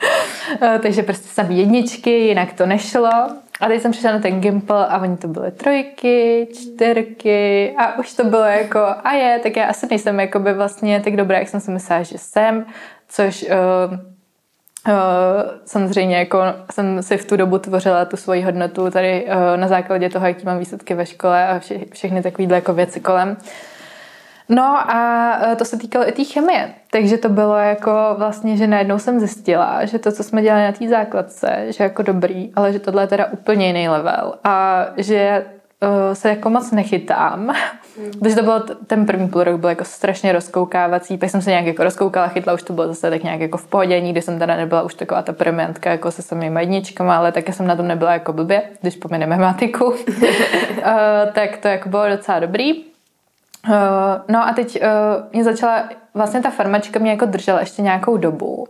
[0.82, 3.10] Takže prostě jsem jedničky, jinak to nešlo.
[3.60, 8.14] A teď jsem přišla na ten Gimple a oni to byly trojky, čtyřky a už
[8.14, 11.60] to bylo jako, a je, tak já asi nejsem jakoby vlastně tak dobrá, jak jsem
[11.60, 12.66] si myslela, že jsem,
[13.08, 14.92] což uh, uh,
[15.64, 16.38] samozřejmě jako
[16.70, 20.46] jsem si v tu dobu tvořila tu svoji hodnotu tady uh, na základě toho, jaký
[20.46, 23.28] mám výsledky ve škole a vše, všechny takovýhle jako věci kolem.
[23.28, 23.36] Uh,
[24.48, 26.74] No a e, to se týkalo i té chemie.
[26.90, 30.72] Takže to bylo jako vlastně, že najednou jsem zjistila, že to, co jsme dělali na
[30.72, 34.34] té základce, že jako dobrý, ale že tohle je teda úplně jiný level.
[34.44, 35.46] A že
[35.82, 37.40] uh, se jako moc nechytám.
[37.40, 38.10] Mm.
[38.22, 41.66] Takže to bylo, ten první půl rok byl jako strašně rozkoukávací, pak jsem se nějak
[41.66, 44.56] jako rozkoukala, chytla, už to bylo zase tak nějak jako v pohodě, nikdy jsem teda
[44.56, 48.12] nebyla už taková ta premiantka jako se samými jedničkama, ale také jsem na tom nebyla
[48.12, 49.84] jako blbě, když pomineme matiku.
[49.84, 49.94] uh,
[51.32, 52.95] tak to jako bylo docela dobrý.
[53.68, 53.74] Uh,
[54.28, 54.88] no a teď uh,
[55.32, 58.66] mě začala, vlastně ta farmačka mě jako držela ještě nějakou dobu.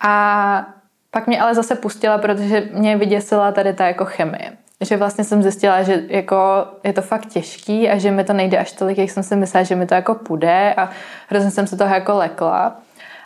[0.00, 0.66] A
[1.10, 4.52] pak mě ale zase pustila, protože mě vyděsila tady ta jako chemie.
[4.80, 8.58] Že vlastně jsem zjistila, že jako je to fakt těžký a že mi to nejde
[8.58, 10.90] až tolik, jak jsem si myslela, že mi to jako půjde a
[11.28, 12.76] hrozně jsem se toho jako lekla.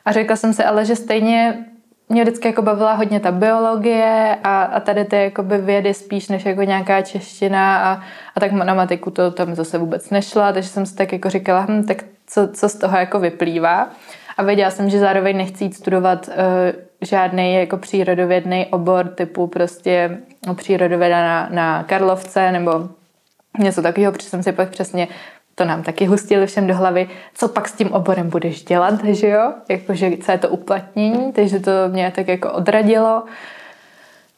[0.04, 1.64] A řekla jsem si ale, že stejně
[2.08, 6.44] mě vždycky jako bavila hodně ta biologie a, a tady ty jakoby vědy spíš než
[6.44, 8.02] jako nějaká čeština a,
[8.34, 11.66] a tak na matiku to tam zase vůbec nešla, takže jsem si tak jako říkala,
[11.68, 13.90] hm, tak co, co z toho jako vyplývá.
[14.36, 16.34] A věděla jsem, že zároveň nechci jít studovat uh,
[17.00, 22.88] žádný jako přírodovědný obor typu prostě no, přírodověda na, na Karlovce nebo
[23.58, 25.08] něco takového, protože jsem si pak přesně
[25.54, 29.28] to nám taky hustili všem do hlavy, co pak s tím oborem budeš dělat, že
[29.28, 29.52] jo?
[29.68, 33.22] Jakože co je to uplatnění, takže to mě tak jako odradilo.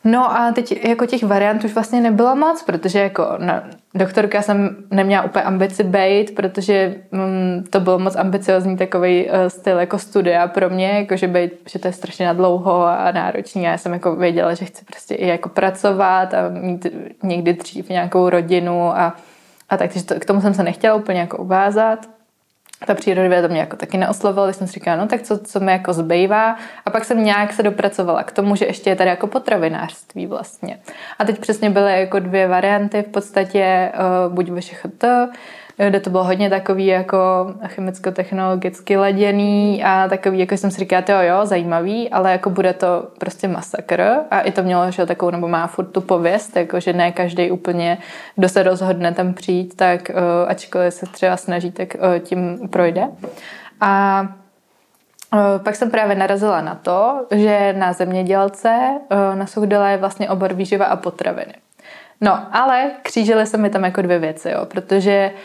[0.06, 3.62] No a teď jako těch variant už vlastně nebylo moc, protože jako na,
[3.94, 9.78] doktorka jsem neměla úplně ambici být, protože mm, to bylo moc ambiciozní takový uh, styl
[9.78, 13.70] jako studia pro mě, jako že, být, že to je strašně nadlouho a náročný a
[13.70, 16.86] já jsem jako věděla, že chci prostě i jako pracovat a mít
[17.22, 19.16] někdy dřív nějakou rodinu a
[19.68, 21.98] a tak, takže to, k tomu jsem se nechtěla úplně jako uvázat.
[22.86, 25.60] Ta přírodově to mě jako taky neoslovila, když jsem si říkala, no tak co, co
[25.60, 26.56] mi jako zbývá.
[26.86, 30.80] A pak jsem nějak se dopracovala k tomu, že ještě je tady jako potravinářství vlastně.
[31.18, 33.92] A teď přesně byly jako dvě varianty, v podstatě
[34.26, 35.04] uh, buď VŠHT,
[35.76, 37.18] kde to bylo hodně takový jako
[37.66, 43.06] chemicko-technologicky laděný a takový, jako jsem si říkala, jo, jo, zajímavý, ale jako bude to
[43.18, 46.92] prostě masakr a i to mělo, že takovou, nebo má furt tu pověst, jako že
[46.92, 47.98] ne každý úplně,
[48.36, 53.08] kdo se rozhodne tam přijít, tak uh, ačkoliv se třeba snaží, tak uh, tím projde.
[53.80, 54.22] A
[55.32, 59.00] uh, pak jsem právě narazila na to, že na zemědělce
[59.34, 61.54] na Suchdole je vlastně obor výživa a potraviny.
[62.20, 65.42] No, ale křížily se mi tam jako dvě věci, jo, protože Uh,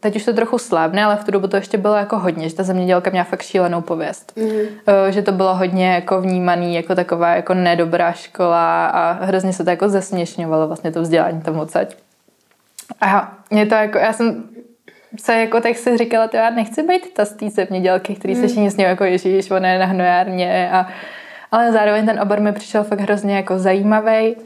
[0.00, 2.54] teď už to trochu slábne, ale v tu dobu to ještě bylo jako hodně, že
[2.54, 4.32] ta zemědělka měla fakt šílenou pověst.
[4.36, 4.50] Mm.
[5.10, 9.70] Že to bylo hodně jako vnímaný jako taková jako nedobrá škola a hrozně se to
[9.70, 11.94] jako zesměšňovalo vlastně to vzdělání tam odsaď.
[13.00, 14.44] A mě to jako, já jsem
[15.20, 18.40] se jako tak si říkala, já nechci být ta z té zemědělky, který mm.
[18.40, 20.86] se všichni s ním jako ježíš, ona je na hnojárně a
[21.52, 24.36] ale zároveň ten obor mi přišel fakt hrozně jako zajímavý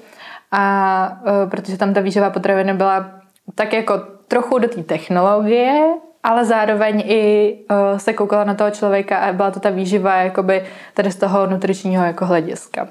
[0.53, 3.11] a uh, protože tam ta výživa potraviny byla
[3.55, 9.19] tak jako trochu do té technologie, ale zároveň i uh, se koukala na toho člověka
[9.19, 10.65] a byla to ta výživa jakoby
[10.95, 12.89] tady z toho nutričního jako hlediska.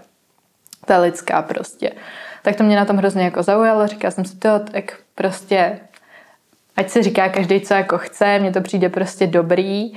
[0.86, 1.92] Ta lidská prostě.
[2.42, 3.88] Tak to mě na tom hrozně jako zaujalo.
[3.88, 5.80] Říkala jsem si to, tak prostě
[6.78, 9.94] ať si říká každý, co jako chce, mně to přijde prostě dobrý.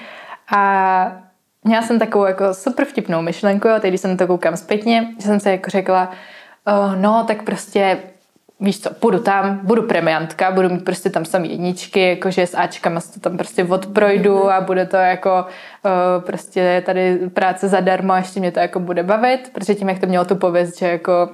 [0.56, 1.12] A
[1.64, 5.26] měla jsem takovou jako super vtipnou myšlenku, a teď když jsem to koukám zpětně, že
[5.26, 6.10] jsem se jako řekla,
[6.66, 7.98] oh, no tak prostě
[8.60, 13.00] víš co, půjdu tam, budu premiantka, budu mít prostě tam samý jedničky, jakože s Ačkama
[13.14, 15.46] to tam prostě odprojdu a bude to jako
[15.84, 19.98] uh, prostě tady práce zadarmo a ještě mě to jako bude bavit, protože tím, jak
[19.98, 21.28] to mělo tu pověst, že jako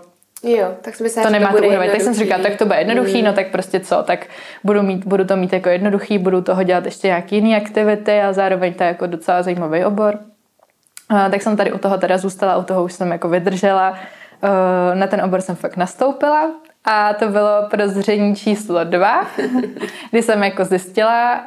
[0.46, 1.60] Jo, tak jsem to nemá to
[1.92, 3.24] Tak jsem si říkala, tak to bude jednoduchý, mm.
[3.24, 4.26] no tak prostě co, tak
[4.64, 8.32] budu, mít, budu to mít jako jednoduchý, budu toho dělat ještě nějaký jiný aktivity a
[8.32, 10.18] zároveň to je jako docela zajímavý obor.
[11.09, 13.98] tak jsem tady u toho teda zůstala, u toho už jsem jako vydržela.
[14.94, 16.51] Na ten obor jsem fakt nastoupila
[16.85, 19.27] a to bylo prozření číslo dva,
[20.11, 21.44] kdy jsem jako zjistila,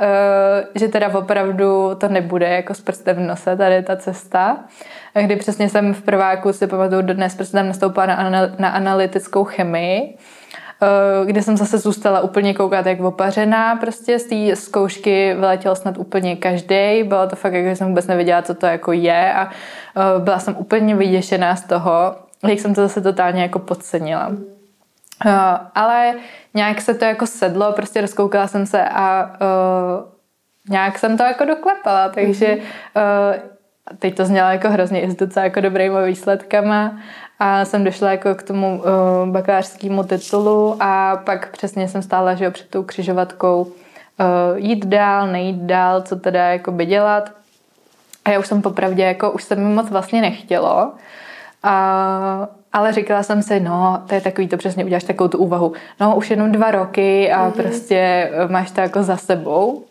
[0.76, 4.58] že teda opravdu to nebude jako s prstem v nose tady ta cesta.
[5.26, 10.18] Kdy přesně jsem v prváku si pamatuju, dnes prostě tam nastoupila na, na analytickou chemii
[10.82, 13.76] Eh, kde jsem zase zůstala úplně koukat jak opařená.
[13.76, 17.04] Prostě z té zkoušky vyletěl snad úplně každý.
[17.04, 20.56] Bylo to fakt, jako jsem vůbec nevěděla, co to jako je a eh, byla jsem
[20.58, 22.16] úplně vyděšená z toho,
[22.48, 24.32] jak jsem to zase totálně jako podcenila.
[25.26, 25.32] Uh,
[25.76, 26.14] ale
[26.54, 30.10] nějak se to jako sedlo, prostě rozkoukala jsem se a uh,
[30.70, 33.42] nějak jsem to jako doklepala, takže uh,
[34.00, 36.98] teď to znělo jako hrozně i s docela jako dobrýma výsledkama
[37.40, 42.46] a jsem došla jako k tomu uh, bakalářskému titulu a pak přesně jsem stála že
[42.46, 43.68] jo, před tou křižovatkou uh,
[44.56, 47.32] jít dál, nejít dál, co teda jako by dělat.
[48.26, 50.92] A já už jsem popravdě, jako už se mi moc vlastně nechtělo.
[51.64, 55.74] A, ale říkala jsem si, no, to je takový, to přesně uděláš takovou tu úvahu.
[56.00, 57.52] No, už jenom dva roky a mm-hmm.
[57.52, 59.86] prostě máš to jako za sebou.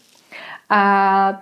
[0.71, 1.41] A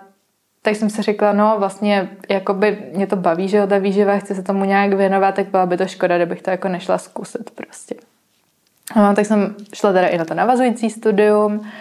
[0.61, 4.35] tak jsem si řekla, no vlastně, jakoby mě to baví, že jo, ta výživa, chci
[4.35, 7.95] se tomu nějak věnovat, tak byla by to škoda, kdybych to jako nešla zkusit prostě.
[8.95, 11.71] No, tak jsem šla teda i na to navazující studium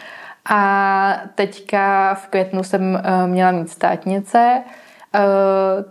[0.50, 4.62] a teďka v květnu jsem uh, měla mít státnice,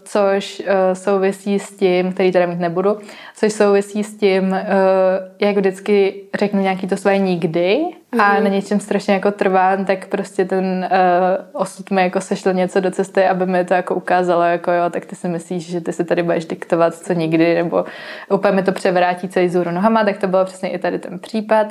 [0.04, 2.98] což uh, souvisí s tím, který teda mít nebudu,
[3.36, 4.58] což souvisí s tím, uh,
[5.40, 7.86] jak vždycky řeknu nějaký to své nikdy
[8.20, 8.44] a mhm.
[8.44, 10.90] na něčem strašně jako trvám, tak prostě ten
[11.54, 15.06] osud mi jako sešlo něco do cesty, aby mi to jako ukázalo, jako jo, tak
[15.06, 17.86] ty si myslíš, že ty si tady budeš diktovat co nikdy, nebo
[18.30, 21.68] úplně mi to převrátí celý zůru nohama, tak to bylo přesně i tady ten případ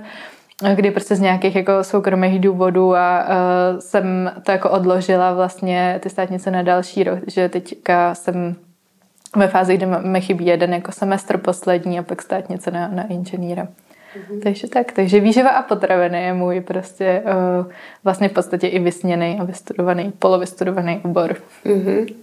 [0.74, 6.10] kdy prostě z nějakých jako soukromých důvodů a uh, jsem to jako odložila vlastně ty
[6.10, 8.56] státnice na další rok, že teďka jsem
[9.36, 13.62] ve fázi, kdy mi chybí jeden jako semestr poslední a pak státnice na, na inženýra.
[13.64, 14.42] Mm-hmm.
[14.42, 17.66] Takže tak, takže výživa a potraviny je můj prostě uh,
[18.04, 21.36] vlastně v podstatě i vysněný a vystudovaný, polovystudovaný obor.
[21.66, 22.14] Mm-hmm.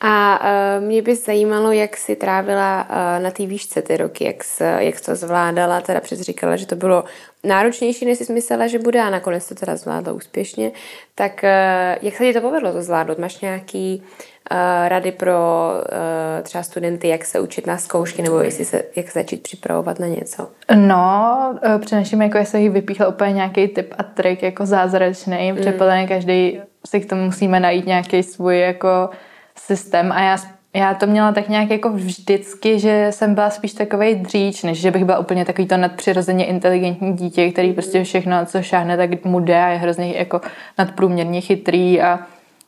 [0.00, 4.44] A uh, mě by zajímalo, jak jsi trávila uh, na té výšce ty roky, jak
[4.44, 7.04] jsi, jak jsi to zvládala, teda před říkala, že to bylo
[7.44, 10.72] náročnější, než jsi myslela, že bude a nakonec to teda zvládla úspěšně.
[11.14, 13.18] Tak uh, jak se ti to povedlo to zvládnout?
[13.18, 14.02] Máš nějaký
[14.50, 15.32] uh, rady pro
[15.74, 20.06] uh, třeba studenty, jak se učit na zkoušky nebo jestli se, jak začít připravovat na
[20.06, 20.48] něco?
[20.74, 25.58] No, přeneším, jako jestli jich vypíchla úplně nějaký tip a trik jako zázračný, mm.
[25.58, 29.10] protože podle každý si k tomu musíme najít nějaký svůj jako
[29.58, 30.36] systém a já,
[30.74, 34.90] já to měla tak nějak jako vždycky, že jsem byla spíš takový dříč, než že
[34.90, 39.40] bych byla úplně takový to nadpřirozeně inteligentní dítě, který prostě všechno, co šáhne, tak mu
[39.40, 40.40] jde a je hrozně jako
[40.78, 42.18] nadprůměrně chytrý a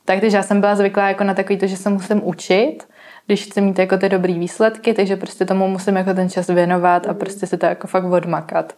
[0.05, 2.83] tak, takže já jsem byla zvyklá jako na takový to, že se musím učit,
[3.25, 7.07] když chci mít jako ty dobrý výsledky, takže prostě tomu musím jako ten čas věnovat
[7.07, 8.73] a prostě se to jako fakt odmakat.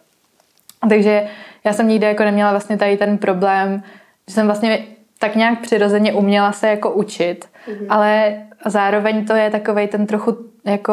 [0.88, 1.26] Takže
[1.64, 3.82] já jsem nikdy jako neměla vlastně tady ten problém,
[4.28, 4.78] že jsem vlastně
[5.18, 7.86] tak nějak přirozeně uměla se jako učit, mm-hmm.
[7.88, 8.36] ale
[8.66, 10.92] zároveň to je takový ten trochu jako,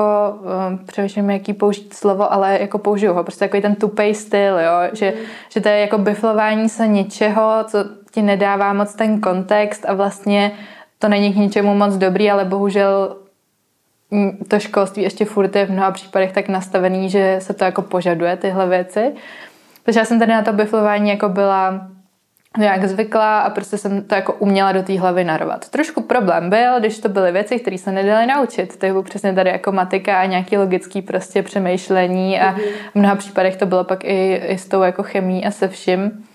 [0.70, 4.90] um, přemýšlím, jaký použít slovo, ale jako použiju ho, prostě takový ten tupej styl, jo,
[4.94, 5.26] že, mm.
[5.50, 7.78] že to je jako biflování se něčeho, co
[8.12, 10.52] ti nedává moc ten kontext a vlastně
[11.00, 13.16] to není k ničemu moc dobrý, ale bohužel
[14.48, 18.38] to školství ještě furt je v mnoha případech tak nastavený, že se to jako požaduje
[18.38, 19.14] tyhle věci.
[19.84, 21.88] Takže já jsem tady na to biflování jako byla
[22.66, 25.70] jak zvykla a prostě jsem to jako uměla do té hlavy narvat.
[25.70, 28.80] Trošku problém byl, když to byly věci, které se nedaly naučit.
[28.80, 32.52] To je přesně tady jako matika a nějaký logický prostě přemýšlení a
[32.92, 36.26] v mnoha případech to bylo pak i, i s tou jako chemí a se vším.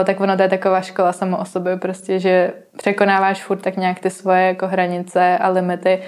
[0.00, 3.76] O, tak ono to je taková škola samo o sobě prostě, že překonáváš furt tak
[3.76, 6.02] nějak ty svoje jako hranice a limity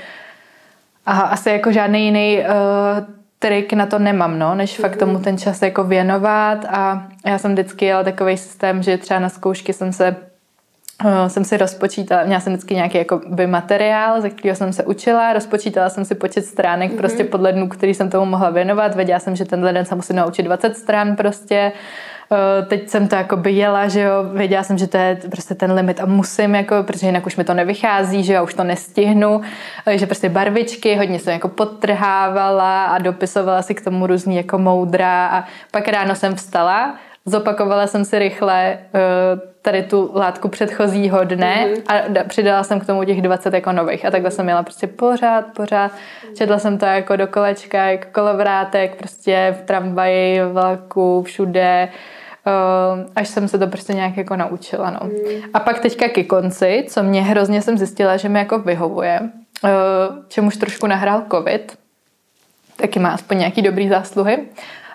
[1.06, 3.04] a asi jako žádný jiný uh,
[3.38, 6.64] trik na to nemám, no, než fakt tomu ten čas jako věnovat.
[6.64, 10.16] A já jsem vždycky jela takový systém, že třeba na zkoušky jsem se
[11.04, 14.84] Uh, jsem si rozpočítala, měla jsem vždycky nějaký jako by materiál, ze kterého jsem se
[14.84, 16.96] učila, rozpočítala jsem si počet stránek mm-hmm.
[16.96, 20.16] prostě podle dnů, který jsem tomu mohla věnovat, věděla jsem, že tenhle den se musím
[20.16, 22.15] naučit 20 strán prostě, Eh,
[22.68, 25.72] teď jsem to jako by jela, že jo, věděla jsem, že to je prostě ten
[25.72, 29.40] limit a musím, jako, protože jinak už mi to nevychází, že jo, už to nestihnu,
[29.86, 34.58] eh, že prostě barvičky, hodně jsem jako podtrhávala a dopisovala si k tomu různý jako
[34.58, 36.94] moudra a pak ráno jsem vstala,
[37.26, 38.78] zopakovala jsem si rychle eh,
[39.62, 42.20] tady tu látku předchozího dne mm-hmm.
[42.20, 45.44] a přidala jsem k tomu těch 20 jako nových a takhle jsem měla prostě pořád,
[45.56, 45.92] pořád.
[46.36, 52.15] Četla jsem to jako do kolečka, jako kolovrátek, prostě v tramvaji, v vlaku, všude Uh,
[53.16, 55.00] až jsem se to prostě nějak jako naučila, no.
[55.02, 55.42] Mm.
[55.54, 59.20] A pak teďka ke konci, co mě hrozně jsem zjistila, že mi jako vyhovuje,
[60.28, 61.78] čemuž trošku nahrál covid,
[62.76, 64.38] taky má aspoň nějaký dobrý zásluhy.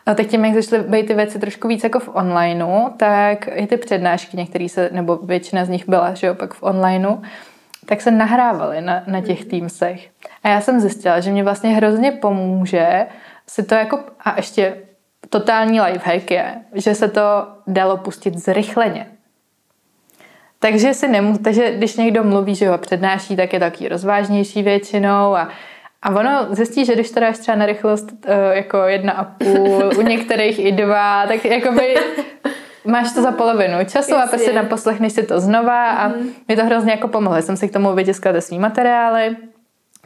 [0.06, 3.68] A teď tím, jak začaly být ty věci trošku víc jako v onlineu, tak i
[3.68, 7.16] ty přednášky, některé se, nebo většina z nich byla, že jo, pak v onlineu,
[7.86, 9.50] tak se nahrávaly na, na těch mhm.
[9.50, 10.10] Teamsech.
[10.44, 13.06] A já jsem zjistila, že mě vlastně hrozně pomůže
[13.48, 14.78] si to jako, a ještě
[15.30, 19.08] totální lifehack je, že se to dalo pustit zrychleně.
[20.60, 25.36] Takže si nemů, takže když někdo mluví, že ho přednáší, tak je taky rozvážnější většinou
[25.36, 25.50] a
[26.04, 29.92] a ono zjistí, že když to dáš třeba na rychlost uh, jako jedna a půl,
[29.98, 31.96] u některých i dva, tak jakoby
[32.86, 36.30] máš to za polovinu času a prostě naposlechneš si to znova a mm.
[36.48, 37.42] mi to hrozně jako pomohlo.
[37.42, 39.38] Jsem si k tomu vytiskla ty svý materiály,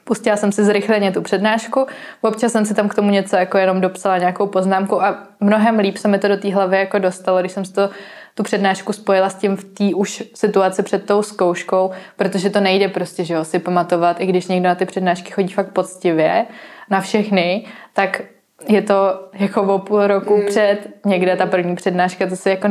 [0.07, 1.86] Pustila jsem si zrychleně tu přednášku,
[2.22, 5.98] občas jsem si tam k tomu něco jako jenom dopsala nějakou poznámku a mnohem líp
[5.98, 7.90] se mi to do té hlavy jako dostalo, když jsem si to
[8.36, 12.88] tu přednášku spojila s tím v té už situaci před tou zkouškou, protože to nejde
[12.88, 16.45] prostě, že jo, si pamatovat, i když někdo na ty přednášky chodí fakt poctivě,
[16.90, 18.22] na všechny, tak
[18.67, 20.45] je to jako o půl roku mm.
[20.45, 22.67] před někde ta první přednáška, to si jako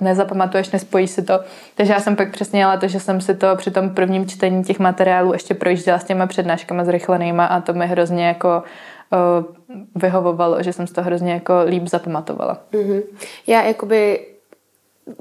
[0.00, 1.40] nezapamatuješ, nespojíš si to.
[1.74, 4.64] Takže já jsem pak přesně jela to, že jsem si to při tom prvním čtení
[4.64, 8.62] těch materiálů ještě projížděla s těma přednáškama zrychlenýma a to mi hrozně jako
[9.94, 12.58] vyhovovalo, že jsem si to hrozně jako líp zapamatovala.
[12.72, 13.02] Mm-hmm.
[13.46, 14.20] Já jakoby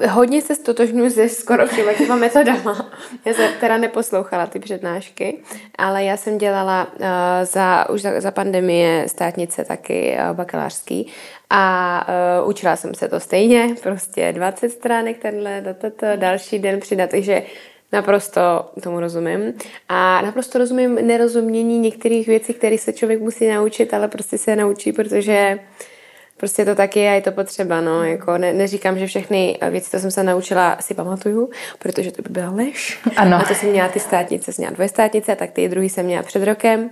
[0.10, 2.91] hodně se stotožňuji se skoro všema těma metodama.
[3.26, 5.38] Já jsem teda neposlouchala ty přednášky,
[5.78, 7.06] ale já jsem dělala uh,
[7.44, 11.07] za, už za, za pandemie státnice taky uh, bakalářský
[11.49, 12.07] a
[12.41, 17.44] uh, učila jsem se to stejně, prostě 20 stránek tenhle, tato, další den přidat, takže
[17.91, 18.41] Naprosto
[18.84, 19.53] tomu rozumím.
[19.90, 24.94] A naprosto rozumím nerozumění některých věcí, které se člověk musí naučit, ale prostě se naučí,
[24.94, 25.86] protože uh,
[26.45, 29.91] Prostě to taky je a je to potřeba, no, jako ne, neříkám, že všechny věci,
[29.91, 31.49] co jsem se naučila, si pamatuju,
[31.80, 32.99] protože to by byla lež.
[33.15, 33.38] Ano.
[33.38, 36.23] A to jsem měla ty státnice, jsem měla dvě státnice, tak ty druhý jsem měla
[36.23, 36.89] před rokem.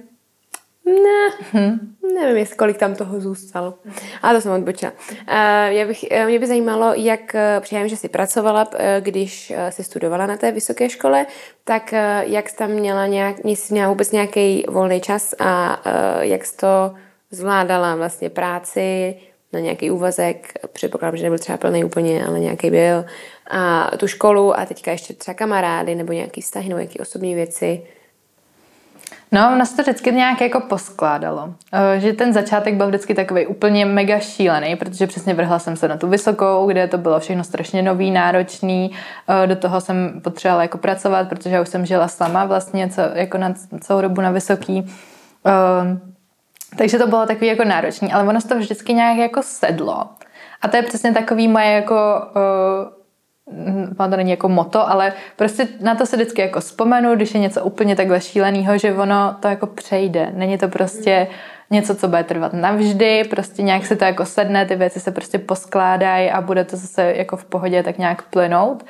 [0.86, 1.96] Ne, hmm.
[2.16, 3.74] nevím, jestli kolik tam toho zůstalo.
[4.22, 4.92] A to jsem odbočila.
[4.92, 5.18] Uh,
[5.68, 8.70] já bych, uh, mě by zajímalo, jak uh, přijem, že jsi pracovala,
[9.00, 11.26] když jsi studovala na té vysoké škole,
[11.64, 16.46] tak jak jsi tam měla nějak, jsi měla vůbec nějaký volný čas a uh, jak
[16.46, 16.94] jsi to
[17.32, 19.16] zvládala vlastně práci,
[19.54, 23.06] na nějaký úvazek, předpokládám, že nebyl třeba plný úplně, ale nějaký byl,
[23.52, 27.82] a tu školu a teďka ještě třeba kamarády nebo nějaký vztahy nebo nějaké osobní věci.
[29.34, 31.54] No, nás to vždycky nějak jako poskládalo.
[31.74, 35.88] Eh, že ten začátek byl vždycky takový úplně mega šílený, protože přesně vrhla jsem se
[35.88, 38.92] na tu vysokou, kde to bylo všechno strašně nový, náročný.
[39.44, 43.02] Eh, do toho jsem potřebovala jako pracovat, protože já už jsem žila sama vlastně co,
[43.02, 44.86] jako na celou dobu na vysoký.
[46.74, 50.06] Eh, takže to bylo takový jako náročný, ale ono se to vždycky nějak jako sedlo.
[50.62, 51.96] A to je přesně takový moje jako,
[53.98, 57.40] uh, to není jako moto, ale prostě na to se vždycky jako vzpomenu, když je
[57.40, 60.32] něco úplně takhle šíleného, že ono to jako přejde.
[60.34, 61.28] Není to prostě
[61.70, 65.40] něco, co bude trvat navždy, prostě nějak se to jako sedne, ty věci se prostě
[65.40, 68.84] poskládají a bude to zase jako v pohodě tak nějak plynout.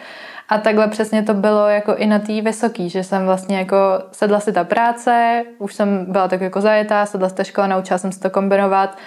[0.54, 3.76] A takhle přesně to bylo jako i na té vysoký, že jsem vlastně jako
[4.12, 7.98] sedla si ta práce, už jsem byla tak jako zajetá, sedla si ta škola, naučila
[7.98, 8.98] jsem se to kombinovat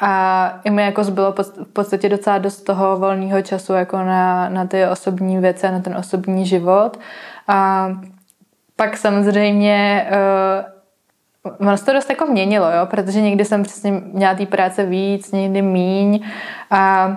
[0.00, 4.66] a i mi jako zbylo v podstatě docela dost toho volného času jako na, na
[4.66, 6.98] ty osobní věci, na ten osobní život.
[7.48, 7.88] A
[8.76, 10.08] pak samozřejmě
[11.50, 14.86] uh, ono se to dost jako měnilo, jo, protože někdy jsem přesně měla té práce
[14.86, 16.24] víc, někdy míň
[16.70, 17.16] a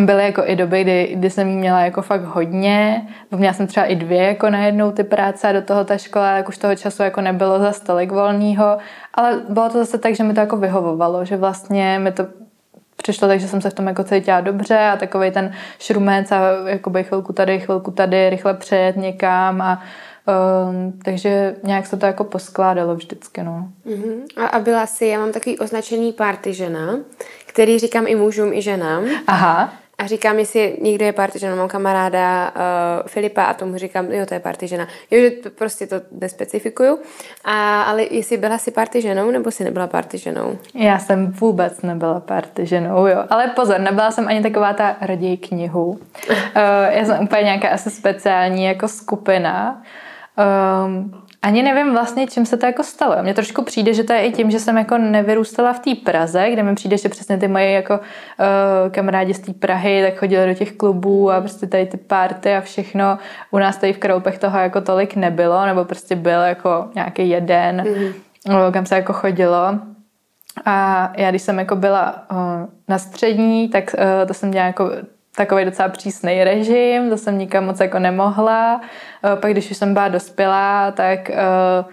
[0.00, 3.08] byly jako i doby, kdy, kdy jsem měla jako fakt hodně.
[3.30, 6.48] Měla jsem třeba i dvě jako najednou ty práce a do toho ta škola, jak
[6.48, 8.78] už toho času jako nebylo za stolik volného.
[9.14, 12.26] Ale bylo to zase tak, že mi to jako vyhovovalo, že vlastně mi to
[12.96, 16.40] přišlo tak, že jsem se v tom jako cítila dobře a takový ten šrumec a
[16.66, 19.82] jakoby chvilku tady, chvilku tady, rychle přejet někam a
[20.28, 23.68] Um, takže nějak se to jako poskládalo vždycky, no.
[23.86, 24.22] Uh-huh.
[24.36, 26.98] A, a byla si, já mám takový označený party žena,
[27.56, 29.04] který říkám i mužům, i ženám.
[29.26, 29.72] Aha.
[29.98, 34.34] A říkám, jestli někdo je žena, mám kamaráda uh, Filipa a tomu říkám, jo, to
[34.34, 34.86] je žena.
[35.10, 36.98] Jo, že to, prostě to nespecifikuju.
[37.44, 38.70] A, ale jestli byla si
[39.00, 39.86] ženou, nebo si nebyla
[40.18, 40.58] ženou?
[40.74, 42.20] Já jsem vůbec nebyla
[42.62, 43.24] ženou, jo.
[43.30, 45.88] Ale pozor, nebyla jsem ani taková ta raději knihu.
[45.88, 45.98] uh,
[46.90, 49.82] já jsem úplně nějaká asi speciální jako skupina.
[50.86, 53.16] Um, ani nevím vlastně, čím se to jako stalo.
[53.22, 56.50] Mně trošku přijde, že to je i tím, že jsem jako nevyrůstala v té Praze,
[56.50, 60.46] kde mi přijde, že přesně ty moje jako uh, kamarádi z té Prahy tak chodili
[60.46, 63.18] do těch klubů a prostě tady ty party a všechno.
[63.50, 67.84] U nás tady v Kroupech toho jako tolik nebylo, nebo prostě byl jako nějaký jeden,
[67.84, 68.72] mm-hmm.
[68.72, 69.78] kam se jako chodilo.
[70.64, 72.38] A já, když jsem jako byla uh,
[72.88, 74.90] na střední, tak uh, to jsem dělala jako
[75.36, 78.80] takový docela přísný režim, to jsem nikam moc jako nemohla.
[79.24, 81.92] Eh, pak když už jsem byla dospělá, tak uh,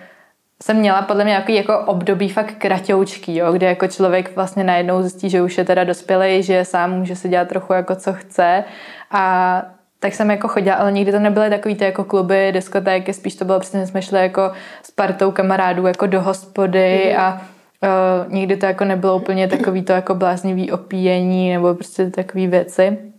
[0.63, 5.01] jsem měla podle mě nějaký jako období fakt kratoučký, jo, kde jako člověk vlastně najednou
[5.01, 8.63] zjistí, že už je teda dospělý, že sám může si dělat trochu jako co chce
[9.11, 9.63] a
[9.99, 13.45] tak jsem jako chodila, ale nikdy to nebyly takový ty jako kluby, diskotéky, spíš to
[13.45, 14.51] bylo přesně, jsme šli jako
[14.83, 17.21] s partou kamarádů jako do hospody mm.
[17.21, 17.41] a
[17.81, 23.12] uh, nikdy to jako nebylo úplně takový to jako bláznivý opíjení nebo prostě takové věci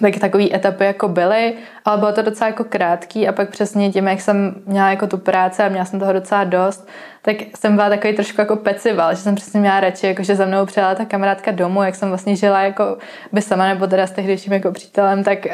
[0.00, 1.54] tak takové etapy jako byly,
[1.84, 5.18] ale bylo to docela jako krátký a pak přesně tím, jak jsem měla jako tu
[5.18, 6.88] práci a měla jsem toho docela dost,
[7.22, 10.46] tak jsem byla takový trošku jako pecival, že jsem přesně měla radši, jako že za
[10.46, 12.98] mnou přijela ta kamarádka domů, jak jsem vlastně žila jako
[13.32, 15.52] by sama nebo teda s tehdejším jako přítelem, tak uh,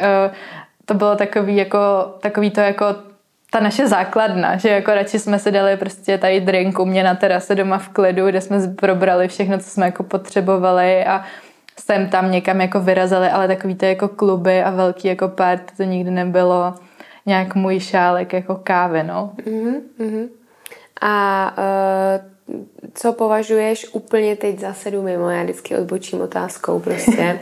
[0.85, 1.79] to bylo takový jako,
[2.21, 2.85] takový to jako
[3.51, 7.15] ta naše základna, že jako radši jsme si dali prostě tady drink u mě na
[7.15, 11.23] terase doma v klidu, kde jsme probrali všechno, co jsme jako potřebovali a
[11.79, 15.83] sem tam někam jako vyrazili, ale takový to jako kluby a velký jako party to
[15.83, 16.73] nikdy nebylo
[17.25, 19.31] nějak můj šálek jako kávy, no.
[19.45, 20.29] Mm-hmm.
[21.01, 22.53] A uh,
[22.93, 27.39] co považuješ úplně teď za sedu mimo, já vždycky odbočím otázkou prostě,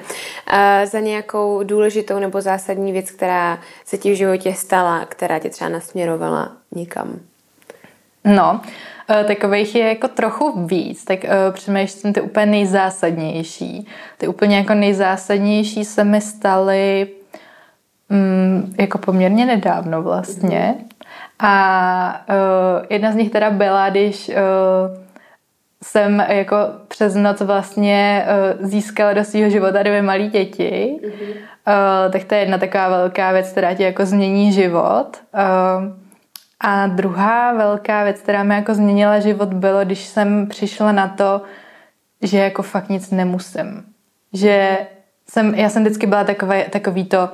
[0.53, 5.49] uh, za nějakou důležitou nebo zásadní věc, která se ti v životě stala, která tě
[5.49, 7.19] třeba nasměrovala někam?
[8.25, 13.87] No, Eh, takových je jako trochu víc, tak uh, přemýšlím ty úplně nejzásadnější.
[14.17, 17.07] Ty úplně jako nejzásadnější se mi staly
[18.09, 20.75] um, jako poměrně nedávno vlastně.
[21.39, 24.35] A uh, jedna z nich teda byla, když uh,
[25.83, 26.55] jsem jako
[26.87, 28.25] přes noc vlastně
[28.59, 30.99] uh, získala do svého života dvě malé děti.
[31.03, 31.33] Mm-hmm.
[31.67, 35.17] Uh, tak to je jedna taková velká věc, která ti jako změní život.
[35.33, 36.08] Uh,
[36.59, 41.41] a druhá velká věc, která mi jako změnila život, bylo, když jsem přišla na to,
[42.21, 43.83] že jako fakt nic nemusím.
[44.33, 44.77] Že
[45.29, 47.29] jsem, já jsem vždycky byla takový, takový to,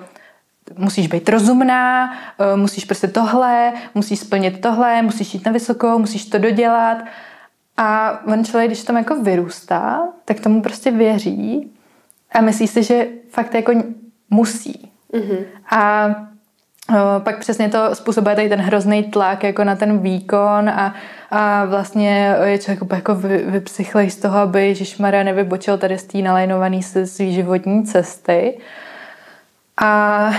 [0.77, 6.25] musíš být rozumná, eh, musíš prostě tohle, musíš splnit tohle, musíš jít na vysokou, musíš
[6.25, 6.97] to dodělat.
[7.77, 11.71] A on člověk, když tam jako vyrůstá, tak tomu prostě věří
[12.31, 13.71] a myslí si, že fakt jako
[14.29, 14.91] musí.
[15.13, 15.45] Mm-hmm.
[15.71, 16.09] A
[17.19, 20.95] pak přesně to způsobuje tady ten hrozný tlak jako na ten výkon a,
[21.31, 26.83] a vlastně je člověk jako vy, z toho, aby Ježišmarja nevybočil tady z té nalajnovaný
[26.83, 28.57] se svý životní cesty.
[29.81, 30.29] A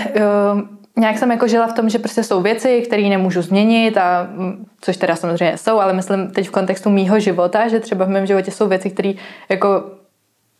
[0.53, 0.61] uh,
[0.95, 4.27] nějak jsem jako žila v tom, že prostě jsou věci, které nemůžu změnit, a,
[4.81, 8.25] což teda samozřejmě jsou, ale myslím teď v kontextu mýho života, že třeba v mém
[8.25, 9.13] životě jsou věci, které
[9.49, 9.83] jako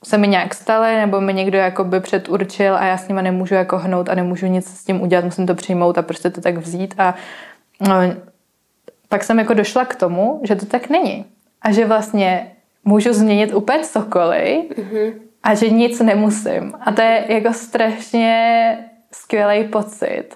[0.03, 3.77] se mi nějak staly, nebo mi někdo jakoby předurčil a já s nima nemůžu jako
[3.77, 6.95] hnout a nemůžu nic s tím udělat, musím to přijmout a prostě to tak vzít
[6.97, 7.15] a
[7.81, 7.95] no,
[9.09, 11.25] pak jsem jako došla k tomu, že to tak není.
[11.61, 12.51] A že vlastně
[12.85, 15.13] můžu změnit úplně cokoliv mm-hmm.
[15.43, 16.73] a že nic nemusím.
[16.81, 18.77] A to je jako strašně
[19.11, 20.29] skvělý pocit.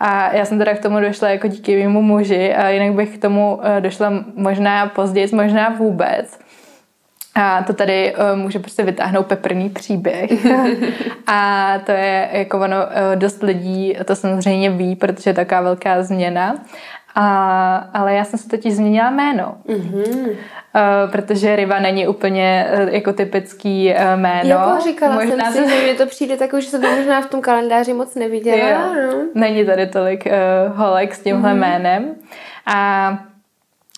[0.00, 3.22] A já jsem teda k tomu došla jako díky mému muži a jinak bych k
[3.22, 6.38] tomu eh, došla možná později, možná vůbec.
[7.42, 10.30] A to tady uh, může prostě vytáhnout peprný příběh.
[11.26, 16.02] a to je jako ono, uh, dost lidí to samozřejmě ví, protože je taková velká
[16.02, 16.54] změna.
[17.14, 19.54] A, ale já jsem se totiž změnila jméno.
[19.68, 20.28] Mm-hmm.
[20.28, 24.50] Uh, protože Riva není úplně uh, jako typický uh, jméno.
[24.50, 27.26] Jako říkala možná jsem si, že mi to přijde takový, že jsem to možná v
[27.26, 28.94] tom kalendáři moc neviděla.
[28.94, 29.12] No.
[29.34, 31.58] Není tady tolik uh, holek s tímhle mm-hmm.
[31.58, 32.14] jménem.
[32.66, 33.18] A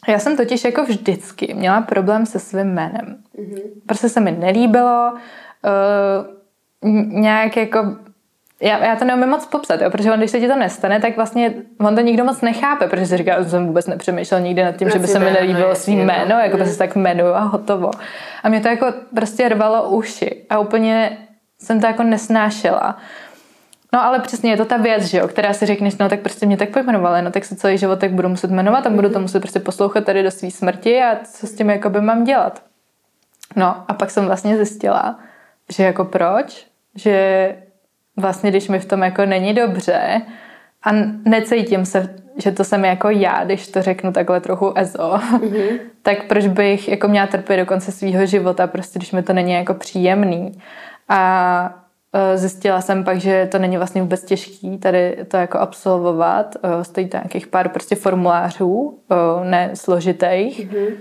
[0.08, 3.16] já jsem totiž jako vždycky měla problém se svým jménem.
[3.38, 3.60] Mm-hmm.
[3.86, 6.90] Prostě se mi nelíbilo, uh,
[7.20, 7.96] nějak jako
[8.62, 11.16] já, já to neumím moc popsat, jo, protože on, když se ti to nestane, tak
[11.16, 14.76] vlastně on to nikdo moc nechápe, protože si říká, že jsem vůbec nepřemýšlel nikdy nad
[14.76, 17.90] tím, prostě že by se mi nelíbilo svým jméno, jako prostě tak jmenuju a hotovo.
[18.42, 21.18] A mě to jako prostě rvalo uši a úplně
[21.58, 22.96] jsem to jako nesnášela.
[23.92, 26.46] No ale přesně je to ta věc, že jo, která si řekneš, no tak prostě
[26.46, 29.20] mě tak pojmenovali, no tak se celý život tak budu muset jmenovat a budu to
[29.20, 32.62] muset prostě poslouchat tady do své smrti a co s tím jako by mám dělat.
[33.56, 35.18] No a pak jsem vlastně zjistila,
[35.76, 37.56] že jako proč, že
[38.16, 40.22] vlastně když mi v tom jako není dobře
[40.82, 40.90] a
[41.24, 45.78] necítím se, že to jsem jako já, když to řeknu takhle trochu ezo, mm-hmm.
[46.02, 49.52] tak proč bych jako měla trpět do konce svého života, prostě když mi to není
[49.52, 50.62] jako příjemný.
[51.08, 51.84] A
[52.34, 56.56] zjistila jsem pak, že to není vlastně vůbec těžký tady to jako absolvovat.
[56.62, 60.70] Eh, stojí to nějakých pár prostě formulářů, eh, ne složitých.
[60.70, 60.92] Mm-hmm.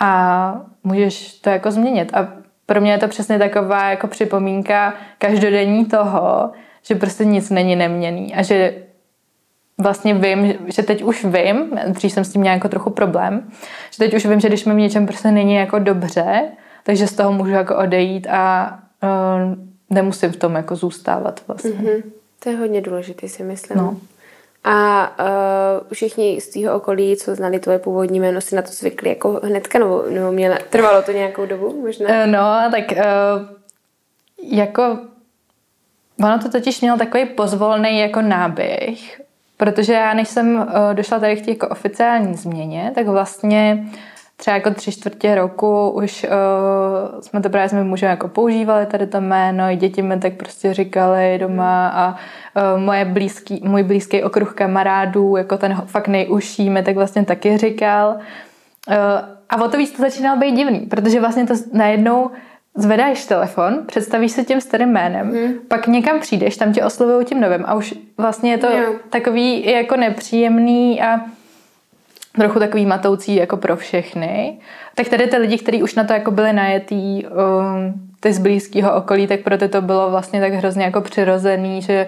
[0.00, 2.14] A můžeš to jako změnit.
[2.14, 2.28] A
[2.66, 6.50] pro mě je to přesně taková jako připomínka každodenní toho,
[6.82, 8.74] že prostě nic není neměný a že
[9.78, 13.50] vlastně vím, že teď už vím, dřív jsem s tím měla jako trochu problém,
[13.90, 16.42] že teď už vím, že když mi v něčem prostě není jako dobře,
[16.84, 21.70] takže z toho můžu jako odejít a uh, nemusím v tom jako zůstávat vlastně.
[21.70, 22.02] Mm-hmm.
[22.42, 23.78] To je hodně důležité, si myslím.
[23.78, 23.96] No.
[24.64, 29.08] A uh, všichni z tvého okolí, co znali tvoje původní jméno, si na to zvykli
[29.08, 32.08] jako hnedka, nebo, nebo měla, trvalo to nějakou dobu možná?
[32.08, 33.02] Uh, no, tak uh,
[34.52, 34.98] jako
[36.24, 39.20] ono to totiž mělo takový pozvolný jako náběh,
[39.56, 43.88] protože já než jsem uh, došla tady k té jako oficiální změně, tak vlastně
[44.42, 46.26] třeba jako tři čtvrtě roku už
[47.14, 50.20] uh, jsme to právě s mým mužem jako používali tady to jméno, i děti mi
[50.20, 56.08] tak prostě říkali doma a uh, moje blízký, můj blízký okruh kamarádů, jako ten fakt
[56.08, 58.16] nejužší, mi tak vlastně taky říkal.
[58.88, 58.94] Uh,
[59.50, 62.30] a o to víc to začínalo být divný, protože vlastně to najednou
[62.74, 65.54] zvedáš telefon, představíš se tím starým jménem, hmm.
[65.68, 68.92] pak někam přijdeš, tam tě oslovují tím novým a už vlastně je to jo.
[69.10, 71.20] takový jako nepříjemný a
[72.32, 74.58] trochu takový matoucí jako pro všechny.
[74.94, 78.94] Tak tady ty lidi, kteří už na to jako byli najetý, um, ty z blízkého
[78.94, 82.06] okolí, tak pro ty to bylo vlastně tak hrozně jako přirozený, že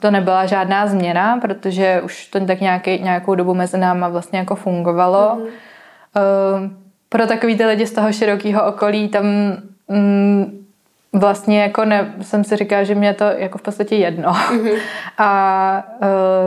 [0.00, 4.54] to nebyla žádná změna, protože už to tak nějaký, nějakou dobu mezi náma vlastně jako
[4.54, 5.34] fungovalo.
[5.36, 5.42] Mm.
[5.42, 6.76] Um,
[7.08, 9.24] pro takový ty lidi z toho širokého okolí tam
[9.86, 10.63] um,
[11.14, 14.32] vlastně jako ne, jsem si říkala, že mě to jako v podstatě jedno.
[14.32, 14.78] Mm-hmm.
[15.18, 15.84] A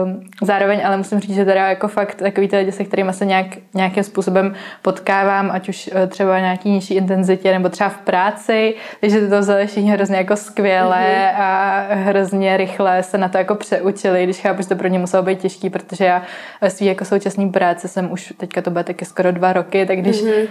[0.02, 0.12] uh,
[0.42, 3.46] zároveň ale musím říct, že teda jako fakt takový ty lidi, se kterými se nějak,
[3.74, 9.28] nějakým způsobem potkávám, ať už uh, třeba nějaký nižší intenzitě nebo třeba v práci, takže
[9.28, 11.40] to vzali všichni hrozně jako skvěle mm-hmm.
[11.40, 15.22] a hrozně rychle se na to jako přeučili, když chápu, že to pro ně muselo
[15.22, 16.22] být těžký, protože já
[16.60, 19.98] ve svý jako současný práci jsem už teďka to bude taky skoro dva roky, tak
[19.98, 20.46] když mm-hmm.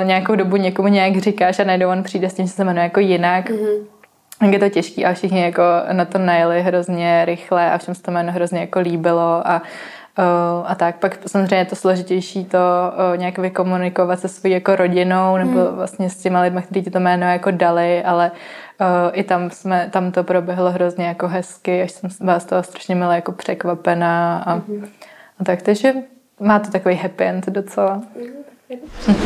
[0.00, 2.84] uh, nějakou dobu někomu nějak říkáš a najednou on přijde s tím, že se jmenuje
[2.84, 3.86] jako jinak, mm-hmm Mm-hmm.
[4.40, 5.62] Tak je to těžký a všichni jako
[5.92, 9.62] na to najeli hrozně rychle a všem se to jméno hrozně jako líbilo a
[10.64, 10.96] a tak.
[10.96, 12.58] Pak samozřejmě je to složitější to
[13.16, 15.76] nějak vykomunikovat se svojí jako rodinou nebo hmm.
[15.76, 18.30] vlastně s těma lidmi, kteří ti to jméno jako dali, ale
[19.12, 23.14] i tam jsme, tam to proběhlo hrozně jako hezky, až jsem z toho strašně milé
[23.14, 24.88] jako překvapená a, hmm.
[25.40, 25.62] a tak.
[25.62, 25.92] Takže
[26.40, 28.02] má to takový happy end docela.
[29.06, 29.18] Hmm.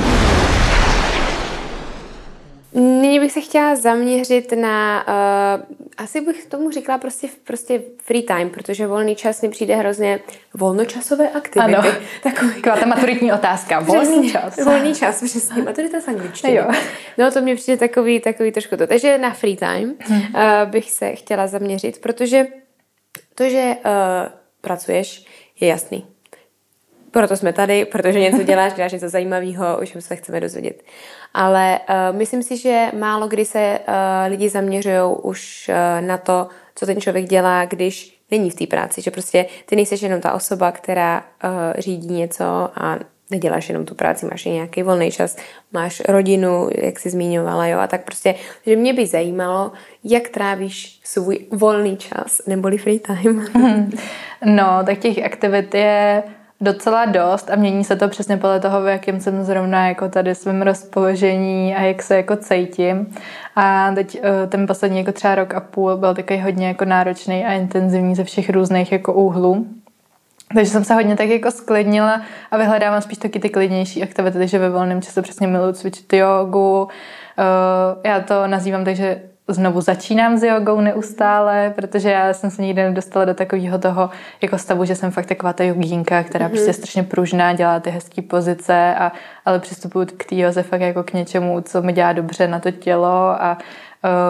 [2.75, 5.65] Nyní bych se chtěla zaměřit na, uh,
[5.97, 10.21] asi bych tomu říkala prostě, prostě free time, protože volný čas mi přijde hrozně
[10.55, 11.75] volnočasové aktivity.
[11.75, 11.91] Ano,
[12.23, 12.55] takový.
[12.55, 14.65] taková ta maturitní otázka, volný přesně, čas.
[14.65, 16.55] Volný čas, přesně, maturita z angličtiny.
[16.55, 16.65] Jo.
[17.19, 18.87] No to mě přijde takový, takový trošku to.
[18.87, 22.47] Takže na free time uh, bych se chtěla zaměřit, protože
[23.35, 25.25] to, že uh, pracuješ,
[25.61, 26.12] je jasný.
[27.13, 30.83] Proto jsme tady, protože něco děláš, děláš něco zajímavého, o čem se chceme dozvědět.
[31.35, 33.95] Ale uh, myslím si, že málo kdy se uh,
[34.31, 39.03] lidi zaměřují už uh, na to, co ten člověk dělá, když není v té práci.
[39.03, 42.45] Že prostě ty nejseš jenom ta osoba, která uh, řídí něco
[42.75, 42.99] a
[43.31, 45.37] neděláš jenom tu práci, máš nějaký volný čas,
[45.73, 48.35] máš rodinu, jak jsi zmiňovala, jo, a tak prostě,
[48.67, 49.73] že mě by zajímalo,
[50.05, 53.47] jak trávíš svůj volný čas, neboli free time.
[54.45, 56.23] No, tak těch aktivit je
[56.63, 60.35] docela dost a mění se to přesně podle toho, v jakém jsem zrovna jako tady
[60.35, 63.15] svém rozpoložení a jak se jako cítím.
[63.57, 67.45] A teď eh, ten poslední jako třeba rok a půl byl takový hodně jako náročný
[67.45, 69.67] a intenzivní ze všech různých jako úhlů.
[70.55, 74.59] Takže jsem se hodně tak jako sklidnila a vyhledávám spíš taky ty klidnější aktivity, takže
[74.59, 76.89] ve volném čase přesně miluji cvičit jogu.
[77.39, 79.23] Eh, já to nazývám tak, že
[79.53, 84.11] znovu začínám s jogou neustále, protože já jsem se nikdy nedostala do takového toho
[84.43, 86.51] jako stavu, že jsem fakt taková ta jogínka, která mm-hmm.
[86.51, 89.13] prostě je strašně pružná, dělá ty hezké pozice, a,
[89.45, 92.71] ale přistupuji k té joze fakt jako k něčemu, co mi dělá dobře na to
[92.71, 93.59] tělo a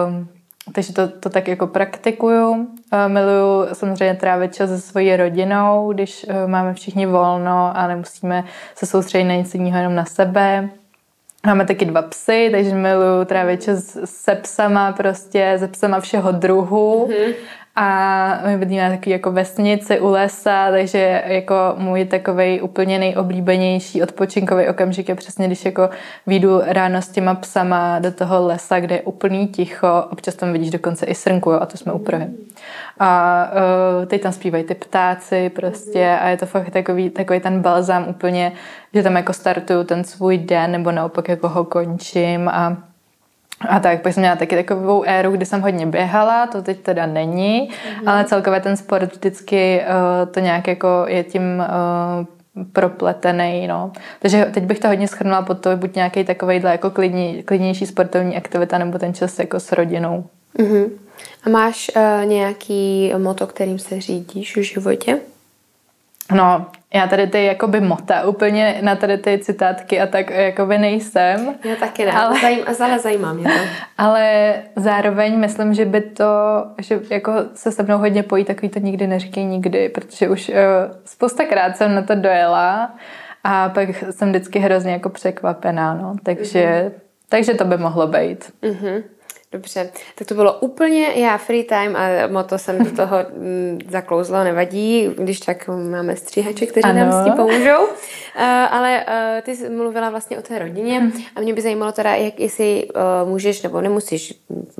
[0.07, 0.27] um,
[0.71, 2.49] takže to, to tak jako praktikuju.
[2.49, 2.67] Uh,
[3.07, 8.43] miluju samozřejmě trávit čas se svojí rodinou, když uh, máme všichni volno a nemusíme
[8.75, 10.69] se soustředit na nic jiného, jenom na sebe.
[11.45, 17.07] Máme taky dva psy, takže miluju trávit čas se psama prostě, se psama všeho druhu.
[17.07, 17.33] Mm-hmm.
[17.75, 24.67] A my bydlíme taky jako vesnici u lesa, takže jako můj takový úplně nejoblíbenější odpočinkový
[24.67, 25.89] okamžik je přesně, když jako
[26.27, 30.69] výjdu ráno s těma psama do toho lesa, kde je úplný ticho, občas tam vidíš
[30.69, 32.27] dokonce i srnku, a to jsme u Prahy.
[32.99, 33.51] A
[33.99, 38.05] uh, teď tam zpívají ty ptáci prostě a je to fakt takový, takový ten balzám
[38.09, 38.51] úplně,
[38.93, 42.77] že tam jako startuju ten svůj den nebo naopak jako ho končím a
[43.69, 47.05] a tak, pak jsem měla taky takovou éru, kdy jsem hodně běhala, to teď teda
[47.05, 48.09] není, mm-hmm.
[48.09, 53.91] ale celkově ten sport vždycky uh, to nějak jako je tím uh, propletený, no.
[54.19, 58.37] Takže teď bych to hodně schrnula pod to, buď nějaký takovejhle jako klidní, klidnější sportovní
[58.37, 60.25] aktivita, nebo ten čas jako s rodinou.
[60.59, 60.89] Mm-hmm.
[61.45, 65.19] A máš uh, nějaký moto, kterým se řídíš v životě?
[66.31, 71.55] No, já tady ty jakoby mota úplně na tady ty citátky a tak jakoby nejsem.
[71.63, 73.59] Já taky ne, ale, zajím, ale zajímá mě to.
[73.97, 76.25] Ale zároveň myslím, že by to,
[76.81, 80.55] že jako se se mnou hodně pojí takový to nikdy neříkej nikdy, protože už uh,
[81.05, 82.95] spoustakrát jsem na to dojela
[83.43, 86.15] a pak jsem vždycky hrozně jako překvapená, no.
[86.23, 86.91] Takže, mm-hmm.
[87.29, 88.53] takže to by mohlo být.
[88.63, 89.03] Mm-hmm.
[89.53, 94.43] Dobře, tak to bylo úplně já free time a moto jsem do toho mm, zaklouzla,
[94.43, 96.99] nevadí, když tak máme stříhače, kteří ano.
[96.99, 97.83] nám s tím pomůžou.
[97.83, 102.15] Uh, ale uh, ty jsi mluvila vlastně o té rodině a mě by zajímalo teda,
[102.15, 102.87] jak jestli
[103.23, 104.33] uh, můžeš nebo nemusíš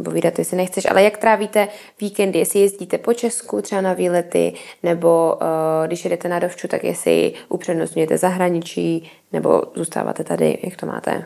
[0.03, 1.67] povídat, jestli nechceš, ale jak trávíte
[2.01, 6.83] víkendy, jestli jezdíte po Česku třeba na výlety, nebo uh, když jedete na dovču, tak
[6.83, 11.23] jestli upřednostňujete zahraničí, nebo zůstáváte tady, jak to máte?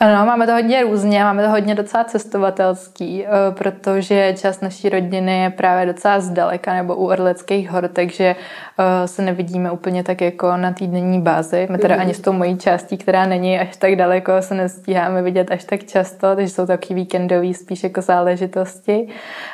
[0.00, 5.38] Ano, máme to hodně různě, máme to hodně docela cestovatelský, eh, protože část naší rodiny
[5.38, 8.36] je právě docela zdaleka nebo u Orleckých hor, takže
[8.78, 11.68] eh, se nevidíme úplně tak jako na týdenní bázi.
[11.70, 12.00] My teda mm.
[12.00, 15.84] ani s tou mojí částí, která není až tak daleko, se nestíháme vidět až tak
[15.84, 19.08] často, takže jsou taky víkendový spíš jako záležitosti.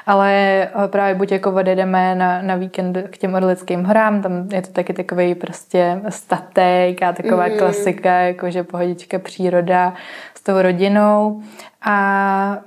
[0.07, 4.62] Ale eh, právě buď jako odjedeme na, na víkend k těm Orleckým horám, tam je
[4.62, 7.59] to taky takový prostě statek a taková mm.
[7.59, 9.95] klasika, jakože pohodička příroda,
[10.47, 11.43] tou rodinou
[11.87, 12.59] a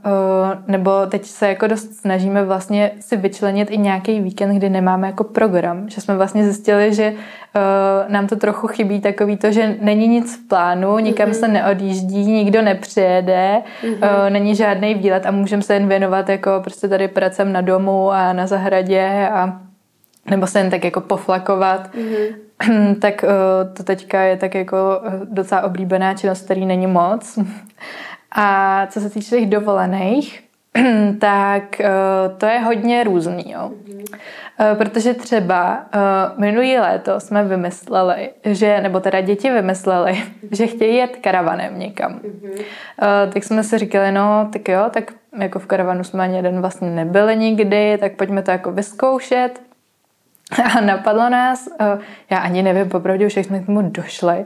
[0.68, 5.24] nebo teď se jako dost snažíme vlastně si vyčlenit i nějaký víkend, kdy nemáme jako
[5.24, 7.14] program, že jsme vlastně zjistili, že
[8.08, 11.40] nám to trochu chybí takový to, že není nic v plánu, nikam mm-hmm.
[11.40, 14.32] se neodjíždí, nikdo nepřijede, mm-hmm.
[14.32, 18.34] není žádný výlet a můžeme se jen věnovat jako prostě tady pracem na domu a
[18.34, 19.60] na zahradě a
[20.30, 21.94] nebo se jen tak jako poflakovat.
[21.95, 22.47] Mm-hmm.
[23.02, 27.40] tak uh, to teďka je tak jako eh, docela oblíbená činnost, který není moc.
[28.32, 30.44] A co se týče těch dovolených,
[31.20, 33.72] tak uh, to je hodně různý, jo.
[34.78, 35.86] Protože třeba
[36.38, 42.20] minulý léto jsme vymysleli, že, nebo teda děti vymysleli, že chtějí jet karavanem někam.
[43.34, 46.90] Tak jsme si říkali, no tak jo, tak jako v karavanu jsme ani jeden vlastně
[46.90, 49.62] nebyli nikdy, tak pojďme to jako vyzkoušet.
[50.78, 51.98] A napadlo nás, eh,
[52.30, 54.45] já ani nevím, popravdě už jak jsme k tomu došli,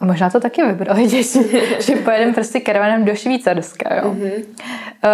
[0.00, 4.14] a možná to taky vybrali děti, že pojedeme prostě karavanem do Švýcarska, jo.
[4.14, 4.44] Mm-hmm.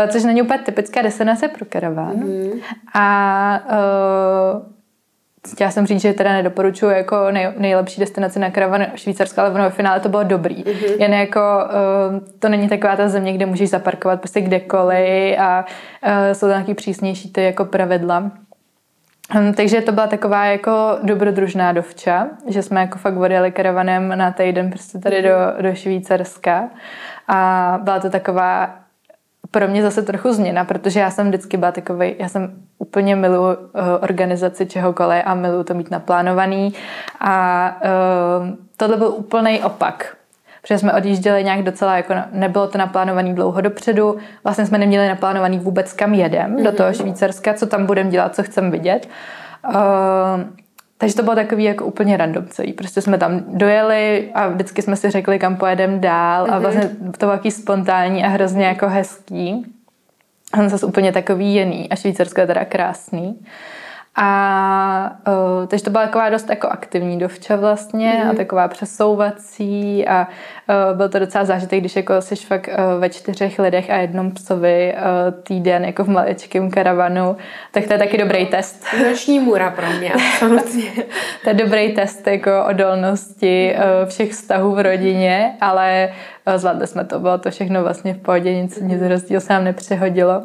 [0.08, 2.16] Což není úplně typická destinace pro karavan.
[2.16, 2.60] Mm-hmm.
[2.94, 4.62] A uh,
[5.52, 9.70] chtěla jsem říct, že teda nedoporučuji jako nej, nejlepší destinaci na karavan Švýcarska, ale ve
[9.70, 10.64] finále to bylo dobrý.
[10.64, 11.00] Mm-hmm.
[11.00, 15.64] Jen jako uh, to není taková ta země, kde můžeš zaparkovat prostě kdekoliv a
[16.06, 18.30] uh, jsou tam nějaký přísnější ty jako pravidla.
[19.34, 24.30] Hm, takže to byla taková jako dobrodružná dovča, že jsme jako fakt odjeli karavanem na
[24.30, 26.70] týden prostě tady do, do Švýcarska.
[27.28, 28.78] A byla to taková
[29.50, 33.56] pro mě zase trochu změna, protože já jsem vždycky byla takový, já jsem úplně miluji
[33.56, 33.62] uh,
[34.00, 36.74] organizaci čehokoliv a miluji to mít naplánovaný.
[37.20, 37.76] A
[38.40, 40.16] uh, tohle byl úplný opak
[40.66, 45.58] protože jsme odjížděli nějak docela, jako nebylo to naplánovaný dlouho dopředu, vlastně jsme neměli naplánovaný
[45.58, 46.64] vůbec kam jedem mm-hmm.
[46.64, 49.08] do toho Švýcarska, co tam budeme dělat, co chceme vidět.
[49.68, 49.74] Uh,
[50.98, 52.72] takže to bylo takový jako úplně random celý.
[52.72, 56.60] Prostě jsme tam dojeli a vždycky jsme si řekli, kam pojedeme dál a mhm.
[56.60, 56.88] vlastně
[57.18, 59.66] to bylo takový spontánní a hrozně jako hezký.
[60.52, 63.38] A zase úplně takový jiný a Švýcarsko je teda krásný.
[64.18, 68.22] A uh, takže to byla taková dost jako aktivní dovča vlastně mm.
[68.22, 68.36] a mhm.
[68.36, 70.28] taková přesouvací a
[70.90, 74.30] uh, byl to docela zážitek, když jako jsi fakt uh, ve čtyřech lidech a jednom
[74.30, 77.36] psovi uh, týden jako v maličkém karavanu,
[77.72, 78.84] tak to je taky dobrý test.
[79.08, 80.90] Noční můra pro mě, absolutně.
[81.42, 86.08] to je dobrý test jako odolnosti uh, všech vztahů v rodině, ale
[86.46, 89.64] uh, zvládli jsme to, bylo to všechno vlastně v pohodě, nic, nic rozdíl se nám
[89.64, 90.42] nepřehodilo.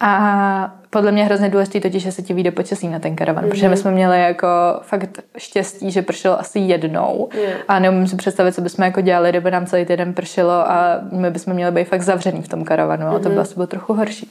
[0.00, 3.48] A podle mě hrozně důležité totiž, že se ti vyjde počasí na ten karavan, mm-hmm.
[3.48, 3.76] protože my mhm.
[3.76, 4.48] jsme měli jako
[4.82, 7.60] fakt štěstí, že pršelo asi jednou yeah.
[7.68, 11.30] a neumím si představit, co bychom jako dělali, kdyby nám celý týden pršelo a my
[11.30, 13.16] bychom měli být fakt zavřený v tom karavanu mm-hmm.
[13.16, 13.40] a to by mhm.
[13.40, 14.30] asi bylo trochu horší.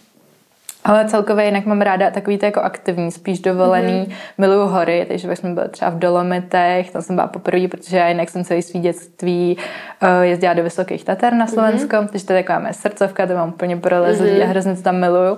[0.83, 4.13] Ale celkově jinak mám ráda takový to jako aktivní, spíš dovolený, mm-hmm.
[4.37, 8.07] miluju hory, takže pak jsme byli třeba v Dolomitech, tam jsem byla poprvé, protože já
[8.07, 9.57] jinak jsem celý svý dětství
[10.03, 12.07] uh, jezdila do Vysokých Tater na Slovensko, mm-hmm.
[12.07, 14.43] takže to je taková mé srdcovka, to mám úplně prolezlý mm-hmm.
[14.43, 15.37] a hrozně to tam miluju.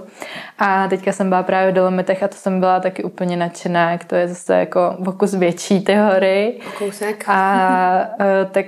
[0.59, 4.05] A teďka jsem byla právě v Dolomitech a to jsem byla taky úplně nadšená, jak
[4.05, 6.53] to je zase jako vokus větší ty hory.
[6.77, 7.23] Kousek.
[7.27, 8.65] A uh, tak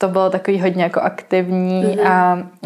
[0.00, 2.08] to bylo takový hodně jako aktivní mm-hmm.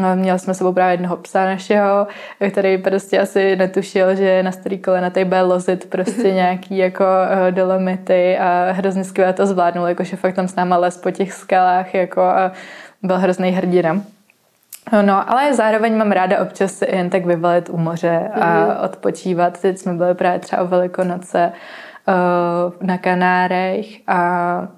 [0.01, 2.07] a měli jsme sebou právě jednoho psa našeho,
[2.51, 6.35] který prostě asi netušil, že na starý kolena tady bude lozit prostě mm-hmm.
[6.35, 10.97] nějaký jako uh, dolomity a hrozně skvěle to zvládnul, jakože fakt tam s náma les
[10.97, 12.53] po těch skalách jako a
[13.03, 14.01] byl hrozný hrdina.
[15.03, 18.85] No, ale zároveň mám ráda občas jen tak vyvalit u moře a mm-hmm.
[18.85, 19.61] odpočívat.
[19.61, 21.53] Teď jsme byli právě třeba o Velikonoce
[22.81, 24.69] na Kanárech a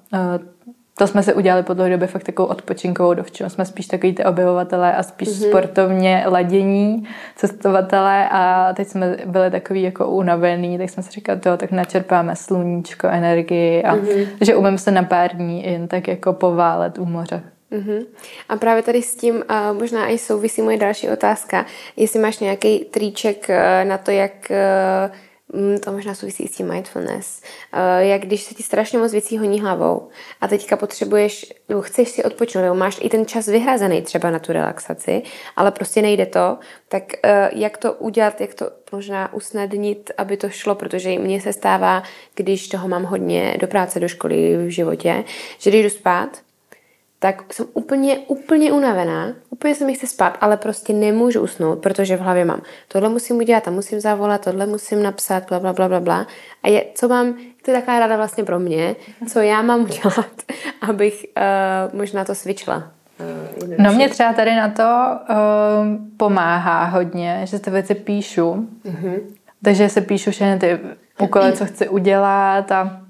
[0.98, 3.50] to jsme si udělali po dlouhé době fakt takovou odpočinkovou dovčinu.
[3.50, 5.48] Jsme spíš takový ty objevovatelé a spíš mm-hmm.
[5.48, 11.56] sportovně ladění cestovatelé a teď jsme byli takový jako unavený, tak jsme si říkali, to,
[11.56, 14.26] tak načerpáme sluníčko, energii a mm-hmm.
[14.40, 17.42] že umím se na pár dní jen tak jako poválet u moře.
[17.72, 18.06] Uh-huh.
[18.48, 21.66] A právě tady s tím uh, možná i souvisí moje další otázka.
[21.96, 25.14] Jestli máš nějaký triček uh, na to, jak uh,
[25.84, 27.42] to možná souvisí s tím mindfulness.
[27.74, 30.08] Uh, jak když se ti strašně moc věcí honí hlavou
[30.40, 34.38] a teďka potřebuješ, nebo chceš si odpočinout, nebo máš i ten čas vyhrazený třeba na
[34.38, 35.22] tu relaxaci,
[35.56, 36.58] ale prostě nejde to,
[36.88, 41.52] tak uh, jak to udělat, jak to možná usnadnit, aby to šlo, protože mně se
[41.52, 42.02] stává,
[42.34, 45.24] když toho mám hodně do práce, do školy, v životě,
[45.58, 46.38] že když jdu spát,
[47.24, 52.16] tak jsem úplně, úplně unavená, úplně se mi chce spát, ale prostě nemůžu usnout, protože
[52.16, 55.88] v hlavě mám, tohle musím udělat, tam musím zavolat, tohle musím napsat, bla, bla, bla,
[55.88, 56.26] bla, bla.
[56.62, 57.34] A je, co mám,
[57.64, 58.96] to je taková rada vlastně pro mě,
[59.28, 60.30] co já mám udělat,
[60.88, 61.26] abych
[61.92, 62.90] uh, možná to svičla.
[63.62, 65.36] Uh, no mě třeba tady na to uh,
[66.16, 68.68] pomáhá hodně, že ty věci píšu.
[68.84, 69.20] Uh-huh.
[69.62, 70.78] Takže se píšu všechny ty
[71.20, 73.03] úkoly, co chci udělat a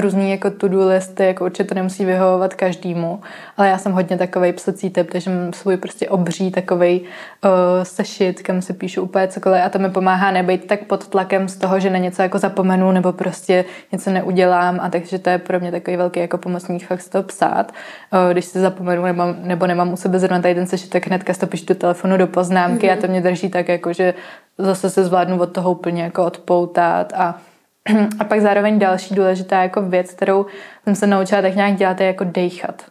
[0.00, 3.20] různý jako to-do listy, jako určitě to nemusí vyhovovat každému,
[3.56, 7.50] ale já jsem hodně takový psací typ, takže mám svůj prostě obří takový uh,
[7.82, 11.56] sešit, kam se píšu úplně cokoliv a to mi pomáhá nebejt tak pod tlakem z
[11.56, 15.60] toho, že na něco jako zapomenu nebo prostě něco neudělám a takže to je pro
[15.60, 17.72] mě takový velký jako pomocník fakt to psát.
[18.12, 21.34] Uh, když si zapomenu nebo, nebo nemám u sebe zrovna tady ten sešit, tak hnedka
[21.34, 22.98] to píšu do telefonu do poznámky mm-hmm.
[22.98, 24.14] a to mě drží tak jako, že
[24.58, 27.40] zase se zvládnu od toho úplně jako odpoutat a
[28.18, 30.46] A pak zároveň další důležitá jako věc, kterou
[30.84, 32.82] jsem se naučila tak nějak dělat, je jako dejchat.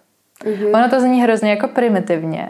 [0.45, 0.76] Mm-hmm.
[0.76, 2.47] Ono to zní hrozně jako primitivně,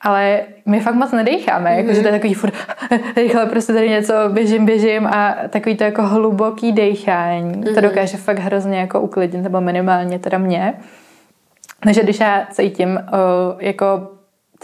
[0.00, 1.76] ale my fakt moc nedecháme, mm-hmm.
[1.76, 2.54] jakože to je takový furt
[3.16, 7.74] rychle prostě tady něco běžím, běžím a takový to jako hluboký dechání, mm-hmm.
[7.74, 10.74] to dokáže fakt hrozně jako uklidnit, nebo minimálně teda mě.
[11.80, 12.98] Takže když já cítím uh,
[13.58, 14.13] jako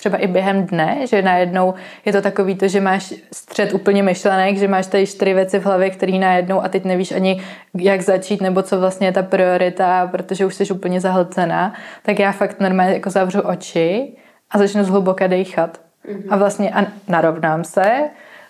[0.01, 1.75] třeba i během dne, že najednou
[2.05, 5.65] je to takový to, že máš střed úplně myšlenek, že máš tady čtyři věci v
[5.65, 7.43] hlavě, které najednou a teď nevíš ani
[7.75, 12.33] jak začít nebo co vlastně je ta priorita, protože už jsi úplně zahlcená, tak já
[12.33, 14.17] fakt normálně jako zavřu oči
[14.51, 15.81] a začnu zhluboka dechat.
[16.09, 16.25] Mm-hmm.
[16.31, 18.01] A vlastně a narovnám se,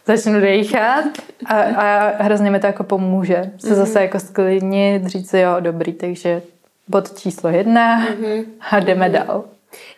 [0.07, 1.05] začnu dechat
[1.47, 3.75] a, a hrozně mi to jako pomůže se mm-hmm.
[3.75, 6.43] zase jako sklidnit, říct si jo, dobrý, takže
[6.89, 8.45] bod číslo jedna mm-hmm.
[8.71, 9.27] a jdeme mm-hmm.
[9.27, 9.45] dál.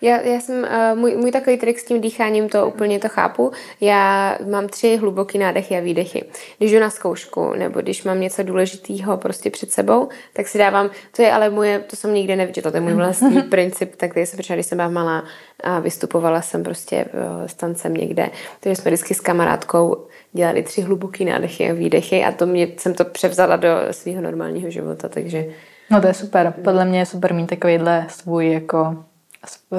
[0.00, 3.52] Já, já jsem, uh, můj, můj takový trik s tím dýcháním, to úplně to chápu.
[3.80, 6.24] Já mám tři hluboký nádechy a výdechy.
[6.58, 10.90] Když jdu na zkoušku, nebo když mám něco důležitého prostě před sebou, tak si dávám,
[11.16, 14.28] to je ale moje, to jsem nikde neviděla, to je můj vlastní princip, tak když
[14.28, 15.24] jsem přišla, když jsem byla malá
[15.64, 18.30] a vystupovala jsem prostě uh, s tancem někde,
[18.60, 22.94] takže jsme vždycky s kamarádkou dělali tři hluboký nádechy a výdechy a to mě, jsem
[22.94, 25.44] to převzala do svého normálního života, takže...
[25.90, 26.54] No to je super.
[26.64, 29.04] Podle mě je super mít takovýhle svůj jako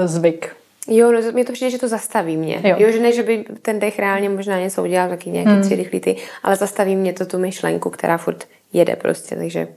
[0.05, 0.55] zvyk.
[0.87, 2.61] Jo, no mě to přijde, že to zastaví mě.
[2.63, 2.75] Jo.
[2.79, 5.61] jo, že ne, že by ten dech reálně možná něco udělal, taky nějaký hmm.
[5.61, 9.67] tři rychlý ty, ale zastaví mě to tu myšlenku, která furt jede prostě, takže,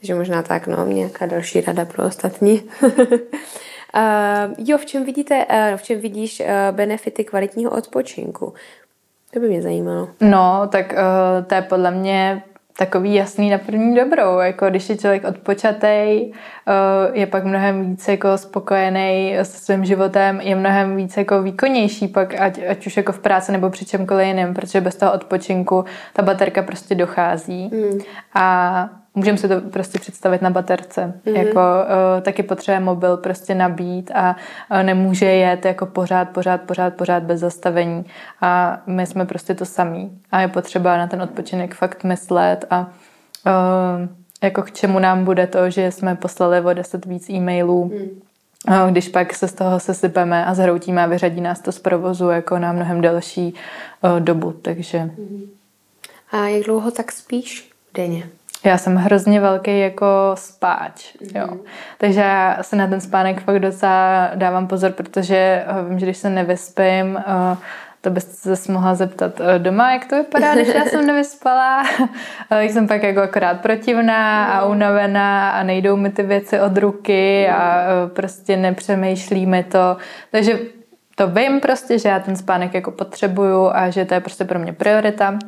[0.00, 2.62] takže možná tak, no, nějaká další rada pro ostatní.
[2.82, 2.90] uh,
[4.58, 8.54] jo, v čem vidíte, uh, v čem vidíš uh, benefity kvalitního odpočinku?
[9.32, 10.08] To by mě zajímalo.
[10.20, 12.42] No, tak uh, to je podle mě
[12.80, 16.72] takový jasný na první dobrou, jako když je člověk odpočatej, eh,
[17.12, 22.40] je pak mnohem víc jako spokojený se svým životem, je mnohem víc jako výkonnější pak,
[22.40, 26.22] ať, ať už jako v práci nebo při čemkoliv jiném, protože bez toho odpočinku ta
[26.22, 27.98] baterka prostě dochází mm.
[28.34, 28.88] a
[29.20, 31.12] můžeme si to prostě představit na baterce.
[31.26, 31.36] Mm-hmm.
[31.36, 34.36] Jako uh, taky potřebuje mobil prostě nabít a
[34.70, 38.04] uh, nemůže jet jako pořád, pořád, pořád, pořád bez zastavení.
[38.40, 40.18] A my jsme prostě to samý.
[40.32, 44.08] A je potřeba na ten odpočinek fakt myslet a uh,
[44.42, 48.90] jako k čemu nám bude to, že jsme poslali o deset víc e-mailů, mm.
[48.90, 52.58] když pak se z toho sesypeme a zhroutíme a vyřadí nás to z provozu jako
[52.58, 53.54] na mnohem delší
[54.02, 54.98] uh, dobu, takže...
[54.98, 55.50] Mm.
[56.32, 58.28] A jak dlouho tak spíš denně?
[58.64, 61.48] Já jsem hrozně velký jako spáč, jo.
[61.98, 66.16] Takže já se na ten spánek fakt docela dávám pozor, protože eh, vím, že když
[66.16, 67.56] se nevyspím, eh,
[68.00, 71.84] to byste se mohla zeptat eh, doma, jak to vypadá, když já jsem nevyspala.
[72.60, 74.70] jsem pak jako akorát protivná a mhm.
[74.70, 79.96] unavená a nejdou mi ty věci od ruky a prostě nepřemýšlí mi to.
[80.30, 80.58] Takže
[81.14, 84.58] to vím prostě, že já ten spánek jako potřebuju a že to je prostě pro
[84.58, 85.38] mě priorita.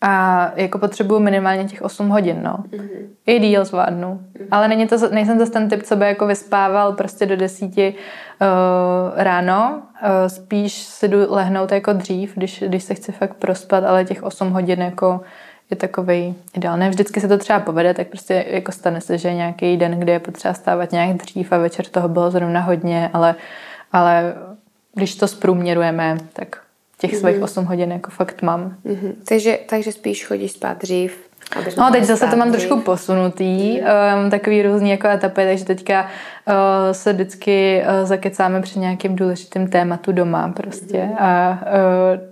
[0.00, 2.64] A jako potřebuju minimálně těch 8 hodin, no.
[2.70, 3.06] Mm-hmm.
[3.26, 4.08] I díl zvládnu.
[4.08, 4.46] Mm-hmm.
[4.50, 9.12] Ale není to, nejsem zase ten typ, co by jako vyspával prostě do desíti uh,
[9.16, 9.82] ráno.
[10.02, 14.22] Uh, spíš si jdu lehnout jako dřív, když, když se chci fakt prospat, ale těch
[14.22, 15.20] 8 hodin jako
[15.70, 16.88] je takový ideální.
[16.88, 20.18] Vždycky se to třeba povede, tak prostě jako stane se, že nějaký den, kdy je
[20.18, 23.34] potřeba stávat nějak dřív a večer toho bylo zrovna hodně, ale,
[23.92, 24.34] ale
[24.94, 26.62] když to zprůměrujeme, tak
[26.98, 27.44] těch svých mm-hmm.
[27.44, 28.76] 8 hodin jako fakt mám.
[28.86, 29.12] Mm-hmm.
[29.28, 31.28] Takže, takže spíš chodíš spát dřív,
[31.78, 36.54] No teď zase to mám trošku posunutý, um, takový různý jako etapy, takže teďka uh,
[36.92, 41.16] se vždycky uh, zakecáme při nějakým důležitým tématu doma prostě mm-hmm.
[41.18, 41.58] a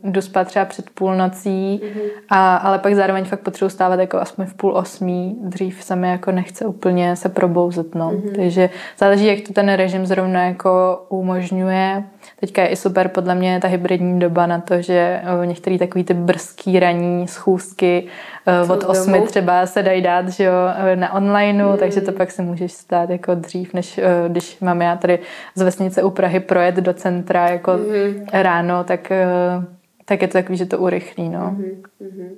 [0.05, 2.11] uh, jdu spát třeba před půlnocí, mm-hmm.
[2.29, 6.09] a, ale pak zároveň fakt potřebuji stávat jako aspoň v půl osmí, dřív se mi
[6.09, 8.11] jako nechce úplně se probouzet, no.
[8.11, 8.37] Mm-hmm.
[8.37, 12.05] Takže záleží, jak to ten režim zrovna jako umožňuje.
[12.41, 16.15] Teďka je i super podle mě ta hybridní doba na to, že některé takový ty
[16.15, 18.07] brzký ranní schůzky
[18.69, 20.53] od osmi třeba se dají dát že jo,
[20.95, 21.79] na onlineu, mm.
[21.79, 25.19] takže to pak si můžeš stát jako dřív, než když mám já tady
[25.55, 28.27] z vesnice u Prahy projet do centra jako mm.
[28.33, 29.13] ráno, tak,
[30.05, 31.29] tak je to takový, že to urychlí.
[31.29, 31.57] No.
[31.59, 32.29] Mm-hmm.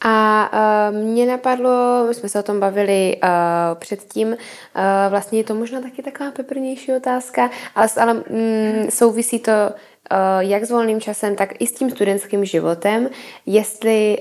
[0.00, 0.50] A
[0.90, 3.28] uh, mě napadlo, my jsme se o tom bavili uh,
[3.78, 4.34] předtím, uh,
[5.10, 9.52] vlastně je to možná taky taková peprnější otázka, ale, ale mm, souvisí to
[10.38, 13.08] jak s volným časem, tak i s tím studentským životem,
[13.46, 14.18] jestli,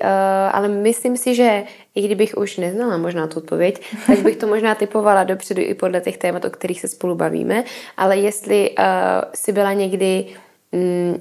[0.52, 1.64] ale myslím si, že
[1.96, 6.02] i kdybych už neznala možná tu odpověď, tak bych to možná typovala dopředu i podle
[6.02, 7.64] těch témat, o kterých se spolu bavíme,
[7.98, 8.76] ale jestli
[9.34, 10.26] si byla někdy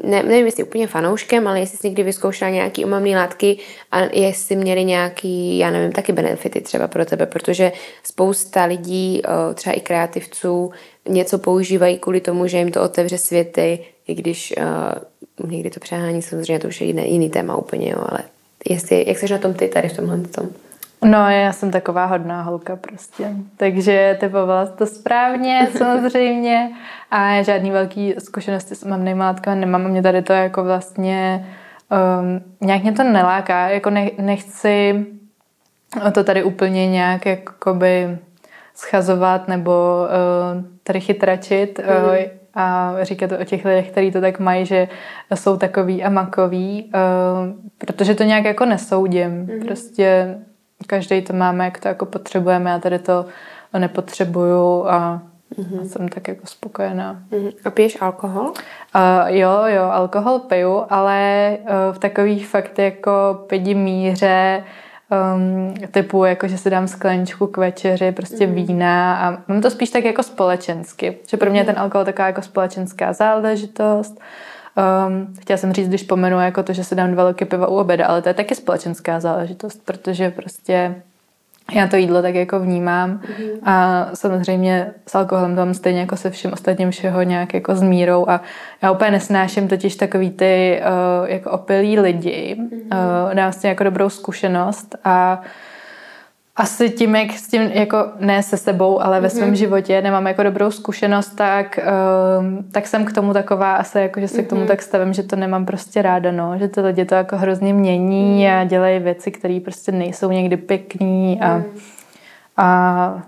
[0.02, 3.58] ne, nevím, jestli úplně fanouškem, ale jestli jsi někdy vyzkoušela nějaký omamný látky
[3.92, 7.72] a jestli měli nějaký, já nevím, taky benefity třeba pro tebe, protože
[8.02, 9.22] spousta lidí,
[9.54, 10.70] třeba i kreativců,
[11.08, 14.54] něco používají kvůli tomu, že jim to otevře světy, i když
[15.40, 18.18] uh, někdy to přehání, samozřejmě to už je jiný, jiný téma úplně, jo, ale
[18.70, 20.48] jestli, jak jsi na tom ty tady v tomhle tom?
[21.06, 23.30] No, já jsem taková hodná holka prostě.
[23.56, 26.70] Takže typovala to správně samozřejmě
[27.10, 29.86] a žádný velký zkušenosti s mamnými látkami nemám.
[29.86, 31.46] A mě tady to jako vlastně
[32.20, 33.68] um, nějak mě to neláká.
[33.68, 35.06] Jako ne, nechci
[36.12, 38.18] to tady úplně nějak jakoby
[38.74, 39.72] schazovat nebo
[40.04, 41.78] uh, tady chytračit.
[41.78, 42.04] Mm.
[42.08, 42.16] Uh,
[42.54, 44.88] a říkat o těch lidech, kteří to tak mají, že
[45.34, 47.00] jsou takový a makový, uh,
[47.78, 49.30] protože to nějak jako nesoudím.
[49.30, 49.60] Mm.
[49.66, 50.38] Prostě
[50.86, 52.70] každý to máme, jak to jako potřebujeme.
[52.70, 53.26] Já tady to
[53.78, 55.22] nepotřebuju a
[55.54, 55.82] Mm-hmm.
[55.82, 57.22] jsem tak jako spokojená.
[57.30, 57.52] Mm-hmm.
[57.64, 58.44] A piješ alkohol?
[58.46, 58.52] Uh,
[59.26, 64.64] jo, jo, alkohol piju, ale uh, v takových fakt jako pidi míře
[65.34, 68.66] um, typu, jako že si dám skleničku k večeři, prostě mm-hmm.
[68.66, 71.66] vína a mám to spíš tak jako společensky, že pro mě mm-hmm.
[71.66, 74.20] ten alkohol je taková jako společenská záležitost.
[74.76, 77.76] Um, chtěla jsem říct, když pomenu jako to, že si dám dva loky piva u
[77.76, 80.94] oběda, ale to je taky společenská záležitost, protože prostě
[81.74, 83.58] já to jídlo tak jako vnímám mm-hmm.
[83.62, 88.28] a samozřejmě s alkoholem mám stejně jako se vším ostatním všeho nějak jako s mírou
[88.28, 88.40] a
[88.82, 90.82] já úplně nesnáším totiž takový ty
[91.20, 92.56] uh, jako opilí lidi.
[92.58, 95.42] Uh, dám s tím jako dobrou zkušenost a
[96.56, 99.56] asi tím, jak s tím, jako ne se sebou, ale ve svém mm-hmm.
[99.56, 101.78] životě nemám jako dobrou zkušenost, tak,
[102.38, 104.46] um, tak jsem k tomu taková asi, jako, že se mm-hmm.
[104.46, 104.68] k tomu mhm.
[104.68, 108.44] tak stavím, že to nemám prostě ráda, no, že ty lidi to jako hrozně mění
[108.44, 108.60] mm-hmm.
[108.60, 111.64] a dělají věci, které prostě nejsou někdy pěkný a, mm.
[112.56, 113.22] a,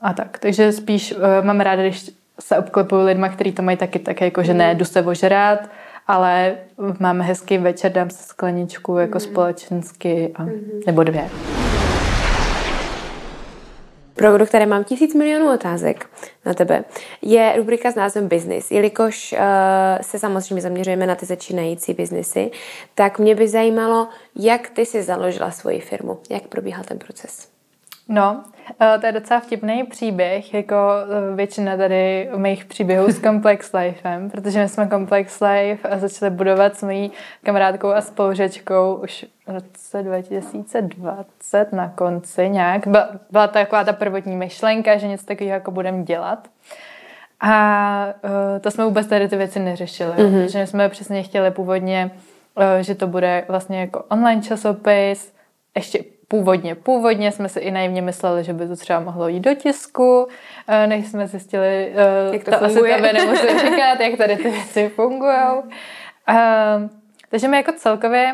[0.00, 0.38] a tak.
[0.38, 2.10] Takže spíš uh, mám ráda, když
[2.40, 4.78] se obklepuju lidma, kteří to mají taky tak, jako, že ne, mhm.
[4.78, 5.58] jdu se ožrát,
[6.06, 6.54] ale
[7.00, 9.20] máme hezký večer, dám se skleničku jako mm.
[9.20, 10.86] společensky a, mm-hmm.
[10.86, 11.28] nebo dvě
[14.14, 16.10] pro, do které mám tisíc milionů otázek
[16.46, 16.84] na tebe,
[17.22, 18.70] je rubrika s názvem Business.
[18.70, 19.38] Jelikož uh,
[20.00, 22.50] se samozřejmě zaměřujeme na ty začínající biznesy,
[22.94, 27.52] tak mě by zajímalo, jak ty si založila svoji firmu, jak probíhal ten proces.
[28.08, 28.44] No,
[28.80, 34.30] eh, to je docela vtipný příběh, jako eh, většina tady mých příběhů s Complex Lifem,
[34.30, 37.12] protože my jsme Complex Life začali budovat s mojí
[37.42, 41.26] kamarádkou a spolužečkou už v roce 2020
[41.72, 42.86] na konci nějak.
[42.86, 46.48] Byla, byla to taková ta prvotní myšlenka, že něco takového jako budeme dělat.
[47.40, 50.44] A uh, to jsme vůbec tady ty věci neřešili, mm-hmm.
[50.44, 52.10] protože jsme přesně chtěli původně,
[52.56, 55.34] uh, že to bude vlastně jako online časopis,
[55.76, 55.98] ještě
[56.32, 56.74] původně.
[56.74, 60.28] Původně jsme si i naivně mysleli, že by to třeba mohlo jít do tisku,
[60.68, 62.94] eh, než jsme zjistili, eh, jak to, to funguje.
[62.94, 65.36] asi tebe nemusím říkat, jak tady ty věci fungují.
[66.28, 66.88] Uh,
[67.28, 68.32] takže my jako celkově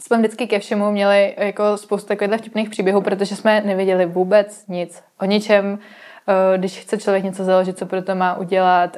[0.00, 5.02] jsme vždycky ke všemu měli jako spoustu takových vtipných příběhů, protože jsme nevěděli vůbec nic
[5.20, 5.78] o ničem.
[6.56, 8.96] Když chce člověk něco založit, co pro to má udělat,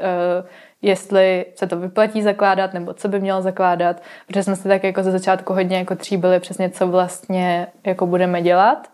[0.82, 5.02] jestli se to vyplatí zakládat, nebo co by mělo zakládat, protože jsme se tak jako
[5.02, 8.88] ze začátku hodně jako tříbili přesně, co vlastně jako budeme dělat.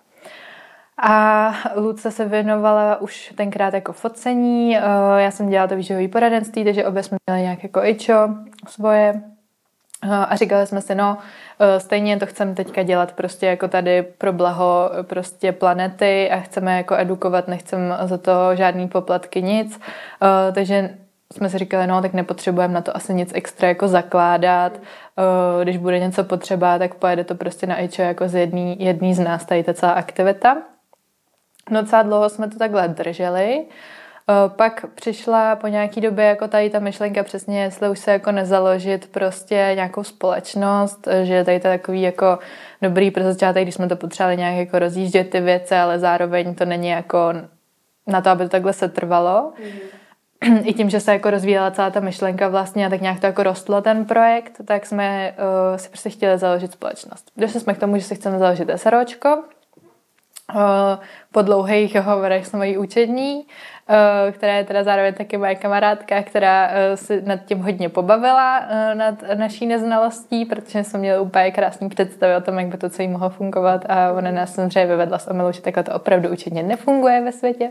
[1.02, 4.72] A Luce se věnovala už tenkrát jako focení,
[5.16, 8.28] já jsem dělala to výživové poradenství, takže obě jsme měli nějak jako ičo
[8.68, 9.22] svoje.
[10.02, 11.18] A říkali jsme si, no,
[11.58, 16.76] e, stejně to chceme teďka dělat prostě jako tady pro blaho prostě planety a chceme
[16.76, 19.80] jako edukovat, nechceme za to žádný poplatky, nic.
[20.48, 20.96] E, takže
[21.32, 24.72] jsme si říkali, no, tak nepotřebujeme na to asi nic extra jako zakládat.
[25.62, 29.18] Když bude něco potřeba, tak pojede to prostě na IČO jako z jedný, jedný z
[29.18, 30.56] nás, tady ta celá aktivita.
[31.70, 33.66] No docela dlouho jsme to takhle drželi.
[33.66, 33.99] Eh,
[34.48, 39.08] pak přišla po nějaký době jako tady ta myšlenka přesně, jestli už se jako nezaložit
[39.10, 42.38] prostě nějakou společnost, že tady to je takový jako
[42.82, 46.64] dobrý pro začátek, když jsme to potřebovali nějak jako rozjíždět ty věci, ale zároveň to
[46.64, 47.32] není jako
[48.06, 49.52] na to, aby to takhle se trvalo.
[49.52, 50.62] Mm-hmm.
[50.64, 53.42] I tím, že se jako rozvíjela celá ta myšlenka vlastně a tak nějak to jako
[53.42, 55.34] rostlo ten projekt, tak jsme
[55.72, 57.30] uh, si prostě chtěli založit společnost.
[57.36, 59.42] Došli jsme k tomu, že si chceme založit SROčko,
[60.56, 60.98] Eh,
[61.32, 63.79] po dlouhých hovorech s mojí učední, eh,
[64.32, 68.62] která je teda zároveň taky moje kamarádka, která eh, se nad tím hodně pobavila,
[68.94, 73.08] nad naší neznalostí, protože jsme měli úplně krásný představy o tom, jak by to celý
[73.08, 77.20] mohlo fungovat a ona nás samozřejmě vyvedla z omilu, že takhle to opravdu učedně nefunguje
[77.20, 77.70] ve světě.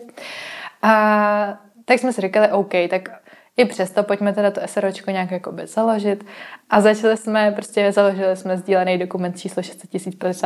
[0.81, 3.09] A tak jsme si říkali, OK, tak
[3.57, 6.25] i přesto pojďme teda to SROčko nějak jakoby založit
[6.69, 9.89] a začali jsme, prostě založili jsme sdílený dokument číslo 600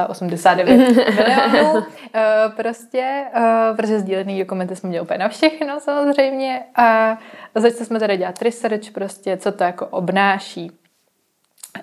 [0.08, 0.78] 89
[1.16, 2.22] milionů, eh,
[2.56, 7.18] prostě, eh, protože sdílený dokumenty jsme měli úplně na všechno samozřejmě a
[7.56, 10.72] začali jsme teda dělat research prostě, co to jako obnáší.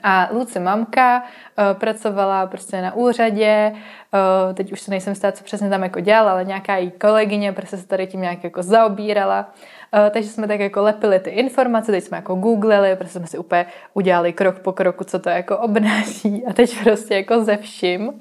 [0.02, 5.44] A Luci mamka uh, pracovala prostě na úřadě, uh, teď už se nejsem stát, co
[5.44, 9.52] přesně tam jako dělala, ale nějaká její kolegyně prostě se tady tím nějak jako zaobírala.
[9.92, 13.38] Uh, takže jsme tak jako lepili ty informace, teď jsme jako googlili, prostě jsme si
[13.38, 18.08] úplně udělali krok po kroku, co to jako obnáší a teď prostě jako ze vším,
[18.08, 18.14] uh,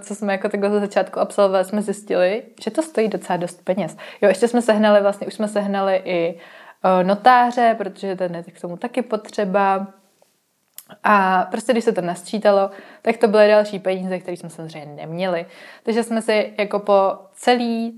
[0.00, 3.96] co jsme jako takhle za začátku absolvovali, jsme zjistili, že to stojí docela dost peněz.
[4.20, 8.60] Jo, ještě jsme sehnali vlastně, už jsme sehnali i uh, notáře, protože ten je k
[8.60, 9.86] tomu taky potřeba,
[11.04, 12.70] a prostě když se to nasčítalo,
[13.02, 15.46] tak to byly další peníze, které jsme samozřejmě neměli.
[15.82, 17.94] Takže jsme si jako po celý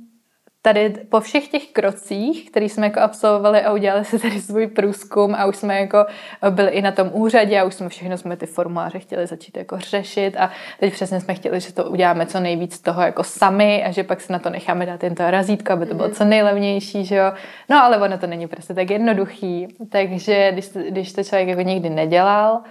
[0.62, 5.34] tady po všech těch krocích, které jsme jako absolvovali a udělali si tady svůj průzkum
[5.34, 6.06] a už jsme jako
[6.50, 9.78] byli i na tom úřadě a už jsme všechno jsme ty formuláře chtěli začít jako
[9.78, 13.90] řešit a teď přesně jsme chtěli, že to uděláme co nejvíc toho jako sami a
[13.90, 16.16] že pak se na to necháme dát jen to razítko, aby to bylo mhm.
[16.16, 17.32] co nejlevnější, že jo.
[17.68, 21.90] No ale ono to není prostě tak jednoduchý, takže když, když to člověk jako nikdy
[21.90, 22.62] nedělal, uh,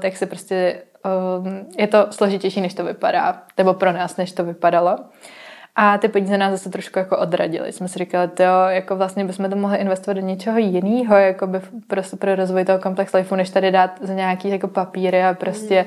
[0.00, 0.82] tak se prostě
[1.40, 1.48] uh,
[1.78, 4.98] je to složitější, než to vypadá, nebo pro nás, než to vypadalo.
[5.82, 7.72] A ty peníze nás zase trošku jako odradili.
[7.72, 11.60] Jsme si říkali, to jako vlastně bychom to mohli investovat do něčeho jiného, jako by
[11.86, 15.86] pro, pro rozvoj toho komplex life, než tady dát za nějaký jako papíry a prostě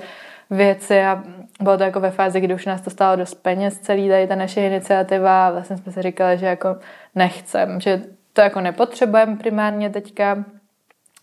[0.50, 0.58] mm.
[0.58, 1.24] věci a
[1.62, 4.36] bylo to jako ve fázi, kdy už nás to stálo dost peněz, celý tady ta
[4.36, 6.76] naše iniciativa a vlastně jsme si říkali, že jako
[7.16, 8.02] nechcem, že
[8.34, 10.44] to jako nepotřebujeme primárně teďka,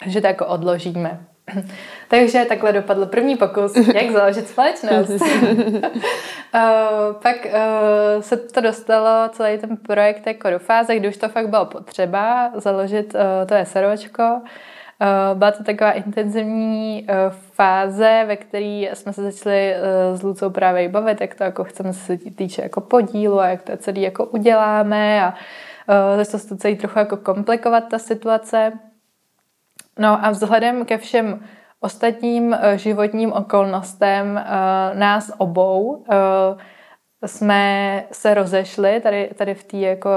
[0.07, 1.21] že to jako odložíme.
[2.09, 5.11] Takže takhle dopadl první pokus, jak založit společnost.
[5.11, 5.19] uh,
[7.23, 11.49] pak uh, se to dostalo, celý ten projekt jako do fáze, kdy už to fakt
[11.49, 14.41] bylo potřeba založit uh, to SROčko.
[15.35, 17.07] Byla to taková intenzivní
[17.53, 19.75] fáze, ve které jsme se začali
[20.15, 23.77] s Lucou právě bavit, jak to jako chceme se týče jako podílu a jak to
[23.77, 25.35] celý jako uděláme a
[26.17, 28.73] začalo se to celý trochu jako komplikovat ta situace.
[30.01, 31.41] No a vzhledem ke všem
[31.81, 34.45] ostatním eh, životním okolnostem eh,
[34.95, 40.11] nás obou eh, jsme se rozešli tady, tady v té jako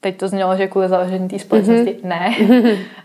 [0.00, 2.08] teď to znělo, že kvůli založení té společnosti, mm-hmm.
[2.08, 2.34] ne.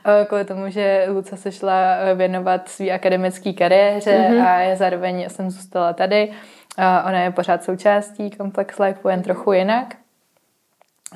[0.26, 1.76] kvůli tomu, že Luca se šla
[2.15, 4.48] věnovat své akademické kariéře mm-hmm.
[4.48, 6.31] a já zároveň jsem zůstala tady.
[6.77, 9.95] Ona je pořád součástí Complex Life, jen trochu jinak.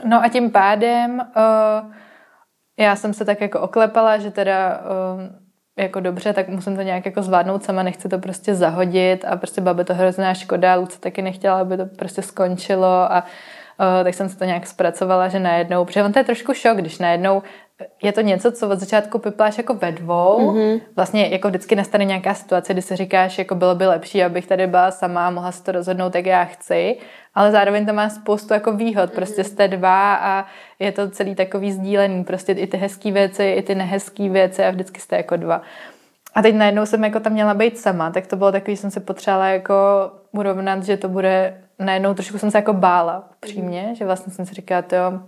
[0.06, 1.92] No a tím pádem uh,
[2.78, 4.82] já jsem se tak jako oklepala, že teda
[5.16, 5.48] um,
[5.78, 9.62] jako dobře, tak musím to nějak jako zvládnout sama, nechci to prostě zahodit a prostě
[9.62, 13.24] byla by to hrozná škoda, Luce taky nechtěla, aby to prostě skončilo a
[13.80, 16.78] uh, tak jsem se to nějak zpracovala, že najednou, protože on to je trošku šok,
[16.78, 17.44] když najednou
[18.04, 20.52] je to něco, co od začátku pipláš jako ve dvou.
[20.52, 20.82] Mm-hmm.
[20.96, 24.68] Vlastně jako vždycky nastane nějaká situace, kdy si říkáš, jako bylo by lepší, abych tady
[24.68, 26.98] byla sama, mohla si to rozhodnout, jak já chci,
[27.38, 29.12] ale zároveň to má spoustu jako výhod.
[29.12, 29.50] Prostě mhm.
[29.50, 30.46] jste dva a
[30.80, 32.24] je to celý takový sdílený.
[32.24, 35.62] Prostě i ty hezké věci, i ty nehezké věci a vždycky jste jako dva.
[36.36, 38.92] A teď najednou jsem jako tam měla být sama, tak to bylo takový, že jsem
[38.92, 39.74] se potřebovala jako
[40.32, 43.96] urovnat, že to bude, najednou trošku jsem se jako bála, přímě, mm.
[43.96, 45.20] že vlastně jsem si říkala, jo,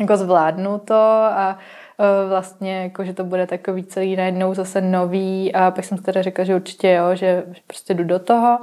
[0.00, 1.58] jako zvládnu to a
[1.98, 6.04] e, vlastně jako, že to bude takový celý najednou zase nový a pak jsem si
[6.04, 8.58] teda řekla, že určitě jo, že prostě jdu do toho.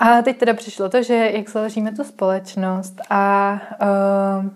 [0.00, 3.52] A teď teda přišlo to, že jak založíme tu společnost a
[3.82, 4.50] uh,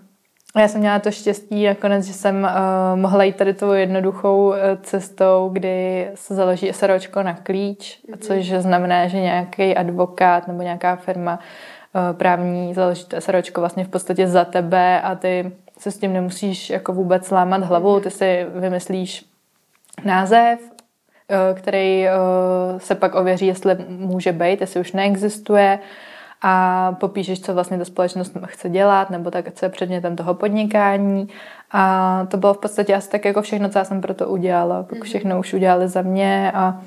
[0.61, 4.55] Já jsem měla to štěstí nakonec, že jsem uh, mohla jít tady tou jednoduchou uh,
[4.81, 8.17] cestou, kdy se založí SROčko na klíč, mm-hmm.
[8.19, 13.89] což znamená, že nějaký advokát nebo nějaká firma uh, právní založí to SROčko vlastně v
[13.89, 18.45] podstatě za tebe a ty se s tím nemusíš jako vůbec lámat hlavu, ty si
[18.55, 19.25] vymyslíš
[20.03, 20.59] název,
[21.53, 22.05] který
[22.77, 25.79] se pak ověří, jestli může být, jestli už neexistuje
[26.41, 31.27] a popíšeš, co vlastně ta společnost chce dělat, nebo tak, co je předmětem toho podnikání.
[31.71, 34.85] A to bylo v podstatě asi tak jako všechno, co já jsem pro to udělala.
[34.91, 35.01] Mhm.
[35.01, 36.81] všechno už udělali za mě a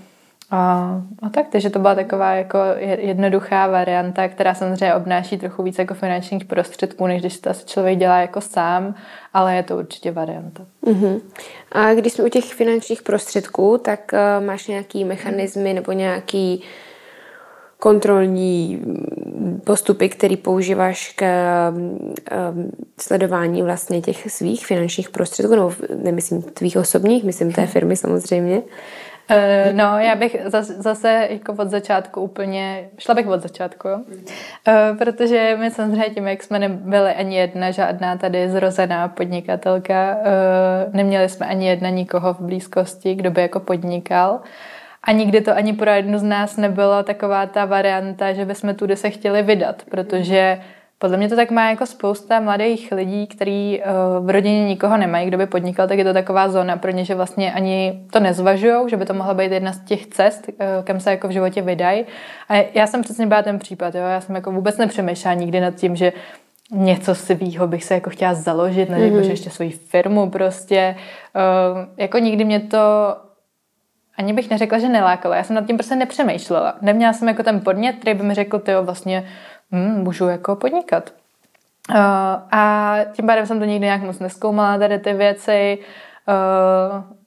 [0.51, 2.59] a, a tak, takže to byla taková jako
[2.99, 7.99] jednoduchá varianta, která samozřejmě obnáší trochu víc jako finančních prostředků, než když to asi člověk
[7.99, 8.95] dělá jako sám,
[9.35, 10.67] ale je to určitě varianta.
[10.85, 11.21] Uh-huh.
[11.73, 16.63] A když jsme u těch finančních prostředků, tak uh, máš nějaký mechanismy nebo nějaký
[17.79, 18.83] kontrolní
[19.65, 21.25] postupy, které používáš k
[21.71, 22.71] um,
[23.01, 25.73] sledování vlastně těch svých finančních prostředků, nebo
[26.03, 28.63] nemyslím tvých osobních, myslím té firmy samozřejmě.
[29.31, 30.37] Uh, no, já bych
[30.79, 33.97] zase jako od začátku úplně, šla bych od začátku, jo?
[33.99, 40.95] Uh, protože my samozřejmě tím, jak jsme nebyli ani jedna žádná tady zrozená podnikatelka, uh,
[40.95, 44.41] neměli jsme ani jedna nikoho v blízkosti, kdo by jako podnikal.
[45.03, 48.97] A nikdy to ani pro jednu z nás nebyla taková ta varianta, že bychom tudy
[48.97, 50.61] se chtěli vydat, protože
[50.99, 53.81] podle mě to tak má jako spousta mladých lidí, kteří
[54.19, 57.05] uh, v rodině nikoho nemají, kdo by podnikal, tak je to taková zóna pro ně,
[57.05, 60.85] že vlastně ani to nezvažují, že by to mohla být jedna z těch cest, uh,
[60.85, 62.05] kam se jako v životě vydají.
[62.49, 64.03] A já jsem přesně byla ten případ, jo?
[64.03, 66.13] já jsem jako vůbec nepřemýšlela nikdy nad tím, že
[66.71, 69.29] něco svýho bych se jako chtěla založit, nebo mm-hmm.
[69.29, 70.97] ještě svoji firmu prostě.
[71.35, 72.79] Uh, jako nikdy mě to
[74.19, 75.37] ani bych neřekla, že nelákala.
[75.37, 76.75] Já jsem nad tím prostě nepřemýšlela.
[76.81, 79.25] Neměla jsem jako ten podnět, který by mi řekl, ty vlastně
[79.73, 81.11] hm, můžu jako podnikat.
[81.91, 81.97] Uh,
[82.51, 85.79] a tím pádem jsem to nikdy nějak moc neskoumala, tady ty věci.
[86.29, 87.19] Uh,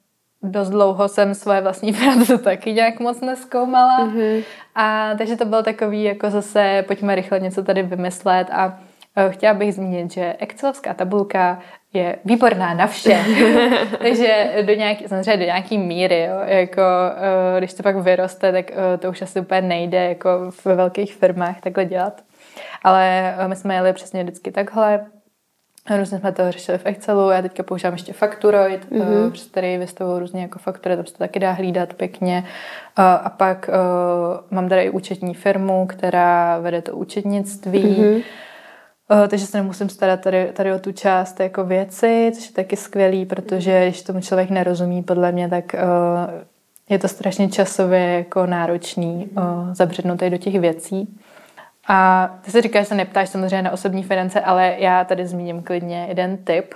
[0.42, 4.06] dost dlouho jsem svoje vlastní práce taky nějak moc neskoumala.
[4.06, 4.44] Mm-hmm.
[4.74, 9.54] A takže to bylo takový, jako zase pojďme rychle něco tady vymyslet a uh, chtěla
[9.54, 11.58] bych zmínit, že Excelovská tabulka
[11.92, 13.24] je výborná na vše.
[13.98, 18.70] Takže do nějaký, samozřejmě do nějaký míry, jo, jako uh, když to pak vyroste, tak
[18.70, 20.28] uh, to už asi úplně nejde jako
[20.64, 22.20] ve velkých firmách takhle dělat.
[22.84, 25.06] Ale uh, my jsme jeli přesně vždycky takhle.
[25.98, 29.26] Různě jsme to řešili v Excelu, já teďka používám ještě Fakturoid, mm-hmm.
[29.26, 32.44] uh, přes který vystavuju různě jako faktury, tam se to taky dá hlídat pěkně.
[32.98, 33.70] Uh, a pak
[34.50, 37.82] mám tady i účetní firmu, která vede to účetnictví.
[37.84, 38.22] Mm-hmm
[39.28, 43.26] takže se nemusím starat tady, tady o tu část jako věci, což je taky skvělý,
[43.26, 45.74] protože když tomu člověk nerozumí, podle mě, tak
[46.88, 49.30] je to strašně časově jako náročný
[49.72, 51.18] zabřednout tady do těch věcí.
[51.88, 55.62] A ty si říkáš, že se neptáš samozřejmě na osobní finance, ale já tady zmíním
[55.62, 56.74] klidně jeden tip,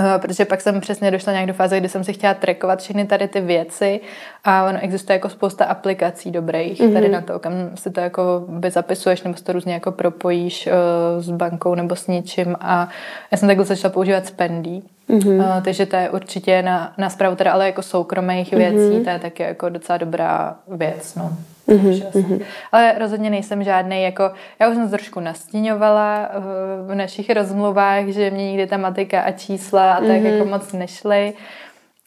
[0.00, 3.06] Eh, protože pak jsem přesně došla nějak do fáze, kdy jsem si chtěla trackovat všechny
[3.06, 4.00] tady ty věci
[4.44, 6.92] a ono existuje jako spousta aplikací dobrých mm-hmm.
[6.92, 10.66] tady na to, kam si to jako by zapisuješ nebo si to různě jako propojíš
[10.66, 12.88] uh, s bankou nebo s něčím a
[13.30, 15.56] já jsem takhle začala používat Spendy, mm-hmm.
[15.56, 18.56] uh, takže to je určitě na, na zprávu teda ale jako soukromých mm-hmm.
[18.56, 21.32] věcí, to je taky jako docela dobrá věc, no.
[21.68, 22.42] Mm-hmm.
[22.72, 26.38] Ale rozhodně nejsem žádný, jako, já už jsem trošku nastíňovala eh,
[26.86, 30.34] v našich rozmluvách, že mě nikdy ta matika a čísla a tak mm-hmm.
[30.34, 31.34] jako moc nešly.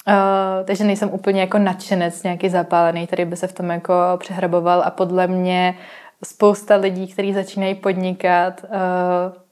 [0.07, 4.83] Uh, takže nejsem úplně jako nadšenec nějaký zapálený, který by se v tom jako přehraboval
[4.85, 5.75] a podle mě
[6.23, 8.69] spousta lidí, kteří začínají podnikat, uh,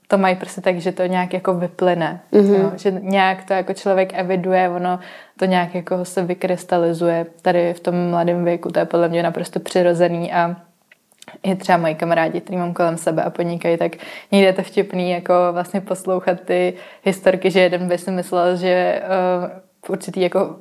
[0.08, 2.20] to mají prostě tak, že to nějak jako vyplyne.
[2.34, 2.62] Mm-hmm.
[2.62, 2.72] Jo?
[2.76, 5.00] Že nějak to jako člověk eviduje, ono
[5.40, 8.72] to nějak jako se vykrystalizuje tady v tom mladém věku.
[8.72, 10.56] To je podle mě naprosto přirozený a
[11.44, 13.92] i třeba moji kamarádi, který mám kolem sebe a podnikají, tak
[14.32, 16.74] někdy je to vtipný jako vlastně poslouchat ty
[17.04, 19.50] historky, že jeden by si myslel, že uh,
[19.86, 20.56] v určitý jako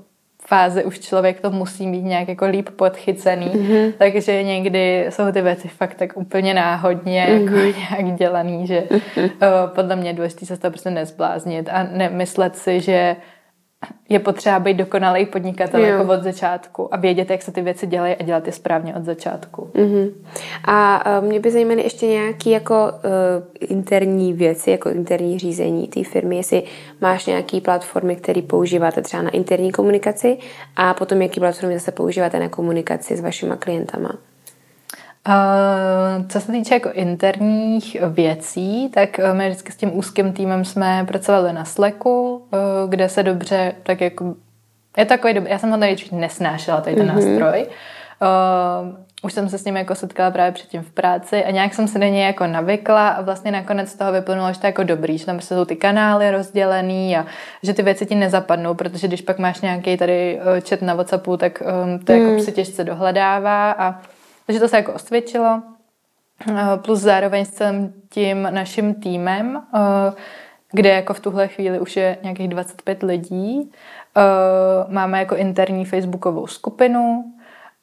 [0.46, 3.92] fázi už člověk to musí mít nějak jako líp podchycený, mm-hmm.
[3.98, 7.62] takže někdy jsou ty věci fakt tak úplně náhodně mm-hmm.
[7.62, 9.24] jako nějak dělaný, že mm-hmm.
[9.24, 13.16] uh, podle mě je důležité se to prostě nezbláznit a nemyslet si, že
[14.08, 15.86] je potřeba být dokonalý podnikatel jo.
[15.86, 19.04] jako od začátku a vědět, jak se ty věci dělají a dělat je správně od
[19.04, 19.70] začátku.
[19.74, 20.12] Mm-hmm.
[20.64, 26.04] A uh, mě by zajímaly ještě nějaké jako uh, interní věci, jako interní řízení té
[26.04, 26.62] firmy, jestli
[27.00, 30.38] máš nějaké platformy, které používáte třeba na interní komunikaci
[30.76, 34.18] a potom jaký platformy zase používáte na komunikaci s vašima klientama.
[35.28, 40.64] Uh, co se týče jako interních věcí, tak uh, my vždycky s tím úzkým týmem
[40.64, 44.34] jsme pracovali na Slacku, uh, kde se dobře, tak jako,
[44.96, 47.14] je to takový dobrý, já jsem ho tady nesnášela, tady ten mm-hmm.
[47.14, 47.66] nástroj,
[49.22, 51.98] už jsem se s ním jako setkala právě předtím v práci a nějak jsem se
[51.98, 55.18] na něj jako navykla a vlastně nakonec z toho vyplynulo, že to je jako dobrý,
[55.18, 57.26] že tam prostě jsou ty kanály rozdělený a
[57.62, 61.36] že ty věci ti nezapadnou, protože když pak máš nějaký tady eh, chat na Whatsappu,
[61.36, 62.30] tak um, to jako mm.
[62.30, 63.94] jako se těžce dohledává a
[64.46, 65.62] takže to se jako osvědčilo.
[66.50, 69.80] Uh, plus zároveň s celým tím naším týmem, uh,
[70.72, 73.56] kde jako v tuhle chvíli už je nějakých 25 lidí.
[73.60, 77.24] Uh, máme jako interní facebookovou skupinu,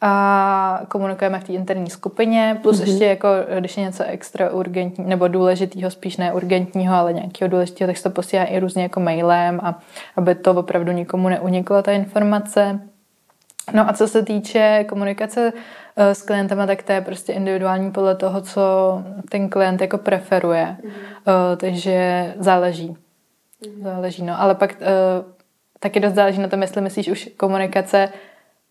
[0.05, 2.87] a komunikujeme v té interní skupině, plus mm-hmm.
[2.87, 3.27] ještě jako,
[3.59, 8.03] když je něco extra urgentní, nebo důležitýho, spíš ne urgentního, ale nějakého důležitého, tak se
[8.03, 9.79] to posílá i různě jako mailem, a
[10.15, 12.79] aby to opravdu nikomu neuniklo, ta informace.
[13.73, 15.61] No a co se týče komunikace eh,
[15.97, 18.61] s klientem, tak to je prostě individuální podle toho, co
[19.29, 20.77] ten klient jako preferuje.
[20.83, 21.57] Mm-hmm.
[21.57, 22.97] Takže záleží.
[23.63, 23.83] Mm-hmm.
[23.83, 24.41] Záleží, no.
[24.41, 24.85] Ale pak eh,
[25.79, 28.09] taky dost záleží na tom, jestli myslíš už komunikace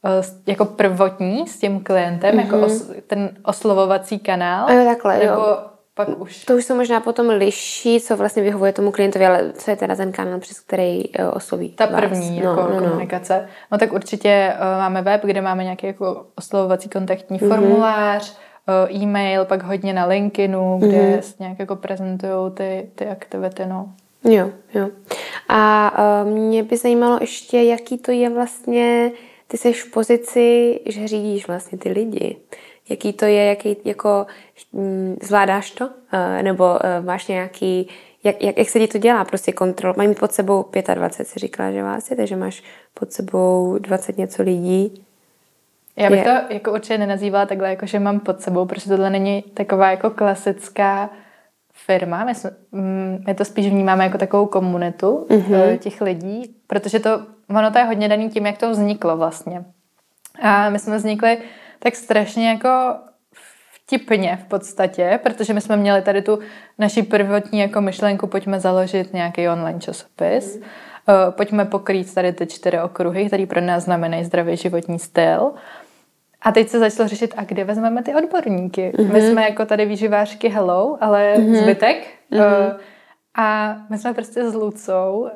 [0.05, 2.41] Eh, jako prvotní s tím klientem, mm-hmm.
[2.41, 2.65] jako mhm.
[2.65, 4.73] os, ten oslovovací kanál.
[4.73, 5.59] Jo, takhle, nebo jo.
[5.95, 6.45] Pak už...
[6.45, 9.97] To už se možná potom liší, co vlastně vyhovuje tomu klientovi, ale co je teda
[9.97, 12.01] ten kanál, přes který uh, osloví Ta vás.
[12.01, 12.89] první no, jako no, no.
[12.89, 13.49] komunikace.
[13.73, 17.49] No tak určitě uh, máme web, kde máme nějaký jako oslovovací kontaktní mm-hmm.
[17.49, 18.39] formulář,
[18.91, 21.35] uh, e-mail, pak hodně na LinkedInu, kde mm-hmm.
[21.39, 23.89] nějak jako prezentují ty, ty aktivity, no.
[24.25, 24.89] Jo, jo.
[25.49, 25.93] A
[26.25, 29.13] uh, mě by zajímalo ještě, jaký to je vlastně
[29.47, 32.37] ty jsi v pozici, že řídíš vlastně ty lidi.
[32.93, 34.27] Jaký to je, jaký jako
[34.73, 35.85] hm, zvládáš to?
[35.87, 37.89] Uh, nebo uh, máš nějaký,
[38.25, 39.25] jak, jak, jak se ti to dělá?
[39.25, 39.95] Prostě kontrol.
[39.97, 40.65] Mají pod sebou
[40.95, 42.63] 25, si říkala, že vás je, takže máš
[42.95, 45.05] pod sebou 20 něco lidí.
[45.97, 46.25] Já bych je.
[46.25, 50.11] to jako určitě nenazývala takhle, jako že mám pod sebou, protože tohle není taková jako
[50.11, 51.11] klasická
[51.73, 52.25] firma.
[52.25, 55.79] My, jsme, mm, my to spíš vnímáme jako takovou komunitu mm-hmm.
[55.79, 59.65] těch lidí, protože to ono to je hodně daný tím, jak to vzniklo vlastně.
[60.43, 61.39] A my jsme vznikli
[61.83, 62.95] tak strašně jako
[63.73, 66.39] vtipně v podstatě, protože my jsme měli tady tu
[66.79, 70.63] naši prvotní jako myšlenku, pojďme založit nějaký online časopis, mm.
[71.31, 75.53] pojďme pokrýt tady ty čtyři okruhy, které pro nás znamenají zdravý životní styl.
[76.43, 78.93] A teď se začalo řešit, a kde vezmeme ty odborníky?
[78.95, 79.13] Mm-hmm.
[79.13, 79.31] My mhm.
[79.31, 81.63] jsme jako tady výživářky hello, ale mm-hmm.
[81.63, 82.07] zbytek.
[82.33, 82.67] Mm-hmm.
[82.67, 82.81] Uh,
[83.37, 85.31] a my jsme prostě s Lucou uh,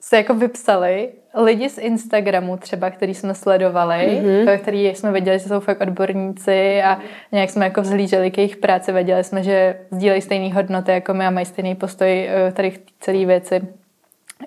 [0.00, 4.58] se jako vypsali lidi z Instagramu třeba, který jsme sledovali, mm-hmm.
[4.58, 6.98] který jsme věděli, že jsou fakt odborníci a
[7.32, 11.26] nějak jsme jako vzhlíželi k jejich práci, věděli jsme, že sdílejí stejné hodnoty jako my
[11.26, 13.60] a mají stejný postoj eh, tady v celé věci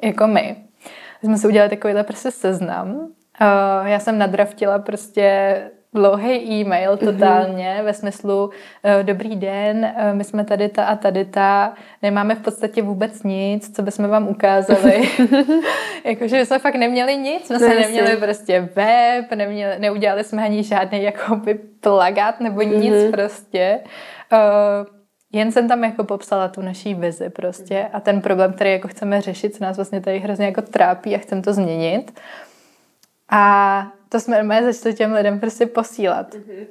[0.03, 0.55] jako my.
[1.23, 2.95] Jsme si udělali takovýhle prostě seznam.
[3.41, 5.55] Uh, já jsem nadraftila prostě
[5.93, 6.99] dlouhý e-mail mhm.
[6.99, 7.85] totálně mm-hmm.
[7.85, 8.51] ve smyslu uh,
[9.03, 13.75] dobrý den, uh, my jsme tady ta a tady ta, nemáme v podstatě vůbec nic,
[13.75, 15.09] co bychom vám ukázali.
[16.05, 20.63] Jakože jsme fakt neměli nic, jsme no, se neměli prostě web, neměli, neudělali jsme ani
[20.63, 23.11] žádný jakoby plagát nebo nic mm-hmm.
[23.11, 23.79] prostě.
[24.31, 25.01] Uh,
[25.33, 29.21] jen jsem tam jako popsala tu naší vizi prostě a ten problém, který jako chceme
[29.21, 32.19] řešit, co nás vlastně tady hrozně jako trápí a chcem to změnit.
[33.29, 36.33] A to jsme normálně začali těm lidem prostě posílat.
[36.33, 36.65] Mm-hmm.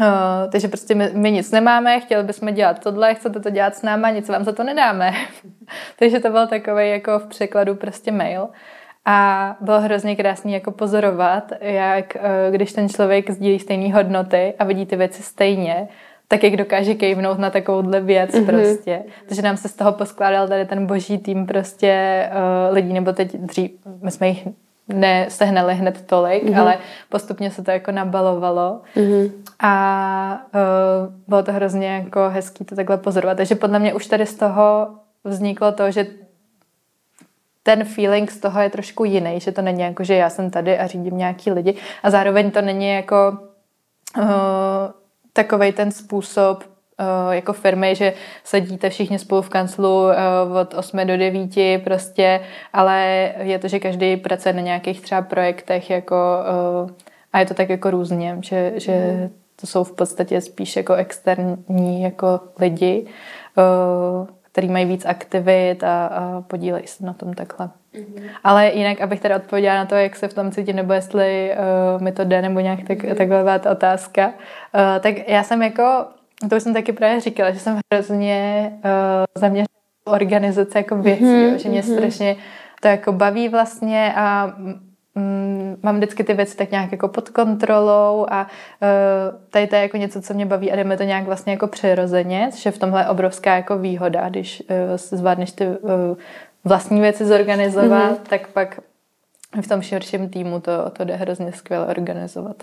[0.00, 3.82] Uh, takže prostě my, my nic nemáme, chtěli bychom dělat tohle, chcete to dělat s
[3.82, 5.12] náma, nic vám za to nedáme.
[5.98, 8.48] takže to byl takový jako v překladu prostě mail.
[9.04, 14.64] A bylo hrozně krásný jako pozorovat, jak uh, když ten člověk sdílí stejné hodnoty a
[14.64, 15.88] vidí ty věci stejně,
[16.28, 18.46] tak jak dokáže kejvnout na takovouhle věc mm-hmm.
[18.46, 19.02] prostě.
[19.26, 23.36] Takže nám se z toho poskládal tady ten boží tým prostě uh, lidí, nebo teď
[23.36, 23.70] dřív,
[24.02, 24.48] my jsme jich
[24.88, 26.60] nesehnali hned tolik, mm-hmm.
[26.60, 26.78] ale
[27.08, 29.32] postupně se to jako nabalovalo mm-hmm.
[29.60, 33.36] a uh, bylo to hrozně jako hezký to takhle pozorovat.
[33.36, 34.88] Takže podle mě už tady z toho
[35.24, 36.06] vzniklo to, že
[37.62, 40.78] ten feeling z toho je trošku jiný, že to není jako, že já jsem tady
[40.78, 43.38] a řídím nějaký lidi a zároveň to není jako
[44.18, 44.24] uh,
[45.32, 46.64] takovej ten způsob
[47.30, 48.12] jako firmy, že
[48.44, 52.40] sedíte všichni spolu v kanclu uh, od 8 do 9 prostě,
[52.72, 56.16] ale je to, že každý pracuje na nějakých třeba projektech jako
[56.84, 56.90] uh,
[57.32, 59.28] a je to tak jako různě, že, že
[59.60, 63.06] to jsou v podstatě spíš jako externí jako lidi,
[64.52, 67.70] který mají víc aktivit a, a podílejí se na tom takhle.
[67.94, 68.22] Mm-hmm.
[68.44, 71.54] Ale jinak, abych teda odpověděla na to, jak se v tom cítím, nebo jestli
[71.96, 73.14] uh, mi to jde, nebo nějak tak, mm-hmm.
[73.14, 74.32] takhle byla ta otázka, uh,
[75.00, 76.06] tak já jsem jako
[76.50, 78.90] to už jsem taky právě říkala, že jsem hrozně uh,
[79.34, 79.68] zaměřená
[80.04, 81.96] organizace jako věcí, mm-hmm, jo, že mě mm-hmm.
[81.96, 82.36] strašně
[82.80, 84.52] to jako baví vlastně a
[85.14, 89.82] mm, mám vždycky ty věci tak nějak jako pod kontrolou a uh, tady to je
[89.82, 92.78] jako něco, co mě baví a jdeme to nějak vlastně jako přirozeně, což je v
[92.78, 95.90] tomhle obrovská jako výhoda, když uh, zvládneš ty uh,
[96.64, 98.28] vlastní věci zorganizovat, mm-hmm.
[98.28, 98.80] tak pak
[99.62, 102.56] v tom širším týmu to, to jde hrozně skvěle organizovat.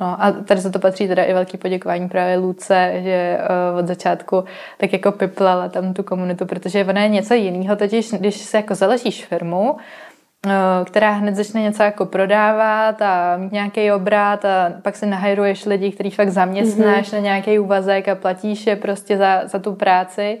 [0.00, 3.38] No a tady za to patří teda i velký poděkování právě Luce, že
[3.72, 4.44] uh, od začátku
[4.78, 8.74] tak jako piplala tam tu komunitu, protože ona je něco jiného, totiž když se jako
[8.74, 9.80] založíš firmu, uh,
[10.84, 15.92] která hned začne něco jako prodávat a mít nějaký obrat a pak si nahajruješ lidi,
[15.92, 17.14] který fakt zaměstnáš mm-hmm.
[17.14, 20.38] na nějaký úvazek a platíš je prostě za, za tu práci,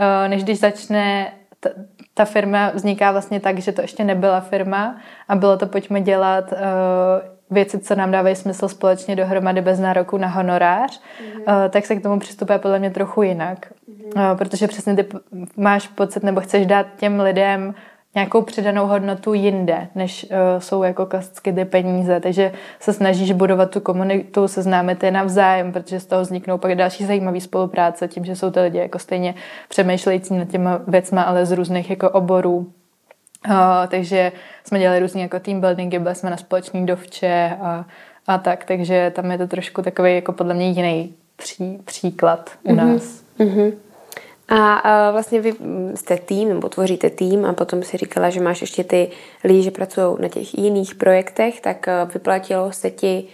[0.00, 1.70] uh, než když začne ta,
[2.14, 4.96] ta firma vzniká vlastně tak, že to ještě nebyla firma
[5.28, 10.16] a bylo to pojďme dělat uh, věci, co nám dávají smysl společně dohromady bez nároku
[10.16, 11.68] na honorář, mm-hmm.
[11.68, 13.72] tak se k tomu přistupuje podle mě trochu jinak.
[14.12, 14.36] Mm-hmm.
[14.36, 15.06] Protože přesně ty
[15.56, 17.74] máš pocit nebo chceš dát těm lidem
[18.14, 22.20] nějakou přidanou hodnotu jinde, než uh, jsou jako klasicky ty peníze.
[22.20, 27.04] Takže se snažíš budovat tu komunitu, seznámit je navzájem, protože z toho vzniknou pak další
[27.04, 29.34] zajímavé spolupráce, tím, že jsou ty lidi jako stejně
[29.68, 32.72] přemýšlející nad těma věcma, ale z různých jako oborů.
[33.46, 33.54] Uh,
[33.88, 34.32] takže
[34.64, 37.84] jsme dělali různý jako team buildingy, byli jsme na společný dovče a,
[38.26, 42.72] a tak, takže tam je to trošku takový jako podle mě jiný pří, příklad u
[42.72, 42.76] mm-hmm.
[42.76, 43.22] nás.
[43.38, 43.72] Mm-hmm.
[44.48, 45.52] A, a vlastně vy
[45.94, 49.10] jste tým, nebo tvoříte tým a potom si říkala, že máš ještě ty
[49.44, 53.24] lidi, že pracují na těch jiných projektech, tak eh, vyplatilo se ti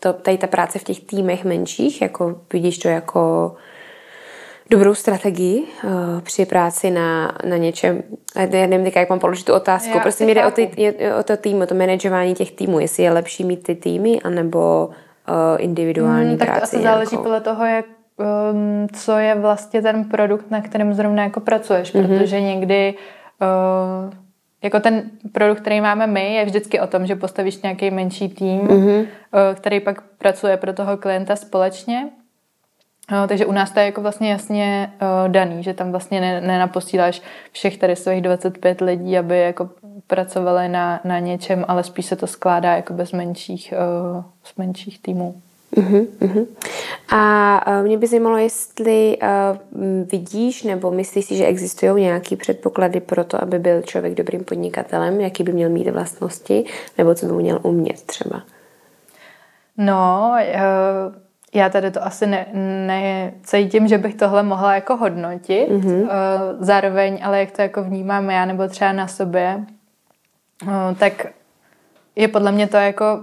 [0.00, 3.54] to, tady ta práce v těch týmech menších, jako vidíš to jako
[4.70, 8.02] dobrou strategii uh, při práci na, na něčem.
[8.36, 9.90] Já nevím, jak mám položit tu otázku.
[9.94, 12.80] Já prostě mi jde o, ty, o to tým, o to manažování těch týmů.
[12.80, 16.60] Jestli je lepší mít ty týmy, anebo uh, individuální hmm, tak práci.
[16.60, 17.84] Tak to asi záleží podle toho, jak
[18.16, 22.18] um, co je vlastně ten produkt, na kterém zrovna jako pracuješ, mm-hmm.
[22.18, 22.94] protože někdy
[23.40, 24.14] uh,
[24.62, 28.60] jako ten produkt, který máme my, je vždycky o tom, že postavíš nějaký menší tým,
[28.60, 29.00] mm-hmm.
[29.00, 29.06] uh,
[29.54, 32.08] který pak pracuje pro toho klienta společně.
[33.12, 36.40] Uh, takže u nás to je jako vlastně jasně uh, daný, že tam vlastně ne,
[36.40, 37.22] nenaposíláš
[37.52, 39.70] všech tady svých 25 lidí, aby jako
[40.06, 43.74] pracovali na, na něčem, ale spíš se to skládá jako bez menších,
[44.16, 45.34] uh, z menších týmů.
[45.76, 46.46] Uh-huh, uh-huh.
[47.14, 49.58] A mě by zajímalo, jestli uh,
[50.12, 55.20] vidíš nebo myslíš si, že existují nějaké předpoklady pro to, aby byl člověk dobrým podnikatelem,
[55.20, 56.64] jaký by měl mít vlastnosti,
[56.98, 58.42] nebo co by měl umět třeba?
[59.76, 61.23] No, uh,
[61.54, 62.46] já tady to asi ne,
[62.86, 65.68] necítím, že bych tohle mohla jako hodnotit.
[65.68, 66.10] Uh,
[66.58, 69.64] zároveň, ale jak to jako vnímám já nebo třeba na sobě,
[70.62, 71.26] uh, tak
[72.16, 73.20] je podle mě to jako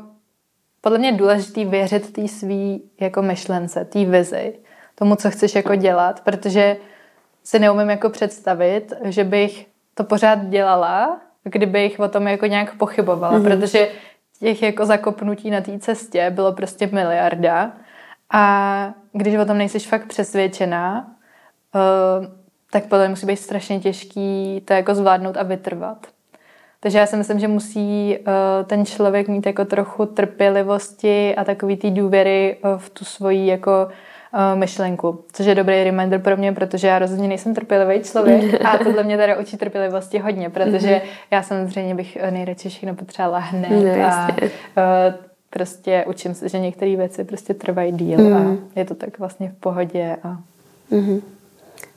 [0.81, 4.53] podle mě je důležité věřit té svý jako myšlence, té vizi,
[4.95, 6.77] tomu, co chceš jako dělat, protože
[7.43, 13.39] si neumím jako představit, že bych to pořád dělala, kdybych o tom jako nějak pochybovala,
[13.39, 13.43] mm-hmm.
[13.43, 13.89] protože
[14.39, 17.71] těch jako zakopnutí na té cestě bylo prostě miliarda
[18.31, 21.07] a když o tom nejsi fakt přesvědčená,
[21.75, 22.25] uh,
[22.71, 26.07] tak podle mě musí být strašně těžký to jako zvládnout a vytrvat.
[26.79, 31.77] Takže já si myslím, že musí uh, ten člověk mít jako trochu trpělivosti a takový
[31.77, 33.87] ty důvěry uh, v tu svoji jako
[34.33, 38.77] uh, myšlenku, což je dobrý reminder pro mě, protože já rozhodně nejsem trpělivý člověk a
[38.83, 41.01] tohle mě teda učí trpělivosti hodně, protože mhm.
[41.31, 46.95] já samozřejmě bych nejradši všechno potřebovala hned no, a uh, prostě učím se, že některé
[46.95, 48.33] věci prostě trvají díl mm.
[48.33, 48.69] a mhm.
[48.75, 50.17] je to tak vlastně v pohodě.
[50.23, 50.37] A...
[50.91, 51.21] Mm-hmm.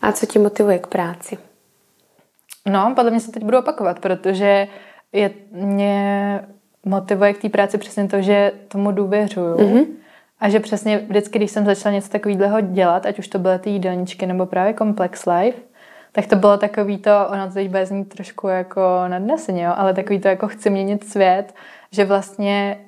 [0.03, 1.39] A co tě motivuje k práci?
[2.67, 4.69] No, podle mě se teď budu opakovat, protože
[5.13, 6.41] je, mě
[6.85, 9.57] motivuje k té práci přesně to, že tomu důvěřuju.
[9.57, 9.87] Mm-hmm.
[10.41, 13.71] A že přesně vždycky, když jsem začala něco takového dělat, ať už to byly ty
[13.71, 15.59] jídelníčky nebo právě Complex Life,
[16.13, 20.21] tak to bylo takový to, ono to teď bude znít trošku jako nadneseně, ale takový
[20.21, 21.55] to jako chci měnit svět,
[21.91, 22.79] že vlastně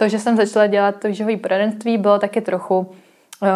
[0.00, 2.92] to, že jsem začala dělat to živové poradenství, bylo taky trochu
[3.42, 3.48] Uh,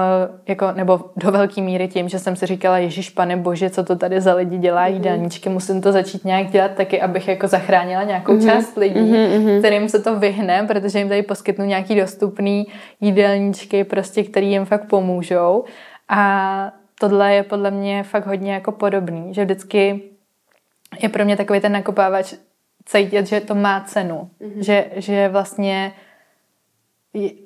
[0.47, 3.97] jako, nebo do velké míry tím, že jsem si říkala, Ježíš pane bože, co to
[3.97, 4.93] tady za lidi dělá mm-hmm.
[4.93, 8.53] jídelníčky, musím to začít nějak dělat taky, abych jako zachránila nějakou mm-hmm.
[8.53, 9.59] část lidí, mm-hmm.
[9.59, 12.67] kterým se to vyhne, protože jim tady poskytnu nějaký dostupný
[13.01, 15.65] jídelníčky, prostě, který jim fakt pomůžou.
[16.09, 20.01] A tohle je podle mě fakt hodně jako podobný, že vždycky
[21.03, 22.35] je pro mě takový ten nakopávač
[22.85, 24.61] cítit, že to má cenu, mm-hmm.
[24.61, 25.93] že, že vlastně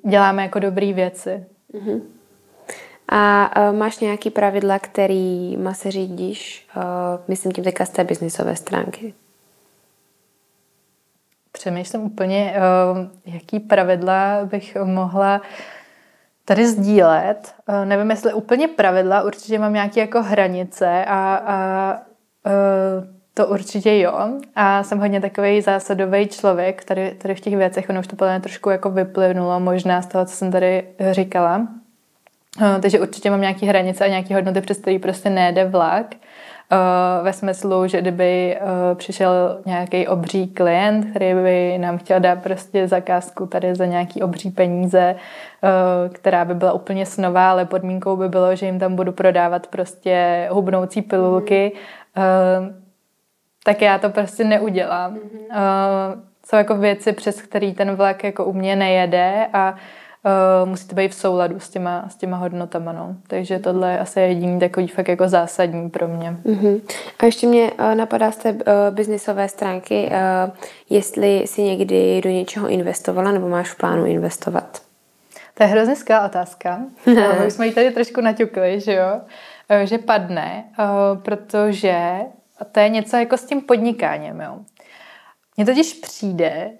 [0.06, 1.46] děláme jako dobré věci.
[1.74, 2.00] Mm-hmm.
[3.08, 6.68] A uh, máš nějaký pravidla, kterýma se řídíš?
[6.76, 6.82] Uh,
[7.28, 9.14] myslím tím teďka z té biznisové stránky.
[11.52, 12.54] Přemýšlím úplně,
[12.92, 12.98] uh,
[13.34, 15.40] jaký pravidla bych mohla
[16.44, 17.54] tady sdílet.
[17.68, 21.98] Uh, nevím, jestli úplně pravidla, určitě mám nějaké jako hranice a, a
[22.46, 24.28] uh, to určitě jo.
[24.56, 27.90] A jsem hodně takový zásadový člověk tady, tady v těch věcech.
[27.90, 31.66] Ono už to podle trošku jako vyplynulo možná z toho, co jsem tady říkala.
[32.62, 36.14] Eh, takže určitě mám nějaké hranice a nějaké hodnoty, přes které prostě nejde vlak.
[37.22, 38.58] ve smyslu, že kdyby
[38.94, 44.50] přišel nějaký obří klient, který by nám chtěl dát prostě zakázku tady za nějaký obří
[44.50, 45.16] peníze,
[46.12, 50.48] která by byla úplně snová, ale podmínkou by bylo, že jim tam budu prodávat prostě
[50.50, 51.72] hubnoucí pilulky,
[52.16, 52.87] mm
[53.64, 55.14] tak já to prostě neudělám.
[55.14, 56.14] Mm-hmm.
[56.14, 59.74] Uh, jsou jako věci, přes který ten vlak jako u mě nejede a
[60.62, 62.92] uh, musí to být v souladu s těma, s těma hodnotama.
[62.92, 63.16] No.
[63.26, 66.36] Takže tohle je asi jediný takový fakt jako zásadní pro mě.
[66.44, 66.80] Mm-hmm.
[67.18, 68.60] A ještě mě uh, napadá z té uh,
[68.90, 70.54] biznisové stránky, uh,
[70.90, 74.82] jestli si někdy do něčeho investovala nebo máš v plánu investovat?
[75.54, 76.80] To je hrozně skvělá otázka.
[77.46, 79.20] Už jsme ji tady trošku naťukli, že jo?
[79.84, 80.64] Že padne,
[81.22, 82.18] protože
[82.64, 84.58] to je něco jako s tím podnikáním, jo.
[85.56, 86.70] Mně totiž přijde,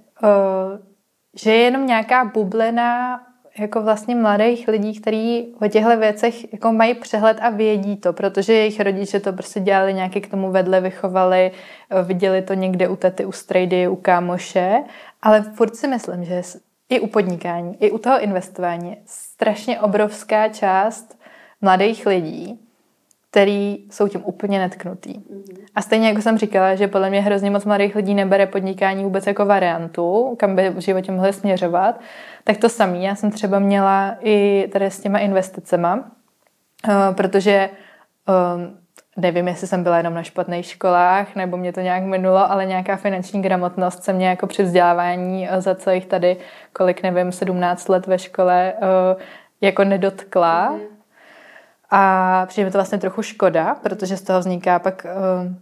[1.37, 3.21] že je jenom nějaká bublina
[3.59, 8.53] jako vlastně mladých lidí, kteří o těchto věcech jako mají přehled a vědí to, protože
[8.53, 11.53] jejich rodiče to prostě dělali nějaký k tomu vedle, vychovali,
[12.03, 14.83] viděli to někde u tety, u strejdy, u kámoše,
[15.23, 16.43] ale furt si myslím, že
[16.89, 21.19] i u podnikání, i u toho investování strašně obrovská část
[21.61, 22.68] mladých lidí,
[23.31, 25.13] který jsou tím úplně netknutý.
[25.13, 25.65] Mm-hmm.
[25.75, 29.27] A stejně jako jsem říkala, že podle mě hrozně moc mladých lidí nebere podnikání vůbec
[29.27, 32.01] jako variantu, kam by v životě mohli směřovat,
[32.45, 32.99] tak to samé.
[32.99, 37.71] Já jsem třeba měla i tady s těma investicema, uh, protože
[38.29, 38.79] um,
[39.17, 42.97] nevím, jestli jsem byla jenom na špatných školách, nebo mě to nějak minulo, ale nějaká
[42.97, 46.37] finanční gramotnost se mě jako při vzdělávání za celých tady,
[46.73, 49.21] kolik nevím, 17 let ve škole, uh,
[49.61, 50.71] jako nedotkla.
[50.71, 50.98] Mm.
[51.91, 55.07] A přijde mi to vlastně trochu škoda, protože z toho vzniká pak
[55.45, 55.53] uh,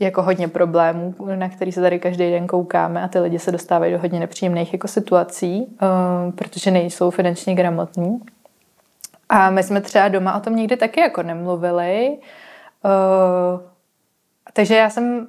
[0.00, 3.92] jako hodně problémů, na který se tady každý den koukáme a ty lidi se dostávají
[3.92, 8.20] do hodně nepříjemných jako situací, uh, protože nejsou finančně gramotní.
[9.28, 12.18] A my jsme třeba doma o tom nikdy taky jako nemluvili.
[12.84, 13.60] Uh,
[14.52, 15.26] takže já jsem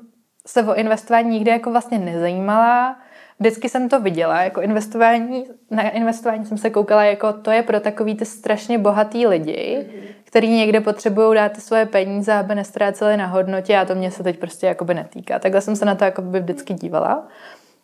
[0.48, 2.96] se o investování nikdy jako vlastně nezajímala.
[3.44, 7.80] Vždycky jsem to viděla, jako investování, na investování jsem se koukala, jako to je pro
[7.80, 13.18] takový ty strašně bohatý lidi, mm-hmm který někde potřebují dát ty svoje peníze, aby nestráceli
[13.18, 15.40] na hodnotě a to mě se teď prostě jakoby netýká.
[15.40, 17.28] Takhle jsem se na to jakoby vždycky dívala.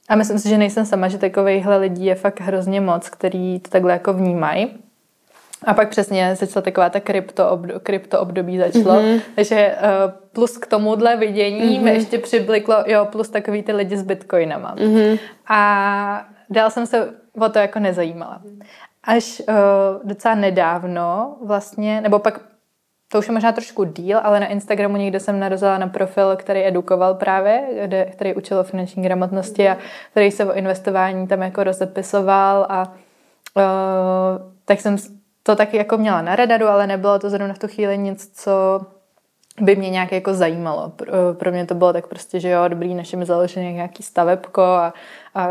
[0.10, 3.70] A myslím si, že nejsem sama, že takovýchhle lidí je fakt hrozně moc, který to
[3.70, 4.68] takhle jako vnímají.
[5.64, 9.02] A pak přesně začala taková ta krypto, období, krypto období začalo.
[9.02, 9.22] Mm-hmm.
[9.36, 11.84] Takže uh, plus k tomuhle vidění mm-hmm.
[11.84, 14.76] mi ještě přibliklo, jo, plus takový ty lidi s bitcoinama.
[14.76, 15.20] Mm-hmm.
[15.48, 18.42] A dál jsem se o to jako nezajímala
[19.04, 19.56] až uh,
[20.04, 22.40] docela nedávno vlastně, nebo pak
[23.12, 26.66] to už je možná trošku díl, ale na Instagramu někde jsem narazila na profil, který
[26.66, 29.78] edukoval právě, kde, který učil o finanční gramotnosti a
[30.12, 32.94] který se o investování tam jako rozepisoval a
[33.56, 33.64] uh,
[34.66, 34.98] tak jsem
[35.44, 38.82] to taky jako měla na radaru, ale nebylo to zrovna v tu chvíli nic, co
[39.62, 40.92] by mě nějak jako zajímalo.
[41.34, 44.94] Pro, mě to bylo tak prostě, že jo, dobrý, naše mi založení nějaký stavebko a,
[45.36, 45.50] a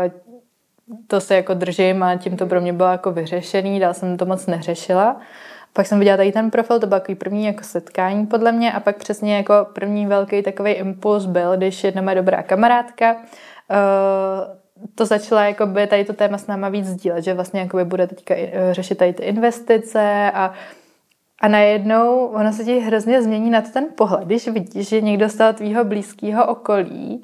[1.07, 4.25] to se jako držím a tím to pro mě bylo jako vyřešený, dál jsem to
[4.25, 5.19] moc neřešila.
[5.73, 8.79] Pak jsem viděla tady ten profil, to bylo takový první jako setkání podle mě a
[8.79, 14.58] pak přesně jako první velký takový impuls byl, když jedna moje dobrá kamarádka uh,
[14.95, 18.35] to začala jakoby tady to téma s náma víc sdílet, že vlastně jakoby bude teďka
[18.37, 20.53] eh, řešit tady ty investice a
[21.41, 25.29] a najednou ono se ti hrozně změní na to ten pohled, když vidíš, že někdo
[25.29, 27.23] z toho tvýho blízkého okolí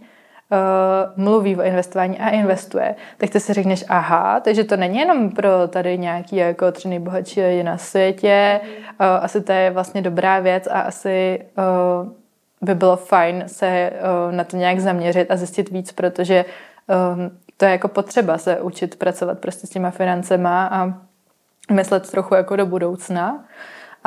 [0.52, 5.30] uh, mluví o investování a investuje, tak ty si řekneš, aha, takže to není jenom
[5.30, 10.40] pro tady nějaký jako tři nejbohatší lidi na světě, uh, asi to je vlastně dobrá
[10.40, 12.11] věc a asi uh,
[12.61, 16.45] by bylo fajn se uh, na to nějak zaměřit a zjistit víc, protože
[17.15, 20.94] um, to je jako potřeba se učit pracovat prostě s těma financema a
[21.72, 23.45] myslet trochu jako do budoucna.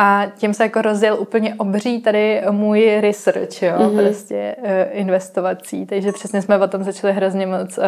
[0.00, 4.06] A tím se jako rozděl úplně obří tady můj research, jo, mm-hmm.
[4.06, 5.86] prostě uh, investovací.
[5.86, 7.84] Takže přesně jsme o tom začali hrozně moc uh,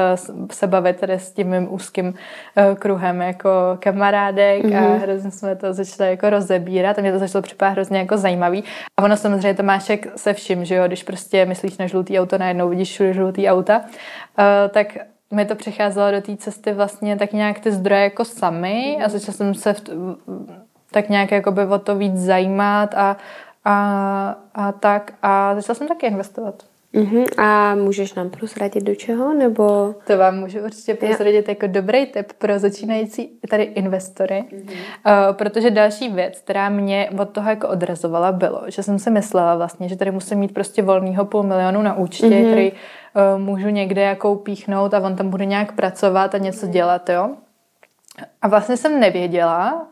[0.53, 4.79] se bavit tady s tím mým úzkým uh, kruhem jako kamarádek mm-hmm.
[4.79, 4.99] a mhm.
[4.99, 8.65] hrozně jsme to začali jako rozebírat a mě to začalo připadat hrozně jako zajímavý.
[8.97, 12.21] A ono samozřejmě to máš jak se vším, že jo, když prostě myslíš na žlutý
[12.21, 13.81] auto, najednou vidíš všude žlutý auta,
[14.71, 14.99] tak
[15.31, 19.37] mi to přicházelo do té cesty vlastně tak nějak ty zdroje jako sami a začala
[19.37, 19.83] jsem se v,
[20.91, 23.17] tak nějak jakoby o to víc zajímat a,
[23.65, 25.15] a, a tak.
[25.23, 26.70] A začala jsem taky investovat.
[26.95, 27.27] Uh-huh.
[27.39, 29.95] A můžeš nám prozradit do čeho, nebo?
[30.07, 35.29] To vám můžu určitě prozradit jako dobrý tip pro začínající tady investory, uh-huh.
[35.29, 39.57] uh, protože další věc, která mě od toho jako odrazovala, bylo, že jsem si myslela
[39.57, 42.51] vlastně, že tady musím mít prostě volného půl milionu na účtě, uh-huh.
[42.51, 47.09] který uh, můžu někde jako upíchnout a on tam bude nějak pracovat a něco dělat,
[47.09, 47.31] jo.
[48.43, 49.87] A vlastně jsem nevěděla,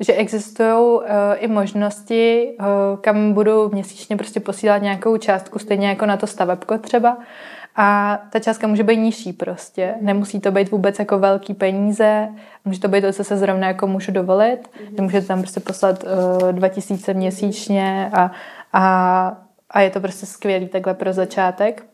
[0.00, 1.02] že existují uh,
[1.36, 2.66] i možnosti, uh,
[3.00, 7.18] kam budu měsíčně prostě posílat nějakou částku, stejně jako na to stavebko třeba.
[7.76, 9.94] A ta částka může být nižší prostě.
[10.00, 12.28] Nemusí to být vůbec jako velký peníze.
[12.64, 14.58] Může to být to, co se zrovna jako můžu dovolit.
[14.58, 15.02] Mm-hmm.
[15.02, 16.04] Můžete tam prostě poslat
[16.42, 18.30] uh, 2000 měsíčně a,
[18.72, 19.36] a,
[19.70, 21.89] a je to prostě skvělý takhle pro začátek.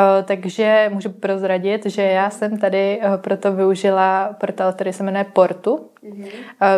[0.00, 5.24] Uh, takže můžu prozradit, že já jsem tady uh, proto využila portál, který se jmenuje
[5.24, 6.26] Portu, mm-hmm.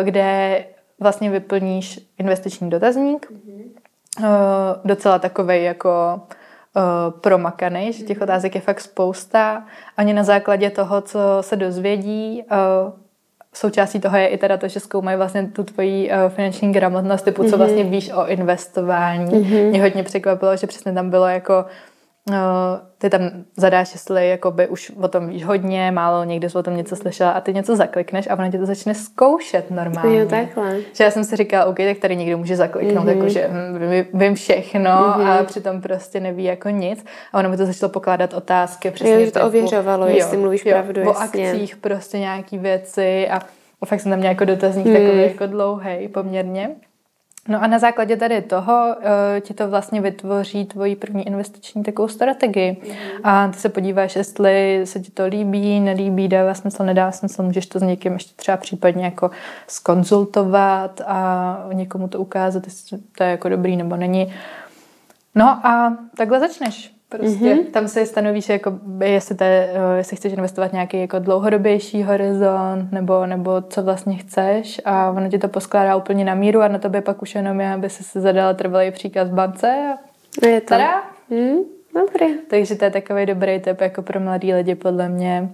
[0.03, 0.59] kde
[0.99, 3.31] vlastně vyplníš investiční dotazník.
[3.31, 3.63] Mm-hmm.
[4.85, 6.21] Docela takovej jako
[7.21, 9.65] promakaný, že těch otázek je fakt spousta.
[9.97, 12.43] Ani na základě toho, co se dozvědí,
[13.53, 17.49] součástí toho je i teda to, že zkoumají vlastně tu tvoji finanční gramotnost, typu, co
[17.49, 17.57] mm-hmm.
[17.57, 19.31] vlastně víš o investování.
[19.31, 19.69] Mm-hmm.
[19.69, 21.69] Mě hodně překvapilo, že přesně tam bylo jako uh,
[22.97, 23.21] ty tam
[23.57, 27.31] zadáš, jestli jakoby už o tom víš hodně, málo, někde jsi o tom něco slyšela
[27.31, 30.19] a ty něco zaklikneš a ona tě to začne zkoušet normálně.
[30.19, 30.79] Jo, takhle.
[30.93, 33.17] Že já jsem si říkala, OK, tak tady někdo může zakliknout, mm-hmm.
[33.17, 35.39] jakože hm, vím všechno mm-hmm.
[35.39, 37.05] a přitom prostě neví jako nic.
[37.33, 38.91] A ona mi to začalo pokládat otázky.
[38.91, 41.01] Přesně jo, že to typu, ověřovalo, jo, jestli mluvíš jo, pravdu.
[41.01, 41.51] O jasně.
[41.51, 43.39] akcích prostě nějaký věci a
[43.85, 44.93] fakt jsem tam měla jako dotazník mm.
[44.93, 46.69] takový jako dlouhý poměrně.
[47.47, 49.03] No a na základě tady toho uh,
[49.41, 52.81] ti to vlastně vytvoří tvoji první investiční takovou strategii.
[52.87, 52.95] Mm.
[53.23, 57.65] A ty se podíváš, jestli se ti to líbí, nelíbí, dává smysl, nedá smysl, můžeš
[57.65, 59.31] to s někým ještě třeba případně jako
[59.67, 64.33] skonzultovat a někomu to ukázat, jestli to je jako dobrý nebo není.
[65.35, 66.92] No a takhle začneš.
[67.17, 67.65] Prostě mm-hmm.
[67.71, 73.25] tam si stanovíš, jako, jestli, te, eh, jestli chceš investovat nějaký jako dlouhodobější horizont, nebo,
[73.25, 77.01] nebo co vlastně chceš a ono ti to poskládá úplně na míru a na tobě
[77.01, 79.97] pak už jenom je, aby si se zadala trvalý příkaz v bance a
[80.43, 80.67] no je to.
[80.67, 81.03] Tada?
[81.29, 81.57] Mm,
[81.95, 82.27] dobré.
[82.49, 85.49] Takže to je takový dobrý tip jako pro mladý lidi podle mě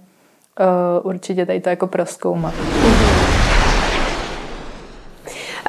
[0.60, 2.54] uh, určitě tady to jako proskoumat.
[2.54, 3.19] Mm-hmm.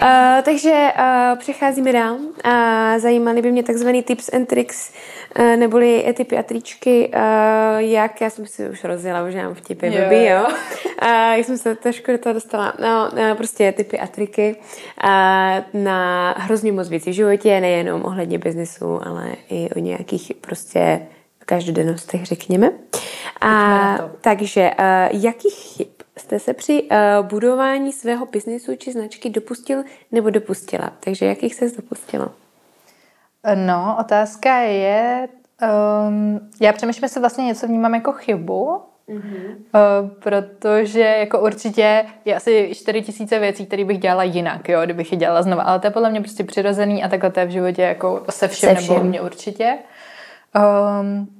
[0.02, 2.14] Uh, takže uh, přecházíme dál.
[2.14, 4.92] Uh, zajímaly by mě takzvaný tips and tricks,
[5.38, 9.86] uh, neboli typy a tričky, uh, jak, já jsem si už rozjela, už mám vtipy,
[9.86, 10.46] jo, blbý, jo.
[11.02, 12.74] Uh, jak jsem se trošku do toho dostala.
[12.80, 14.56] No, uh, prostě typy a triky
[15.04, 21.06] uh, na hrozně moc věcí v životě, nejenom ohledně biznesu, ale i o nějakých prostě
[21.46, 22.70] každodennostech, řekněme.
[23.40, 25.82] A, takže uh, jakých
[26.30, 29.82] jste se při uh, budování svého biznesu či značky dopustil
[30.12, 30.92] nebo dopustila?
[31.00, 32.32] Takže jakých se dopustila?
[33.54, 35.28] No, otázka je,
[36.08, 39.54] um, já přemýšlím, jestli vlastně něco vnímám jako chybu, Mm-hmm.
[40.02, 45.12] Uh, protože jako určitě je asi 4 tisíce věcí, které bych dělala jinak, jo, kdybych
[45.12, 47.50] je dělala znova, ale to je podle mě prostě přirozený a takhle to je v
[47.50, 48.94] životě jako se všem, se všem.
[48.94, 49.78] nebo mě určitě.
[51.00, 51.39] Um,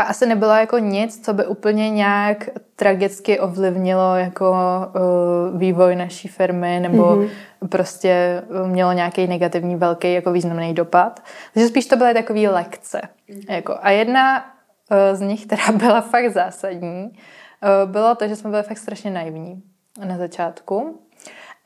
[0.00, 6.28] a asi nebylo jako nic, co by úplně nějak tragicky ovlivnilo jako uh, vývoj naší
[6.28, 7.28] firmy nebo mm-hmm.
[7.68, 11.22] prostě mělo nějaký negativní velký jako významný dopad.
[11.54, 13.00] Takže spíš to byly takové lekce.
[13.28, 13.52] Mm-hmm.
[13.54, 13.78] Jako.
[13.82, 14.44] A jedna
[14.90, 19.10] uh, z nich, která byla fakt zásadní, uh, bylo to, že jsme byli fakt strašně
[19.10, 19.62] naivní
[20.04, 21.00] na začátku.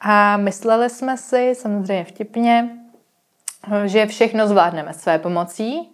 [0.01, 2.71] A mysleli jsme si, samozřejmě vtipně,
[3.85, 5.91] že všechno zvládneme své pomocí,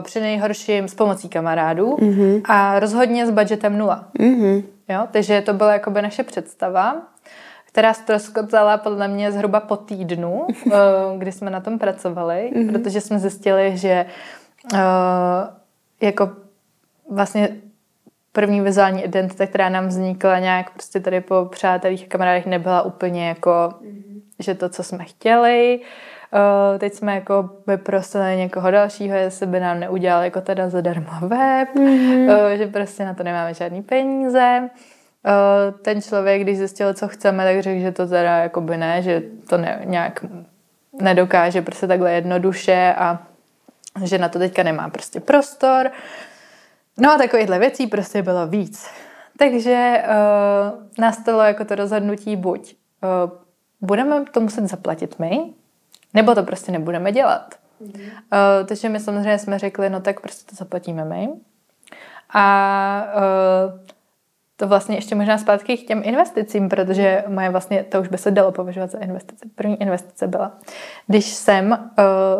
[0.00, 2.42] při nejhorším s pomocí kamarádů mm-hmm.
[2.44, 4.04] a rozhodně s budgetem nula.
[4.18, 4.64] Mm-hmm.
[4.88, 5.08] Jo?
[5.10, 7.02] Takže to byla jakoby naše představa,
[7.66, 10.72] která ztroskotala podle mě zhruba po týdnu, uh,
[11.18, 12.72] kdy jsme na tom pracovali, mm-hmm.
[12.72, 14.06] protože jsme zjistili, že
[14.72, 14.78] uh,
[16.00, 16.30] jako
[17.10, 17.48] vlastně
[18.32, 23.28] první vizuální identita, která nám vznikla nějak prostě tady po přátelích a kamarádech, nebyla úplně
[23.28, 24.20] jako, mm-hmm.
[24.38, 25.80] že to, co jsme chtěli.
[25.80, 25.86] Uh,
[26.78, 32.44] teď jsme jako vyprosili někoho dalšího, jestli by nám neudělal jako teda zadarmo web, mm-hmm.
[32.44, 34.70] uh, že prostě na to nemáme žádný peníze.
[35.26, 39.02] Uh, ten člověk, když zjistil, co chceme, tak řekl, že to teda jako by ne,
[39.02, 40.24] že to ne, nějak
[41.00, 43.18] nedokáže prostě takhle jednoduše a
[44.04, 45.90] že na to teďka nemá prostě prostor.
[46.98, 48.90] No a takovýchhle věcí prostě bylo víc.
[49.38, 52.74] Takže uh, nastalo jako to rozhodnutí buď
[53.24, 53.30] uh,
[53.80, 55.40] budeme to muset zaplatit my,
[56.14, 57.54] nebo to prostě nebudeme dělat.
[57.82, 58.02] Mm-hmm.
[58.02, 61.28] Uh, takže my samozřejmě jsme řekli, no tak prostě to zaplatíme my.
[62.34, 63.80] A uh,
[64.60, 68.30] to vlastně ještě možná zpátky k těm investicím, protože moje vlastně, to už by se
[68.30, 69.46] dalo považovat za investice.
[69.54, 70.52] První investice byla.
[71.06, 71.76] Když jsem uh,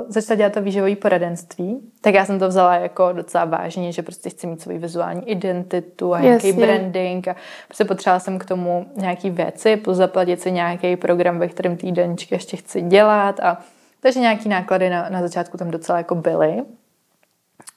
[0.09, 4.31] začala dělat to výživové poradenství, tak já jsem to vzala jako docela vážně, že prostě
[4.31, 6.67] chci mít svou vizuální identitu a nějaký Jasně.
[6.67, 7.37] branding a
[7.69, 12.35] prostě potřebovala jsem k tomu nějaký věci, plus zaplatit si nějaký program, ve kterém týdenčky
[12.35, 13.59] ještě chci dělat a
[14.01, 16.53] takže nějaký náklady na, na začátku tam docela jako byly.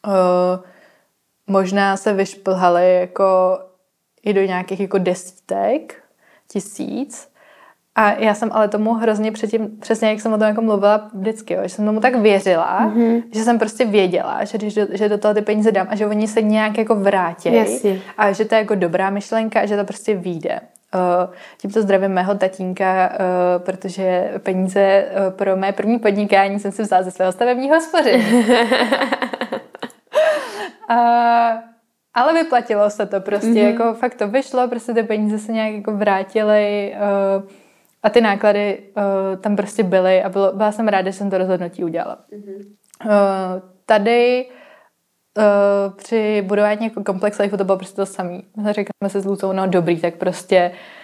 [0.08, 0.64] Uh,
[1.48, 3.60] možná se vyšplhaly jako
[4.24, 6.04] i do nějakých jako desítek
[6.48, 7.34] tisíc,
[7.96, 11.54] A já jsem ale tomu hrozně předtím, přesně jak jsem o tom jako mluvila vždycky,
[11.54, 13.24] jo, že jsem tomu tak věřila, mm-hmm.
[13.34, 16.08] že jsem prostě věděla, že když do, že do toho ty peníze dám a že
[16.08, 17.50] oni se nějak jako vrátí
[18.18, 20.60] a že to je jako dobrá myšlenka a že to prostě vyjde.
[20.96, 26.82] Uh, tímto zdravím mého tatínka, uh, protože peníze uh, pro mé první podnikání jsem si
[26.82, 28.46] vzala ze svého stavebního spoření.
[32.14, 33.72] ale vyplatilo se to prostě, mm-hmm.
[33.72, 37.50] jako fakt to vyšlo, prostě ty peníze se nějak jako vrátily uh,
[38.04, 41.38] a ty náklady uh, tam prostě byly a bylo, byla jsem ráda, že jsem to
[41.38, 42.18] rozhodnutí udělala.
[42.32, 42.66] Mm-hmm.
[43.06, 43.12] Uh,
[43.86, 44.46] tady
[45.38, 48.40] uh, při budování jako komplex life to bylo prostě to samé.
[48.72, 51.03] Říkáme se s Lucou, no dobrý, tak prostě uh,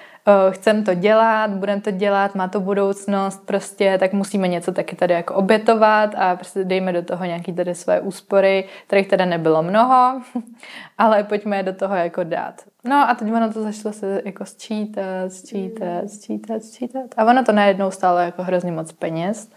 [0.52, 5.14] chcem to dělat, budeme to dělat, má to budoucnost, prostě tak musíme něco taky tady
[5.14, 10.22] jako obětovat a prostě dejme do toho nějaký tady své úspory, kterých teda nebylo mnoho,
[10.98, 12.62] ale pojďme je do toho jako dát.
[12.84, 17.52] No a teď ono to začalo se jako sčítat, sčítat, sčítat, sčítat a ono to
[17.52, 19.52] najednou stálo jako hrozně moc peněz.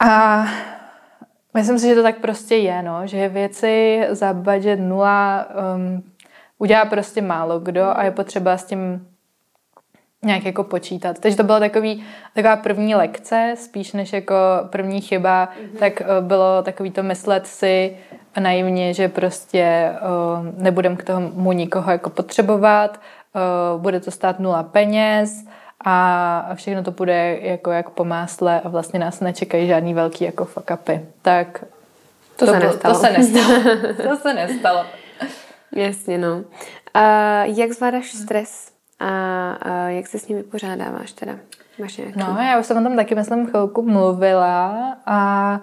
[0.00, 0.44] A
[1.54, 6.02] myslím si, že to tak prostě je, no, že věci za budget nula um,
[6.58, 9.06] udělá prostě málo kdo a je potřeba s tím
[10.24, 11.18] nějak jako počítat.
[11.18, 14.34] Takže to byla takový, taková první lekce, spíš než jako
[14.70, 15.78] první chyba, mm-hmm.
[15.78, 17.96] tak uh, bylo takový to myslet si
[18.40, 23.00] naivně, že prostě uh, nebudem k tomu nikoho jako potřebovat,
[23.74, 25.44] uh, bude to stát nula peněz
[25.84, 30.44] a všechno to bude jako jak po másle a vlastně nás nečekají žádný velký jako
[30.44, 31.00] fuck upy.
[31.22, 31.64] Tak
[32.36, 32.94] to, to, se, nestalo.
[32.94, 33.62] to se nestalo.
[34.10, 34.84] to se nestalo.
[35.72, 36.44] Jasně, no.
[36.94, 37.00] A
[37.44, 38.75] jak zvládáš stres?
[38.98, 41.32] A, a jak se s ním vypořádáváš teda?
[41.78, 42.18] Máš nějaký?
[42.18, 45.60] No, já už jsem o tom taky, myslím, chvilku mluvila a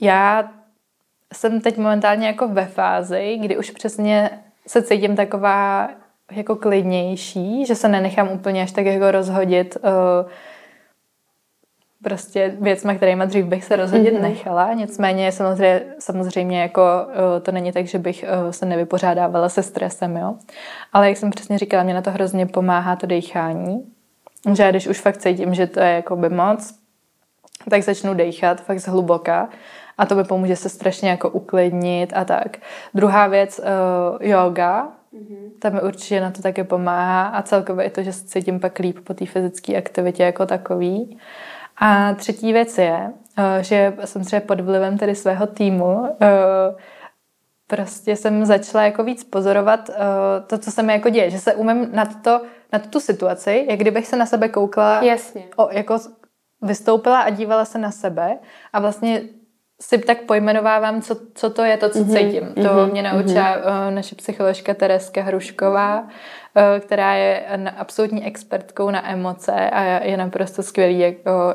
[0.00, 0.50] já
[1.32, 4.30] jsem teď momentálně jako ve fázi, kdy už přesně
[4.66, 5.88] se cítím taková
[6.32, 10.30] jako klidnější, že se nenechám úplně až tak jako rozhodit uh,
[12.02, 14.20] prostě věcma, kterými dřív bych se rozhodit mm-hmm.
[14.20, 14.72] nechala.
[14.72, 20.16] Nicméně samozřejmě, samozřejmě jako uh, to není tak, že bych uh, se nevypořádávala se stresem,
[20.16, 20.34] jo.
[20.92, 23.84] Ale jak jsem přesně říkala, mě na to hrozně pomáhá to dechání.
[24.54, 26.74] Že když už fakt cítím, že to je jako by moc,
[27.70, 29.48] tak začnu dechat fakt zhluboka
[29.98, 32.56] a to mi pomůže se strašně jako uklidnit a tak.
[32.94, 35.50] Druhá věc, uh, yoga, mm-hmm.
[35.58, 38.78] ta mi určitě na to také pomáhá a celkově i to, že se cítím pak
[38.78, 41.18] líp po té fyzické aktivitě jako takový.
[41.76, 46.08] A třetí věc je, uh, že jsem třeba pod vlivem tedy svého týmu uh,
[47.66, 49.94] prostě jsem začala jako víc pozorovat uh,
[50.46, 52.40] to, co se mi jako děje, že se umím na, to,
[52.72, 55.44] na tu situaci, jak kdybych se na sebe koukla, Jasně.
[55.56, 55.98] O, jako
[56.62, 58.38] vystoupila a dívala se na sebe
[58.72, 59.22] a vlastně
[59.82, 62.18] si tak pojmenovávám, co, co to je to, co mm-hmm.
[62.18, 62.54] cítím.
[62.54, 62.90] To mm-hmm.
[62.90, 63.94] mě naučila mm-hmm.
[63.94, 66.12] naše psycholožka Tereska Hrušková, eh,
[66.80, 67.42] která je
[67.76, 71.14] absolutní expertkou na emoce a je naprosto skvělý, jak,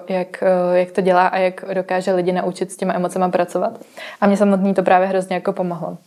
[0.09, 0.43] jak,
[0.73, 3.79] jak to dělá a jak dokáže lidi naučit s těma emocema pracovat.
[4.21, 5.97] A mě samotný to právě hrozně jako pomohlo.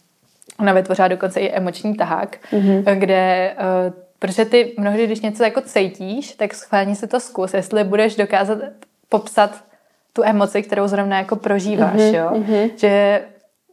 [0.58, 2.98] Ona vytvořila dokonce i emoční tahák, mm-hmm.
[2.98, 3.54] kde
[4.20, 8.58] Protože ty mnohdy, když něco jako cítíš, tak schválně si to zkus, jestli budeš dokázat
[9.08, 9.64] popsat
[10.12, 12.30] tu emoci, kterou zrovna jako prožíváš, mm-hmm, jo.
[12.30, 12.70] Mm-hmm.
[12.76, 13.22] Že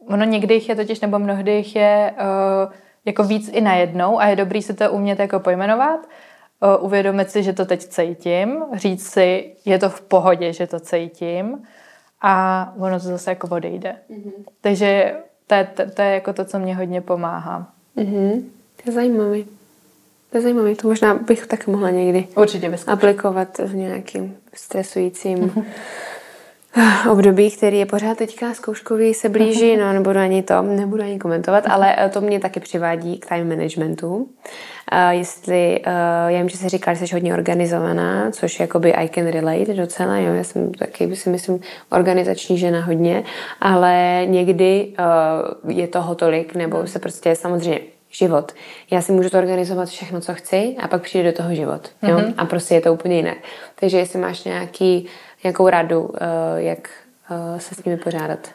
[0.08, 2.72] ono někdy jich je totiž, nebo mnohdy jich je uh,
[3.08, 6.00] jako víc i najednou a je dobrý si to umět jako pojmenovat,
[6.80, 11.62] uvědomit si, že to teď cítím, říct si, je to v pohodě, že to cítím
[12.22, 13.96] a ono to zase jako odejde.
[14.10, 14.32] Mm-hmm.
[14.60, 15.14] Takže
[15.46, 17.72] to je, to, to je jako to, co mě hodně pomáhá.
[17.96, 18.42] Mm-hmm.
[18.76, 19.46] To je zajímavý.
[20.30, 25.64] To je zajímavé, to možná bych tak mohla někdy Určitě aplikovat v nějakým stresujícím mm-hmm
[27.10, 31.64] období, který je pořád teďka zkouškový, se blíží, no nebudu ani to, nebudu ani komentovat,
[31.66, 34.28] ale eh, to mě taky přivádí k time managementu.
[34.92, 35.92] Uh, jestli, uh,
[36.28, 40.16] já vím, že se říká, že jsi hodně organizovaná, což jakoby I can relate docela,
[40.16, 43.24] jo, já jsem taky si myslím organizační žena hodně,
[43.60, 44.94] ale někdy
[45.64, 47.80] uh, je toho tolik, nebo se prostě samozřejmě
[48.10, 48.52] život.
[48.90, 51.88] Já si můžu to organizovat všechno, co chci a pak přijde do toho život.
[52.02, 52.16] Jo?
[52.16, 52.34] Mm-hmm.
[52.36, 53.38] A prostě je to úplně jinak.
[53.74, 55.06] Takže jestli máš nějaký
[55.44, 56.90] nějakou radu, eh, jak
[57.30, 58.48] eh, se s nimi pořádat?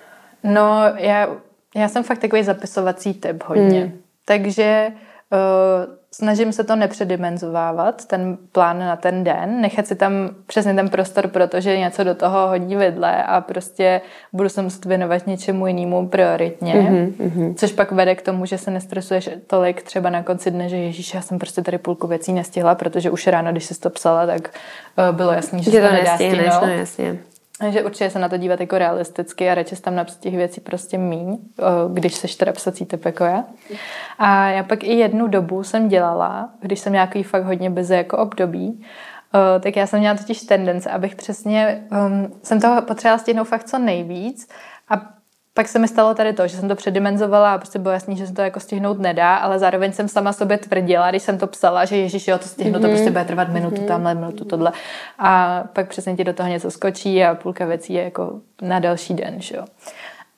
[0.43, 1.27] No, já,
[1.75, 3.79] já jsem fakt takový zapisovací typ hodně.
[3.79, 4.01] Hmm.
[4.25, 4.87] Takže
[5.31, 10.11] uh, snažím se to nepředimenzovávat, ten plán na ten den, nechat si tam
[10.45, 14.01] přesně ten prostor, protože něco do toho hodí vidle a prostě
[14.33, 18.71] budu se muset věnovat něčemu jinému prioritně, mm-hmm, což pak vede k tomu, že se
[18.71, 22.75] nestresuješ tolik třeba na konci dne, že ježíš, já jsem prostě tady půlku věcí nestihla,
[22.75, 24.49] protože už ráno, když jsi to psala, tak
[25.09, 26.61] uh, bylo jasný, že, že to, to nedá stihnout.
[26.61, 27.17] No, jasně.
[27.63, 30.97] Takže určitě se na to dívat jako realisticky a radši tam napsat těch věcí prostě
[30.97, 31.37] míň,
[31.93, 33.43] když seš teda psací typ jako já.
[34.19, 38.17] A já pak i jednu dobu jsem dělala, když jsem nějaký fakt hodně beze jako
[38.17, 38.85] období,
[39.59, 43.79] tak já jsem měla totiž tendence, abych přesně, um, jsem toho potřebovala stihnout fakt co
[43.79, 44.49] nejvíc
[44.89, 45.09] a
[45.53, 48.27] pak se mi stalo tady to, že jsem to předimenzovala a prostě bylo jasný, že
[48.27, 51.85] se to jako stihnout nedá, ale zároveň jsem sama sobě tvrdila, když jsem to psala,
[51.85, 52.81] že ježiš, jo, to stihnu, mm-hmm.
[52.81, 53.87] to prostě bude trvat minutu mm-hmm.
[53.87, 54.71] tamhle, minutu tohle.
[55.19, 59.13] A pak přesně ti do toho něco skočí a půlka věcí je jako na další
[59.13, 59.65] den, že jo.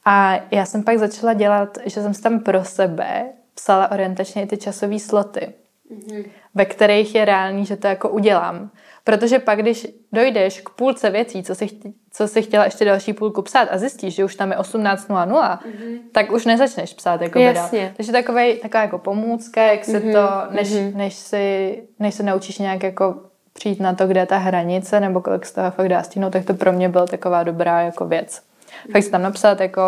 [0.06, 4.48] A já jsem pak začala dělat, že jsem si tam pro sebe psala orientačně i
[4.48, 5.54] ty časové sloty,
[5.92, 6.26] mm-hmm.
[6.56, 8.70] ve kterých je reálný, že to jako udělám.
[9.06, 11.68] Protože pak, když dojdeš k půlce věcí, co si,
[12.12, 16.00] co si chtěla ještě další půlku psát a zjistíš, že už tam je 18.00, mm-hmm.
[16.12, 17.94] tak už nezačneš psát jako Jasně.
[17.98, 20.14] Takže takovej, taková jako pomůcka, jak se mm-hmm.
[20.14, 20.96] to, než, mm-hmm.
[20.96, 23.16] než, si, než se naučíš nějak jako
[23.54, 26.46] přijít na to, kde je ta hranice, nebo kolik z toho fakt dá stínout, tak
[26.46, 28.42] to pro mě byla taková dobrá jako věc.
[28.42, 28.92] Mm-hmm.
[28.92, 29.82] Fakt si tam napsat jako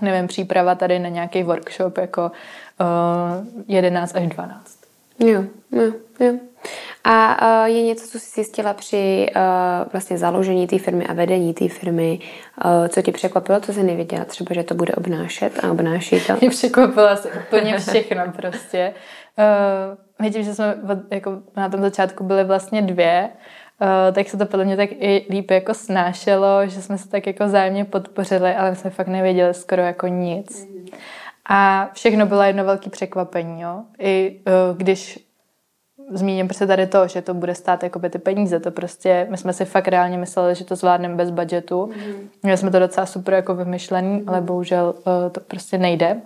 [0.00, 2.32] nevím, příprava tady na nějaký workshop jako
[2.80, 4.78] uh, 11 až 12.
[5.18, 6.38] Jo, jo, jo.
[7.04, 9.42] A uh, je něco, co jsi zjistila při uh,
[9.92, 12.18] vlastně založení té firmy a vedení té firmy,
[12.64, 16.32] uh, co tě překvapilo, co jsi nevěděla, třeba, že to bude obnášet a obnáší to?
[16.40, 18.94] Mě překvapilo asi úplně všechno prostě.
[19.38, 20.76] Uh, vidím, že jsme
[21.10, 23.30] jako na tom začátku byly vlastně dvě,
[23.80, 27.26] Uh, tak se to podle mě tak i líp jako snášelo, že jsme se tak
[27.26, 30.68] jako zájemně podpořili, ale jsme fakt nevěděli skoro jako nic.
[31.48, 33.82] A všechno bylo jedno velké překvapení, jo.
[33.98, 34.40] I
[34.70, 35.18] uh, když
[36.10, 39.52] zmíním prostě tady to, že to bude stát jako ty peníze, to prostě, my jsme
[39.52, 41.86] si fakt reálně mysleli, že to zvládneme bez budgetu.
[41.86, 42.28] Mm.
[42.42, 44.28] Měli jsme to docela super jako vymyšlený, mm.
[44.28, 46.16] ale bohužel uh, to prostě nejde.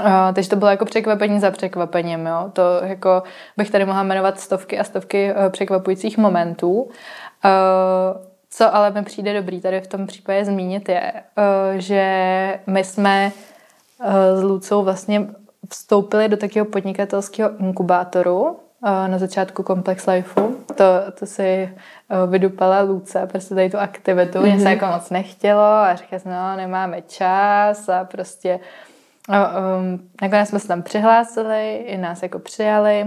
[0.00, 2.50] Uh, takže to bylo jako překvapení za překvapením, jo.
[2.52, 3.22] To jako
[3.56, 6.82] bych tady mohla jmenovat stovky a stovky uh, překvapujících momentů.
[6.82, 6.90] Uh,
[8.50, 13.32] co ale mi přijde dobrý tady v tom případě zmínit je, uh, že my jsme
[14.00, 15.26] uh, s Lucou vlastně
[15.70, 20.56] vstoupili do takového podnikatelského inkubátoru, na začátku Complex Lifeu.
[20.74, 20.84] To,
[21.18, 21.70] to si
[22.26, 24.38] vydupala Luce, prostě tady tu aktivitu.
[24.38, 24.42] Mm-hmm.
[24.42, 24.72] Mě se mhm.
[24.72, 28.60] jako moc nechtělo a říkala jsem, no, nemáme čas a prostě
[29.28, 33.06] um, nakonec jsme se tam přihlásili, i nás jako přijali.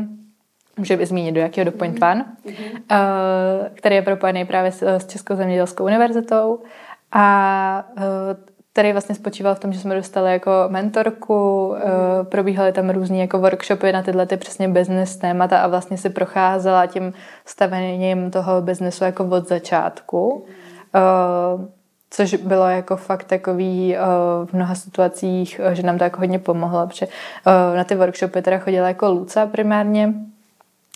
[0.77, 2.11] Můžu by zmínit, do jakého, do Point mm-hmm.
[2.11, 2.81] One, mm-hmm.
[2.91, 6.59] uh, který je propojený právě s, s Českou zemědělskou univerzitou.
[7.11, 8.03] A uh,
[8.73, 12.25] který vlastně spočíval v tom, že jsme dostali jako mentorku, mm.
[12.25, 16.85] probíhaly tam různé jako workshopy na tyhle ty přesně business témata a vlastně si procházela
[16.85, 17.13] tím
[17.45, 20.45] stavením toho biznesu jako od začátku.
[20.93, 21.67] Mm.
[22.13, 23.95] Což bylo jako fakt takový
[24.45, 27.07] v mnoha situacích, že nám to jako hodně pomohlo, protože
[27.75, 30.13] na ty workshopy teda chodila jako Luca primárně,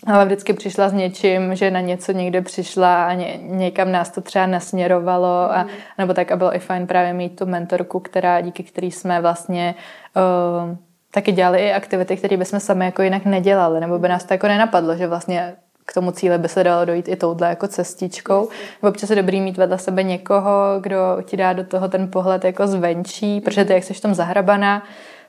[0.06, 4.20] ale vždycky přišla s něčím, že na něco někde přišla a ně, někam nás to
[4.20, 5.68] třeba nasměrovalo, a, mm.
[5.98, 9.74] nebo tak a bylo i fajn právě mít tu mentorku, která, díky který jsme vlastně
[10.16, 10.76] uh,
[11.10, 14.46] taky dělali i aktivity, které bychom sami jako jinak nedělali, nebo by nás to jako
[14.46, 18.48] nenapadlo, že vlastně k tomu cíle by se dalo dojít i touhle jako cestičkou.
[18.82, 22.66] Občas je dobrý mít vedle sebe někoho, kdo ti dá do toho ten pohled jako
[22.66, 24.82] zvenčí, protože ty, jak jsi v tom zahrabaná,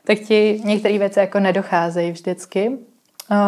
[0.04, 2.78] tak ti některé věci jako nedocházejí vždycky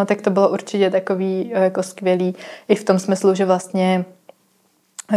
[0.05, 2.35] tak to bylo určitě takový eh, jako skvělý
[2.67, 4.05] i v tom smyslu, že vlastně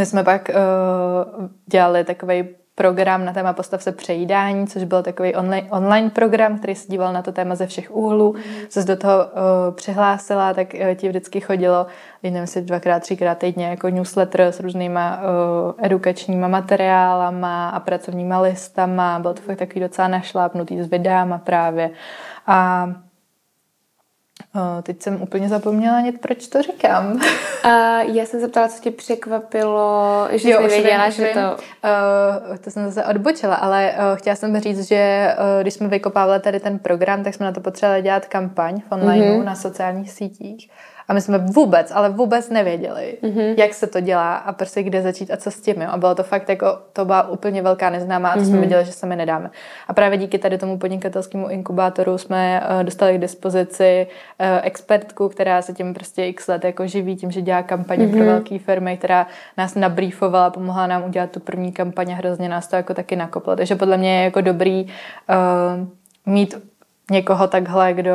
[0.05, 0.51] jsme pak
[1.67, 6.75] dělali takový program na téma postav se přejídání, což byl takový online, online program, který
[6.75, 8.33] se díval na to téma ze všech úhlů.
[8.33, 8.43] Mm.
[8.69, 11.87] Se do toho uh, přihlásila, tak uh, ti vždycky chodilo,
[12.23, 19.19] nevím si dvakrát, třikrát týdně jako newsletter s různýma uh, edukačníma materiálama a pracovníma listama.
[19.19, 21.91] Bylo to fakt takový docela našlápnutý s videama právě.
[22.47, 22.89] A
[24.83, 27.13] teď jsem úplně zapomněla něco, proč to říkám.
[27.13, 27.21] Uh,
[28.17, 31.41] já jsem se ptala, co tě překvapilo, že jo, jsi nevěděla, že to...
[31.41, 36.41] Uh, to jsem zase odbočila, ale uh, chtěla jsem říct, že uh, když jsme vykopávali
[36.41, 39.45] tady ten program, tak jsme na to potřebovali dělat kampaň v online mm-hmm.
[39.45, 40.71] na sociálních sítích.
[41.13, 43.55] A my jsme vůbec, ale vůbec nevěděli, mm-hmm.
[43.57, 45.83] jak se to dělá a prostě kde začít a co s tím.
[45.83, 45.89] Jo.
[45.91, 48.45] A bylo to fakt jako, to byla úplně velká neznámá a to mm-hmm.
[48.45, 48.61] jsme mhm.
[48.61, 49.51] věděli, že sami nedáme.
[49.89, 54.07] A právě díky tady tomu podnikatelskému inkubátoru jsme uh, dostali k dispozici
[54.41, 58.11] uh, expertku, která se tím prostě x let jako živí, tím, že dělá kampaně mm-hmm.
[58.11, 58.29] pro mhm.
[58.29, 59.27] velké firmy, která
[59.59, 63.57] nás nabrýfovala, pomohla nám udělat tu první kampaň a hrozně nás to jako taky nakoplo.
[63.57, 65.87] Takže podle mě je jako dobrý uh,
[66.27, 66.72] mít
[67.11, 68.13] někoho takhle, kdo,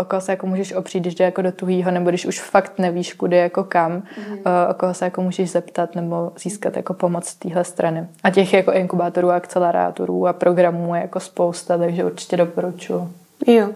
[0.00, 2.78] o koho se jako můžeš opřít, když jde jako do tuhýho, nebo když už fakt
[2.78, 4.70] nevíš, kudy jako kam, mm-hmm.
[4.70, 8.06] o koho se jako můžeš zeptat nebo získat jako pomoc z téhle strany.
[8.24, 13.08] A těch jako inkubátorů, akcelerátorů a programů je jako spousta, takže určitě doporučuji.
[13.46, 13.68] Jo.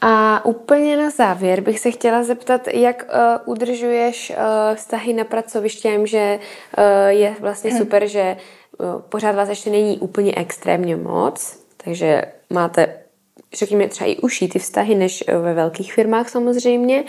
[0.00, 3.06] A úplně na závěr bych se chtěla zeptat, jak
[3.46, 6.38] uh, udržuješ uh, vztahy na pracovištěm, že
[6.78, 7.78] uh, je vlastně mhm.
[7.78, 8.36] super, že
[8.78, 13.03] uh, pořád vás ještě není úplně extrémně moc, takže máte
[13.54, 17.04] řekněme, třeba i uší ty vztahy, než ve velkých firmách samozřejmě.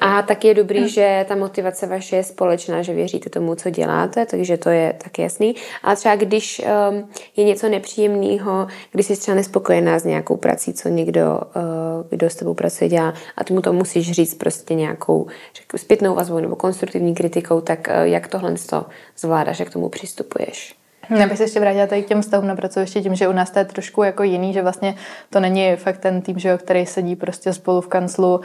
[0.00, 4.26] A tak je dobrý, že ta motivace vaše je společná, že věříte tomu, co děláte,
[4.26, 5.54] takže to je tak jasný.
[5.82, 10.88] A třeba když um, je něco nepříjemného, když jsi třeba nespokojená s nějakou prací, co
[10.88, 15.26] někdo, uh, kdo s tebou pracuje, dělá a ty mu to musíš říct prostě nějakou
[15.54, 18.86] řekl, zpětnou vazbou nebo konstruktivní kritikou, tak uh, jak tohle to
[19.18, 20.76] zvládáš, jak k tomu přistupuješ?
[21.10, 23.50] Já bych se ještě vrátila tady k těm vztahům na pracovišti tím, že u nás
[23.50, 24.94] to je trošku jako jiný, že vlastně
[25.30, 28.42] to není fakt ten tým, že jo, který sedí prostě spolu v kanclu uh,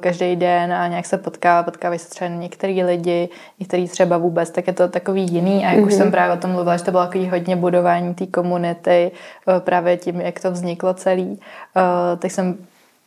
[0.00, 3.28] každý den a nějak se potká, potkávají se třeba některý lidi,
[3.60, 5.86] některý třeba vůbec, tak je to takový jiný a jak mm-hmm.
[5.86, 6.12] už jsem mhm.
[6.12, 9.10] právě o tom mluvila, že to bylo takový hodně budování té komunity,
[9.46, 12.56] uh, právě tím, jak to vzniklo celý, uh, tak jsem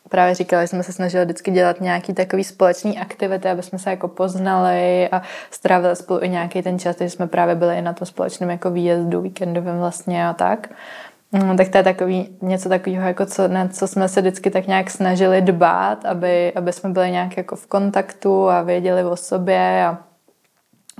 [0.10, 3.90] právě říkala, že jsme se snažili vždycky dělat nějaký takový společný aktivity, aby jsme se
[3.90, 5.22] jako poznali a
[5.52, 8.72] strávili spolu i nějaký ten čas, když jsme právě byli i na tom společném jako
[8.72, 10.70] výjezdu víkendovém vlastně a tak.
[11.32, 14.68] No, tak to je takový, něco takového, jako co, na co jsme se vždycky tak
[14.68, 19.86] nějak snažili dbát, aby, aby jsme byli nějak jako v kontaktu a věděli o sobě
[19.86, 19.98] a,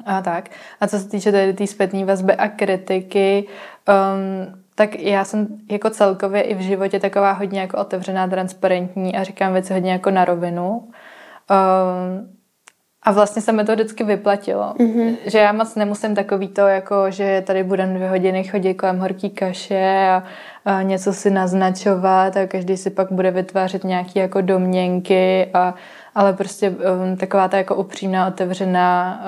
[0.06, 0.50] a tak.
[0.82, 3.48] A co se týče té tý zpětné vazby a kritiky,
[3.88, 9.24] um, tak já jsem jako celkově i v životě taková hodně jako otevřená, transparentní a
[9.24, 10.70] říkám věci hodně jako na rovinu.
[10.70, 12.38] Um,
[13.04, 14.74] a vlastně se mi to vždycky vyplatilo.
[14.80, 15.16] Mm-hmm.
[15.26, 19.30] Že já moc nemusím takový to, jako, že tady budeme dvě hodiny chodit kolem horký
[19.30, 20.24] kaše a,
[20.66, 25.76] a něco si naznačovat a každý si pak bude vytvářet nějaké jako domněnky a
[26.18, 29.22] ale prostě um, taková ta jako upřímná, otevřená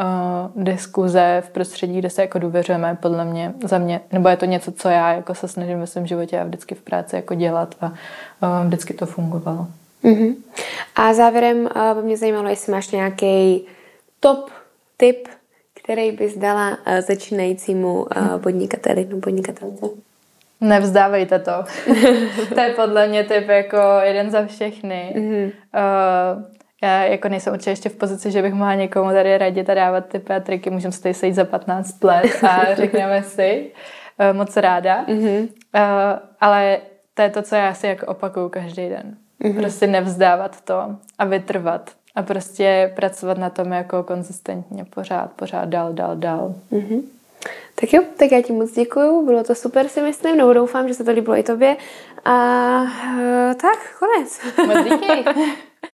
[0.55, 4.45] uh, diskuze v prostředí, kde se jako důvěřujeme, podle mě, za mě, nebo je to
[4.45, 7.75] něco, co já jako se snažím ve svém životě a vždycky v práci jako dělat
[7.81, 9.67] a uh, vždycky to fungovalo.
[10.03, 10.35] Mm-hmm.
[10.95, 13.65] A závěrem uh, by mě zajímalo, jestli máš nějaký
[14.19, 14.49] top
[14.97, 15.27] tip,
[15.83, 19.85] který bys dala uh, začínajícímu uh, podnikateli nebo podnikatelce?
[20.61, 21.51] Nevzdávejte to.
[22.53, 25.13] to je podle mě typ jako jeden za všechny.
[25.17, 25.51] Mm-hmm.
[26.35, 29.73] Uh, já jako nejsem určitě ještě v pozici, že bych mohla někomu tady radit a
[29.73, 30.69] dávat typy a triky.
[30.69, 33.71] Můžeme se tady sejít za 15 let a řekneme si.
[34.19, 35.05] Uh, moc ráda.
[35.05, 35.47] Mm-hmm.
[36.41, 36.77] Ale
[37.13, 39.17] to je to, co já si jako opakuju každý den.
[39.41, 39.59] Mm-hmm.
[39.59, 41.91] Prostě nevzdávat to a vytrvat.
[42.15, 46.55] A prostě pracovat na tom jako konzistentně pořád, pořád dál, dál, dál.
[46.71, 47.01] Mm-hmm.
[47.81, 50.93] Tak jo, tak já ti moc děkuju, bylo to super si myslím, nebo doufám, že
[50.93, 51.77] se to líbilo i tobě.
[52.25, 54.39] A uh, tak, konec.
[54.67, 55.25] Moc díky.